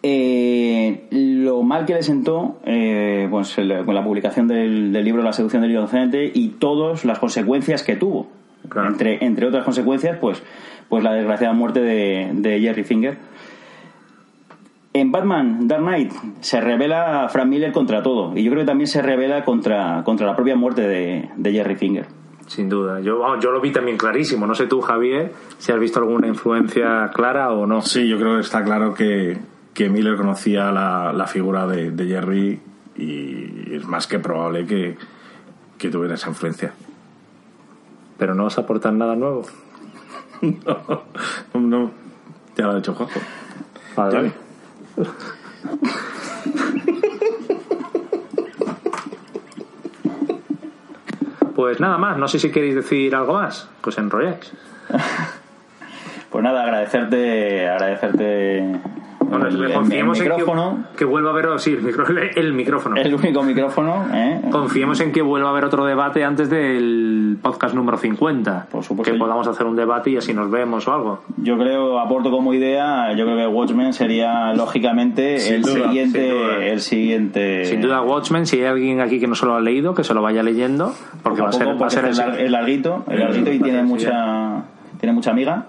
eh, 0.06 1.06
lo 1.12 1.62
mal 1.62 1.86
que 1.86 1.94
le 1.94 2.02
sentó 2.02 2.58
eh, 2.66 3.26
pues, 3.30 3.56
con 3.56 3.94
la 3.94 4.04
publicación 4.04 4.46
del, 4.46 4.92
libro 4.92 5.22
La 5.22 5.32
seducción 5.32 5.62
del 5.62 5.70
inocente 5.70 6.30
y 6.32 6.50
todas 6.50 7.06
las 7.06 7.18
consecuencias 7.18 7.82
que 7.82 7.96
tuvo. 7.96 8.28
Entre, 8.86 9.24
entre 9.24 9.46
otras 9.46 9.64
consecuencias, 9.64 10.18
pues, 10.20 10.42
pues 10.90 11.02
la 11.02 11.14
desgraciada 11.14 11.54
muerte 11.54 11.80
de, 11.80 12.60
Jerry 12.60 12.84
Finger. 12.84 13.16
En 14.92 15.10
Batman 15.10 15.66
Dark 15.66 15.82
Knight 15.82 16.12
se 16.40 16.60
revela 16.60 17.26
Frank 17.30 17.48
Miller 17.48 17.72
contra 17.72 18.02
todo 18.02 18.36
y 18.36 18.44
yo 18.44 18.50
creo 18.50 18.62
que 18.62 18.66
también 18.66 18.88
se 18.88 19.00
revela 19.00 19.42
contra, 19.42 20.02
contra 20.04 20.26
la 20.26 20.36
propia 20.36 20.54
muerte 20.54 20.82
de, 20.82 21.30
de 21.34 21.52
Jerry 21.52 21.76
Finger. 21.76 22.06
Sin 22.46 22.68
duda. 22.68 23.00
Yo, 23.00 23.40
yo 23.40 23.50
lo 23.52 23.60
vi 23.62 23.72
también 23.72 23.96
clarísimo. 23.96 24.46
No 24.46 24.54
sé 24.54 24.66
tú, 24.66 24.82
Javier, 24.82 25.32
si 25.56 25.72
has 25.72 25.80
visto 25.80 25.98
alguna 25.98 26.26
influencia 26.26 27.10
clara 27.14 27.50
o 27.52 27.66
no. 27.66 27.80
Sí, 27.80 28.06
yo 28.06 28.18
creo 28.18 28.34
que 28.34 28.42
está 28.42 28.62
claro 28.62 28.92
que, 28.92 29.38
que 29.74 29.88
Miller 29.88 30.16
conocía 30.16 30.70
la, 30.70 31.26
figura 31.26 31.66
de, 31.66 32.06
Jerry 32.06 32.60
y 32.96 33.74
es 33.74 33.84
más 33.84 34.06
que 34.06 34.20
probable 34.20 34.66
que, 34.66 34.96
tuviera 35.90 36.14
esa 36.14 36.30
influencia. 36.30 36.72
¿Pero 38.16 38.34
no 38.34 38.44
vas 38.44 38.56
a 38.56 38.62
aportar 38.62 38.94
nada 38.94 39.16
nuevo? 39.16 39.44
no, 40.40 41.60
no, 41.60 41.90
ya 42.56 42.64
lo 42.64 42.70
ha 42.70 42.76
dicho 42.76 42.94
Juanjo. 42.94 43.20
Vale. 43.96 44.32
Pues 51.54 51.80
nada 51.80 51.98
más, 51.98 52.16
no 52.16 52.28
sé 52.28 52.38
si 52.38 52.50
queréis 52.50 52.76
decir 52.76 53.14
algo 53.14 53.34
más. 53.34 53.68
Pues 53.80 53.98
enrolláis. 53.98 54.52
pues 56.30 56.42
nada, 56.42 56.62
agradecerte, 56.62 57.68
agradecerte 57.68 58.80
confiemos 59.72 60.20
en 60.20 60.26
que, 60.96 61.04
vuelva 61.04 61.30
a 61.30 61.32
haber 61.32 61.48
el, 62.36 62.52
micrófono. 62.52 62.96
El 62.96 63.14
único 63.14 63.42
micrófono. 63.42 64.06
¿eh? 64.12 64.40
Confiemos 64.50 65.00
en 65.00 65.12
que 65.12 65.22
vuelva 65.22 65.48
a 65.48 65.50
haber 65.52 65.64
otro 65.64 65.84
debate 65.84 66.24
antes 66.24 66.50
del 66.50 67.38
podcast 67.42 67.74
número 67.74 67.98
50. 67.98 68.68
Por 68.70 68.82
supuesto. 68.82 69.12
Que 69.12 69.18
podamos 69.18 69.46
hacer 69.46 69.66
un 69.66 69.76
debate 69.76 70.10
y 70.10 70.16
así 70.16 70.34
nos 70.34 70.50
vemos 70.50 70.86
o 70.88 70.92
algo. 70.92 71.22
Yo 71.36 71.56
creo, 71.58 71.98
aporto 71.98 72.30
como 72.30 72.54
idea, 72.54 73.12
yo 73.14 73.24
creo 73.24 73.36
que 73.36 73.46
Watchmen 73.46 73.92
sería 73.92 74.52
lógicamente 74.54 75.34
el 75.54 75.64
siguiente. 75.64 76.30
Sin 76.30 76.62
el 76.62 76.80
siguiente. 76.80 77.64
Sin 77.66 77.80
duda, 77.80 78.02
Watchmen, 78.02 78.46
si 78.46 78.58
hay 78.60 78.66
alguien 78.66 79.00
aquí 79.00 79.20
que 79.20 79.26
no 79.26 79.34
se 79.34 79.46
lo 79.46 79.54
ha 79.54 79.60
leído, 79.60 79.94
que 79.94 80.04
se 80.04 80.14
lo 80.14 80.22
vaya 80.22 80.42
leyendo. 80.42 80.94
Porque 81.22 81.42
va 81.42 81.48
a 81.48 81.52
ser, 81.52 81.80
va 81.80 81.86
a 81.86 81.90
ser 81.90 82.04
el, 82.04 82.52
larguito, 82.52 83.04
el 83.08 83.20
larguito 83.20 83.52
y 83.52 83.58
tiene 83.60 83.82
mucha, 83.82 84.64
tiene 84.98 85.12
mucha 85.12 85.30
amiga. 85.30 85.66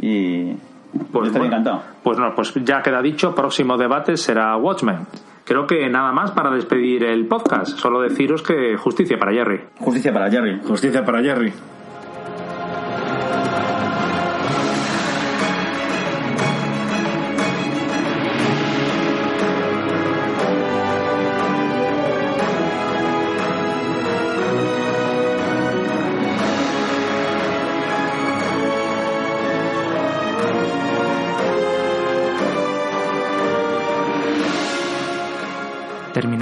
Y 0.00 0.54
pues 1.12 1.28
Estoy 1.28 1.46
encantado. 1.46 1.91
Pues 2.02 2.18
no, 2.18 2.34
pues 2.34 2.52
ya 2.64 2.82
queda 2.82 3.00
dicho, 3.00 3.34
próximo 3.34 3.76
debate 3.76 4.16
será 4.16 4.56
Watchmen. 4.56 5.06
Creo 5.44 5.66
que 5.66 5.88
nada 5.88 6.12
más 6.12 6.30
para 6.30 6.50
despedir 6.50 7.04
el 7.04 7.26
podcast. 7.26 7.76
Solo 7.78 8.00
deciros 8.00 8.42
que 8.42 8.76
justicia 8.76 9.18
para 9.18 9.32
Jerry. 9.32 9.60
Justicia 9.78 10.12
para 10.12 10.30
Jerry. 10.30 10.60
Justicia 10.60 11.04
para 11.04 11.20
Jerry. 11.20 11.52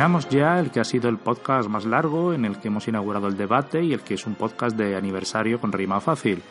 Terminamos 0.01 0.31
ya 0.31 0.59
el 0.59 0.71
que 0.71 0.81
ha 0.81 0.85
sido 0.85 1.11
el 1.11 1.19
podcast 1.19 1.69
más 1.69 1.85
largo 1.85 2.33
en 2.33 2.47
el 2.47 2.59
que 2.59 2.69
hemos 2.69 2.89
inaugurado 2.89 3.29
el 3.29 3.37
debate 3.37 3.85
y 3.85 3.93
el 3.93 4.01
que 4.01 4.15
es 4.15 4.27
un 4.27 4.35
podcast 4.35 4.75
de 4.75 4.97
aniversario 4.97 5.61
con 5.61 5.73
rima 5.73 6.01
fácil. 6.01 6.43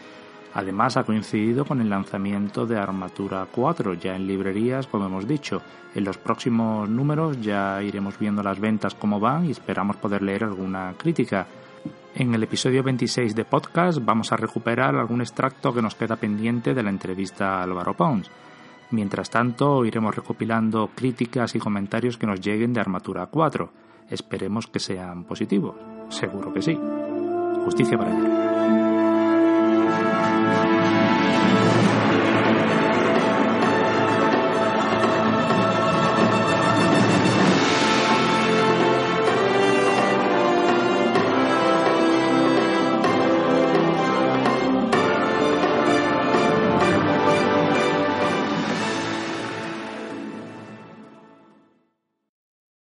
Además 0.53 0.97
ha 0.97 1.03
coincidido 1.03 1.65
con 1.65 1.81
el 1.81 1.89
lanzamiento 1.89 2.67
de 2.67 2.77
Armatura 2.77 3.47
4 3.51 3.95
ya 3.95 4.15
en 4.15 4.27
librerías, 4.27 4.85
como 4.85 5.07
hemos 5.07 5.27
dicho. 5.27 5.63
En 5.95 6.03
los 6.03 6.19
próximos 6.19 6.87
números 6.87 7.41
ya 7.41 7.81
iremos 7.81 8.19
viendo 8.19 8.43
las 8.43 8.59
ventas 8.59 8.93
cómo 8.93 9.19
van 9.19 9.47
y 9.47 9.49
esperamos 9.49 9.97
poder 9.97 10.21
leer 10.21 10.43
alguna 10.43 10.93
crítica. 10.95 11.47
En 12.13 12.35
el 12.35 12.43
episodio 12.43 12.83
26 12.83 13.33
de 13.33 13.45
podcast 13.45 13.97
vamos 13.99 14.31
a 14.31 14.37
recuperar 14.37 14.95
algún 14.95 15.21
extracto 15.21 15.73
que 15.73 15.81
nos 15.81 15.95
queda 15.95 16.17
pendiente 16.17 16.75
de 16.75 16.83
la 16.83 16.91
entrevista 16.91 17.55
a 17.55 17.63
Álvaro 17.63 17.95
Pons. 17.95 18.29
Mientras 18.91 19.29
tanto, 19.29 19.85
iremos 19.85 20.15
recopilando 20.15 20.89
críticas 20.95 21.55
y 21.55 21.59
comentarios 21.59 22.17
que 22.17 22.27
nos 22.27 22.41
lleguen 22.41 22.73
de 22.73 22.79
Armatura 22.79 23.27
4. 23.27 23.71
Esperemos 24.09 24.67
que 24.67 24.79
sean 24.79 25.25
positivos. 25.25 25.75
Seguro 26.09 26.51
que 26.51 26.61
sí. 26.61 26.79
Justicia 27.63 27.97
para 27.97 28.17
ella. 28.17 28.88